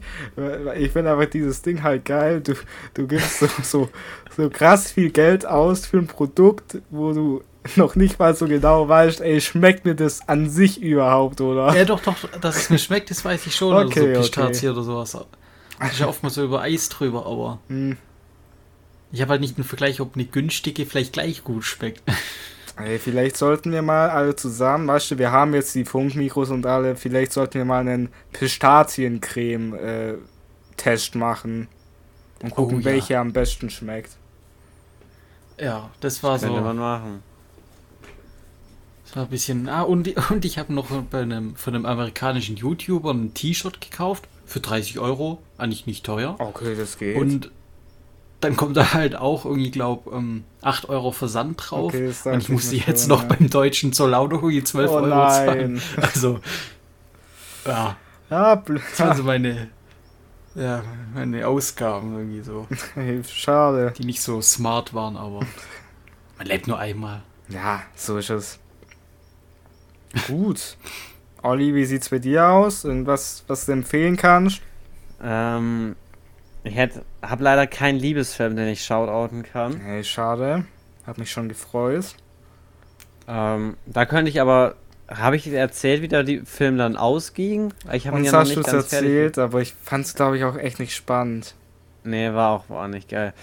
ich 0.77 0.91
finde 0.91 1.11
einfach 1.11 1.29
dieses 1.29 1.61
Ding 1.61 1.83
halt 1.83 2.05
geil. 2.05 2.41
Du, 2.41 2.53
du 2.93 3.07
gibst 3.07 3.39
so, 3.39 3.47
so, 3.63 3.89
so 4.35 4.49
krass 4.49 4.91
viel 4.91 5.09
Geld 5.09 5.45
aus 5.45 5.85
für 5.85 5.97
ein 5.97 6.07
Produkt, 6.07 6.77
wo 6.89 7.11
du 7.13 7.43
noch 7.75 7.95
nicht 7.95 8.19
mal 8.19 8.35
so 8.35 8.47
genau 8.47 8.87
weißt, 8.87 9.21
ey, 9.21 9.41
schmeckt 9.41 9.85
mir 9.85 9.95
das 9.95 10.27
an 10.29 10.49
sich 10.49 10.81
überhaupt, 10.81 11.41
oder? 11.41 11.75
ja, 11.75 11.83
doch, 11.83 11.99
doch, 12.01 12.15
dass 12.39 12.55
es 12.57 12.69
mir 12.69 12.77
schmeckt, 12.77 13.09
das 13.09 13.25
weiß 13.25 13.45
ich 13.47 13.55
schon. 13.55 13.73
Okay, 13.73 13.83
oder 13.85 13.89
so 13.89 14.01
okay. 14.01 14.13
Pistazie 14.21 14.69
oder 14.69 14.83
sowas. 14.83 15.17
Das 15.79 15.91
ist 15.91 15.99
ja 15.99 16.07
oft 16.07 16.23
mal 16.23 16.29
so 16.29 16.43
über 16.43 16.61
Eis 16.61 16.87
drüber, 16.89 17.25
aber 17.25 17.59
Hm. 17.67 17.97
ich 19.11 19.21
habe 19.21 19.31
halt 19.31 19.41
nicht 19.41 19.57
einen 19.57 19.65
Vergleich, 19.65 19.99
ob 19.99 20.15
eine 20.15 20.25
günstige 20.25 20.85
vielleicht 20.85 21.11
gleich 21.13 21.43
gut 21.43 21.65
schmeckt. 21.65 22.01
Ey, 22.77 22.99
vielleicht 22.99 23.37
sollten 23.37 23.71
wir 23.71 23.81
mal 23.81 24.09
alle 24.09 24.35
zusammen, 24.35 24.87
weißt 24.87 25.11
du, 25.11 25.17
wir 25.17 25.31
haben 25.31 25.53
jetzt 25.53 25.73
die 25.75 25.85
Funkmikros 25.85 26.49
und 26.49 26.65
alle, 26.65 26.95
vielleicht 26.97 27.31
sollten 27.31 27.53
wir 27.55 27.63
mal 27.65 27.79
einen 27.79 28.09
Pistaziencreme-Test 28.33 31.15
machen 31.15 31.67
und 32.43 32.51
gucken, 32.53 32.77
Oh, 32.77 32.79
ja. 32.79 32.85
welche 32.85 33.17
am 33.19 33.31
besten 33.33 33.69
schmeckt. 33.69 34.11
Ja, 35.59 35.89
das 36.01 36.21
war 36.21 36.37
Könnte 36.37 36.55
so. 36.57 36.61
man 36.61 36.77
machen. 36.77 37.23
Das 39.05 39.15
war 39.15 39.23
ein 39.23 39.29
bisschen. 39.29 39.69
Ah, 39.69 39.83
und, 39.83 40.09
und 40.31 40.43
ich 40.43 40.57
habe 40.57 40.73
noch 40.73 40.89
bei 41.03 41.21
einem, 41.21 41.55
von 41.55 41.75
einem 41.75 41.85
amerikanischen 41.85 42.57
YouTuber 42.57 43.13
ein 43.13 43.33
T-Shirt 43.33 43.79
gekauft 43.79 44.27
für 44.45 44.59
30 44.59 44.99
Euro. 44.99 45.41
Eigentlich 45.57 45.87
nicht 45.87 46.05
teuer. 46.05 46.35
Okay, 46.39 46.75
das 46.75 46.97
geht. 46.97 47.15
Und 47.15 47.51
dann 48.45 48.55
kommt 48.55 48.77
da 48.77 48.93
halt 48.93 49.15
auch 49.15 49.45
irgendwie, 49.45 49.71
glaub, 49.71 50.11
ähm, 50.13 50.43
8 50.61 50.89
Euro 50.89 51.11
Versand 51.11 51.57
drauf. 51.57 51.93
Okay, 51.93 52.13
und 52.25 52.41
ich 52.41 52.49
musste 52.49 52.75
mir 52.75 52.83
jetzt 52.87 53.07
noch 53.07 53.23
ja. 53.23 53.27
beim 53.29 53.49
deutschen 53.49 53.91
auch 53.93 54.07
noch 54.07 54.31
irgendwie 54.31 54.63
12 54.63 54.89
Oh 54.91 54.93
Euro 54.95 55.09
zahlen. 55.09 55.73
nein. 55.73 55.81
Also, 56.13 56.39
ja, 57.65 57.97
ja, 58.29 58.53
bl- 58.53 58.79
das 58.91 58.99
waren 58.99 59.17
so 59.17 59.23
meine, 59.23 59.69
ja, 60.53 60.83
meine 61.13 61.47
Ausgaben 61.47 62.15
irgendwie 62.17 62.41
so, 62.41 62.67
Schade. 63.33 63.93
die 63.97 64.05
nicht 64.05 64.21
so 64.21 64.41
smart 64.41 64.93
waren, 64.93 65.17
aber 65.17 65.39
man 66.37 66.47
lebt 66.47 66.67
nur 66.67 66.77
einmal. 66.79 67.23
Ja, 67.49 67.81
so 67.95 68.17
ist 68.17 68.29
es. 68.29 68.59
Gut. 70.27 70.77
Olli, 71.41 71.75
wie 71.75 71.85
sieht's 71.85 72.09
bei 72.09 72.19
dir 72.19 72.47
aus? 72.47 72.85
Irgendwas, 72.85 73.43
was 73.47 73.65
du 73.65 73.71
empfehlen 73.73 74.17
kannst? 74.17 74.61
Ähm, 75.21 75.95
ich 76.65 76.75
hätte, 76.75 77.03
hab 77.21 77.39
leider 77.39 77.67
keinen 77.67 77.97
Liebesfilm, 77.99 78.55
den 78.55 78.67
ich 78.67 78.83
shoutouten 78.83 79.43
kann. 79.43 79.79
Hey, 79.79 80.03
schade. 80.03 80.65
Hat 81.07 81.17
mich 81.17 81.31
schon 81.31 81.47
gefreut. 81.47 82.15
Ähm, 83.27 83.77
da 83.85 84.05
könnte 84.05 84.29
ich 84.29 84.41
aber, 84.41 84.75
habe 85.07 85.35
ich 85.35 85.43
dir 85.43 85.57
erzählt, 85.57 86.01
wie 86.01 86.07
der 86.07 86.23
die 86.23 86.39
Film 86.41 86.77
dann 86.77 86.97
ausging? 86.97 87.73
Ich 87.93 88.07
habe 88.07 88.17
ihn 88.19 88.25
ja 88.25 88.31
noch 88.31 88.43
nicht 88.43 88.57
es 88.57 88.65
ganz 88.65 88.87
fertig. 88.89 88.93
erzählt, 89.09 89.37
aber 89.37 89.61
ich 89.61 89.73
fand's, 89.73 90.13
glaube 90.15 90.37
ich, 90.37 90.43
auch 90.43 90.57
echt 90.57 90.79
nicht 90.79 90.95
spannend. 90.95 91.55
Nee, 92.03 92.33
war 92.33 92.51
auch, 92.51 92.69
war 92.69 92.83
auch 92.85 92.87
nicht 92.89 93.09
geil. 93.09 93.33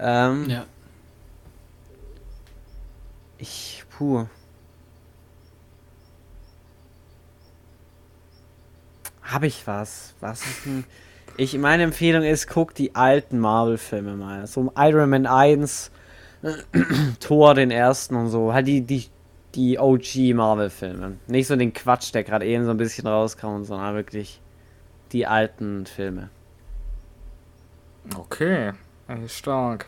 Ähm, 0.00 0.48
Ja. 0.48 0.64
Ich, 3.38 3.84
puh. 3.96 4.26
Habe 9.22 9.46
ich 9.46 9.66
was? 9.66 10.14
Was 10.20 10.42
ist 10.46 10.66
denn? 10.66 10.84
Ich, 11.36 11.56
meine 11.56 11.84
Empfehlung 11.84 12.22
ist, 12.22 12.46
guck 12.46 12.74
die 12.74 12.94
alten 12.94 13.38
Marvel-Filme 13.38 14.16
mal. 14.16 14.46
So 14.46 14.72
Iron 14.76 15.10
Man 15.10 15.26
1, 15.26 15.90
Thor 17.20 17.54
den 17.54 17.70
ersten 17.70 18.16
und 18.16 18.28
so. 18.28 18.52
Halt 18.52 18.66
die, 18.66 18.82
die, 18.82 19.06
die 19.54 19.78
OG 19.78 20.34
Marvel-Filme. 20.34 21.16
Nicht 21.26 21.46
so 21.46 21.56
den 21.56 21.72
Quatsch, 21.72 22.12
der 22.12 22.24
gerade 22.24 22.46
eben 22.46 22.64
so 22.64 22.70
ein 22.70 22.76
bisschen 22.76 23.06
rauskam, 23.06 23.62
sondern 23.62 23.94
wirklich 23.94 24.40
die 25.12 25.26
alten 25.26 25.86
Filme. 25.86 26.30
Okay. 28.16 28.72
Stark. 29.26 29.86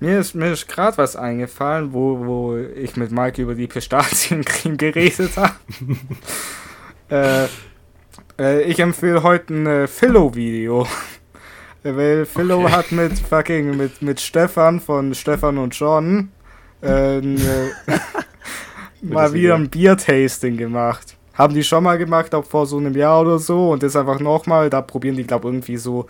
Mir 0.00 0.18
ist, 0.18 0.34
mir 0.34 0.52
ist 0.52 0.68
gerade 0.68 0.98
was 0.98 1.16
eingefallen, 1.16 1.92
wo, 1.92 2.26
wo 2.26 2.56
ich 2.56 2.96
mit 2.96 3.12
Mike 3.12 3.40
über 3.40 3.54
die 3.54 3.66
Pistaziencreme 3.66 4.76
geredet 4.76 5.36
habe. 5.36 5.54
äh, 7.08 7.48
äh, 8.38 8.62
ich 8.62 8.78
empfehle 8.80 9.22
heute 9.22 9.54
ein 9.54 9.66
äh, 9.66 9.86
Philo-Video. 9.86 10.86
Weil 11.82 12.26
Philo 12.26 12.64
Okay. 12.64 12.72
hat 12.72 12.92
mit 12.92 13.18
fucking 13.18 13.76
mit, 13.76 14.02
mit 14.02 14.20
Stefan 14.20 14.80
von 14.80 15.14
Stefan 15.14 15.58
und 15.58 15.74
John 15.74 16.30
äh, 16.82 17.18
äh, 17.18 17.70
mal 19.02 19.32
wieder 19.32 19.54
ein 19.54 19.70
Bier-Tasting 19.70 20.56
gemacht. 20.56 21.16
Haben 21.34 21.54
die 21.54 21.62
schon 21.62 21.84
mal 21.84 21.96
gemacht, 21.96 22.34
auch 22.34 22.44
vor 22.44 22.66
so 22.66 22.78
einem 22.78 22.94
Jahr 22.96 23.20
oder 23.20 23.38
so. 23.38 23.70
Und 23.70 23.82
das 23.84 23.94
einfach 23.94 24.18
nochmal. 24.18 24.70
Da 24.70 24.82
probieren 24.82 25.16
die, 25.16 25.24
glaube 25.24 25.48
irgendwie 25.48 25.76
so. 25.76 26.06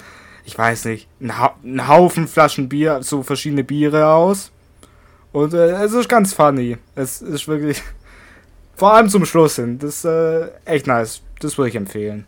ich 0.47 0.57
weiß 0.57 0.87
nicht, 0.87 1.07
einen 1.21 1.87
Haufen 1.87 2.27
Flaschen 2.27 2.69
Bier, 2.71 3.03
so 3.03 3.23
verschiedene 3.23 3.63
Biere 3.63 4.07
aus. 4.07 4.51
Und 5.33 5.53
äh, 5.53 5.85
es 5.85 5.93
ist 5.93 6.09
ganz 6.09 6.33
funny. 6.33 6.79
Es 6.95 7.21
ist 7.21 7.47
wirklich. 7.47 7.83
Vor 8.75 8.95
allem 8.95 9.11
zum 9.11 9.27
Schluss 9.27 9.57
hin. 9.57 9.79
Das 9.79 9.97
ist 9.97 10.05
äh, 10.07 10.49
echt 10.65 10.87
nice. 10.87 11.21
Das 11.40 11.59
würde 11.59 11.70
ich 11.70 11.77
empfehlen. 11.77 12.24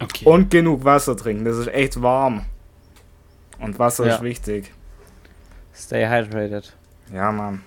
Okay. 0.00 0.24
Und 0.24 0.50
genug 0.50 0.84
Wasser 0.84 1.16
trinken. 1.16 1.44
Das 1.44 1.56
ist 1.56 1.68
echt 1.68 2.00
warm. 2.02 2.42
Und 3.58 3.78
Wasser 3.78 4.06
Ja. 4.06 4.14
ist 4.16 4.22
wichtig. 4.22 4.72
Stay 5.74 6.06
hydrated. 6.06 6.74
Ja, 7.12 7.32
Mann. 7.32 7.62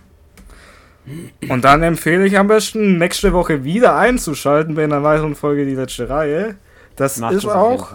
Und 1.47 1.63
dann 1.63 1.83
empfehle 1.83 2.25
ich 2.25 2.37
am 2.37 2.47
besten, 2.47 2.97
nächste 2.97 3.31
Woche 3.31 3.63
wieder 3.63 3.95
einzuschalten 3.95 4.75
bei 4.75 4.83
einer 4.83 5.03
weiteren 5.03 5.35
Folge 5.35 5.65
Die 5.65 5.75
letzte 5.75 6.09
Reihe. 6.09 6.55
Das 6.97 7.17
Macht 7.17 7.33
ist 7.33 7.45
das 7.45 7.53
auch 7.53 7.93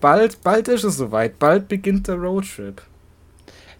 bald, 0.00 0.42
bald 0.42 0.68
ist 0.68 0.84
es 0.84 0.96
soweit. 0.96 1.38
Bald 1.38 1.68
beginnt 1.68 2.06
der 2.06 2.16
Roadtrip. 2.16 2.82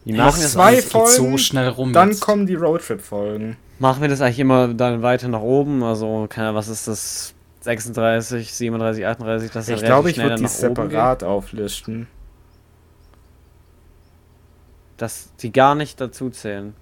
Noch 0.04 0.16
machen, 0.16 0.36
wir 0.36 0.42
das 0.42 0.52
zwei 0.52 0.82
Folgen, 0.82 1.10
so 1.32 1.38
schnell 1.38 1.68
rum. 1.68 1.92
Dann 1.92 2.10
jetzt. 2.10 2.20
kommen 2.20 2.46
die 2.46 2.54
Roadtrip-Folgen. 2.54 3.56
machen 3.78 4.02
wir 4.02 4.08
das 4.08 4.20
eigentlich 4.20 4.38
immer 4.40 4.68
dann 4.68 5.02
weiter 5.02 5.28
nach 5.28 5.40
oben? 5.40 5.82
Also, 5.82 6.26
keine 6.28 6.48
Ahnung, 6.48 6.58
was 6.58 6.68
ist 6.68 6.88
das? 6.88 7.34
36, 7.66 8.54
37, 8.54 9.06
38, 9.06 9.50
das 9.50 9.68
ist 9.68 9.80
Ich 9.80 9.84
glaube, 9.84 10.08
ich 10.10 10.18
würde 10.18 10.36
die 10.36 10.46
separat 10.46 11.24
auflisten. 11.24 12.06
Dass 14.96 15.34
die 15.40 15.50
gar 15.50 15.74
nicht 15.74 16.00
dazu 16.00 16.30
zählen. 16.30 16.74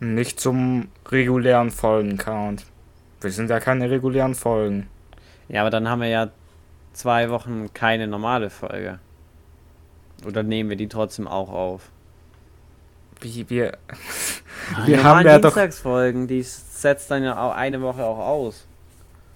Nicht 0.00 0.40
zum 0.40 0.88
regulären 1.06 1.70
Folgen-Count. 1.70 2.66
Wir 3.20 3.30
sind 3.30 3.48
ja 3.48 3.60
keine 3.60 3.88
regulären 3.90 4.34
Folgen. 4.34 4.88
Ja, 5.48 5.60
aber 5.60 5.70
dann 5.70 5.88
haben 5.88 6.00
wir 6.00 6.08
ja 6.08 6.30
zwei 6.92 7.30
Wochen 7.30 7.72
keine 7.72 8.08
normale 8.08 8.50
Folge. 8.50 8.98
Oder 10.26 10.42
nehmen 10.42 10.70
wir 10.70 10.76
die 10.76 10.88
trotzdem 10.88 11.28
auch 11.28 11.50
auf? 11.50 11.90
Wie 13.20 13.48
wir. 13.48 13.78
Wir 14.84 15.02
haben 15.02 15.24
ja 15.24 15.38
doch. 15.38 15.54
Dienstagsfolgen, 15.54 16.26
die 16.26 16.42
setzt 16.42 17.10
dann 17.10 17.22
ja 17.22 17.40
auch 17.40 17.54
eine 17.54 17.80
Woche 17.80 18.04
auch 18.04 18.18
aus. 18.18 18.67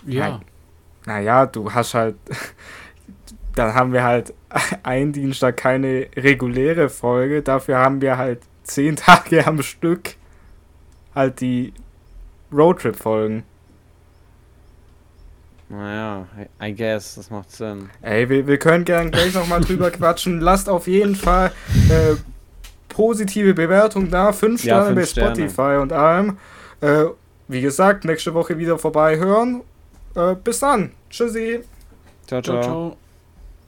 Ja. 0.07 0.41
Naja, 1.07 1.47
du 1.47 1.73
hast 1.73 1.95
halt. 1.95 2.17
Dann 3.55 3.75
haben 3.75 3.93
wir 3.93 4.03
halt 4.03 4.33
einen 4.83 5.13
Dienstag 5.13 5.59
keine 5.59 6.07
reguläre 6.17 6.89
Folge. 6.89 7.43
Dafür 7.43 7.79
haben 7.79 8.01
wir 8.01 8.17
halt 8.17 8.41
zehn 8.65 8.97
Tage 8.97 9.47
am 9.47 9.63
Stück 9.63 10.15
halt 11.15 11.41
die 11.41 11.75
Roadtrip-Folgen. 12.53 13.45
Naja, 15.69 16.27
I 16.61 16.69
I 16.69 16.75
guess, 16.75 17.15
das 17.15 17.31
macht 17.31 17.51
Sinn. 17.51 17.89
Ey, 18.03 18.29
wir, 18.29 18.47
wir 18.47 18.59
können 18.59 18.85
gern 18.85 19.11
gleich 19.11 19.33
nochmal 19.33 19.63
drüber 19.63 19.91
quatschen. 19.91 20.41
Lasst 20.41 20.69
auf 20.69 20.87
jeden 20.87 21.17
Fall 21.17 21.51
äh, 21.89 22.15
positive 22.91 23.55
Bewertung 23.55 24.11
da. 24.11 24.33
Fünf 24.33 24.65
Ja, 24.65 24.83
Sterne 24.83 24.87
fünf 24.89 25.01
bei 25.01 25.07
Sterne. 25.07 25.35
Spotify 25.37 25.81
und 25.81 25.93
allem. 25.93 26.37
Äh, 26.83 27.05
wie 27.49 27.63
gesagt, 27.63 28.05
nächste 28.05 28.35
Woche 28.35 28.59
wieder 28.59 28.79
vorbei 28.79 29.17
hören. 29.19 29.63
Äh, 30.15 30.35
bis 30.37 30.61
dann. 30.61 30.93
Tschüssi. 31.11 31.63
Ciao, 32.27 32.41
Ciao, 32.43 32.61
ciao. 32.61 32.63
ciao. 32.63 33.02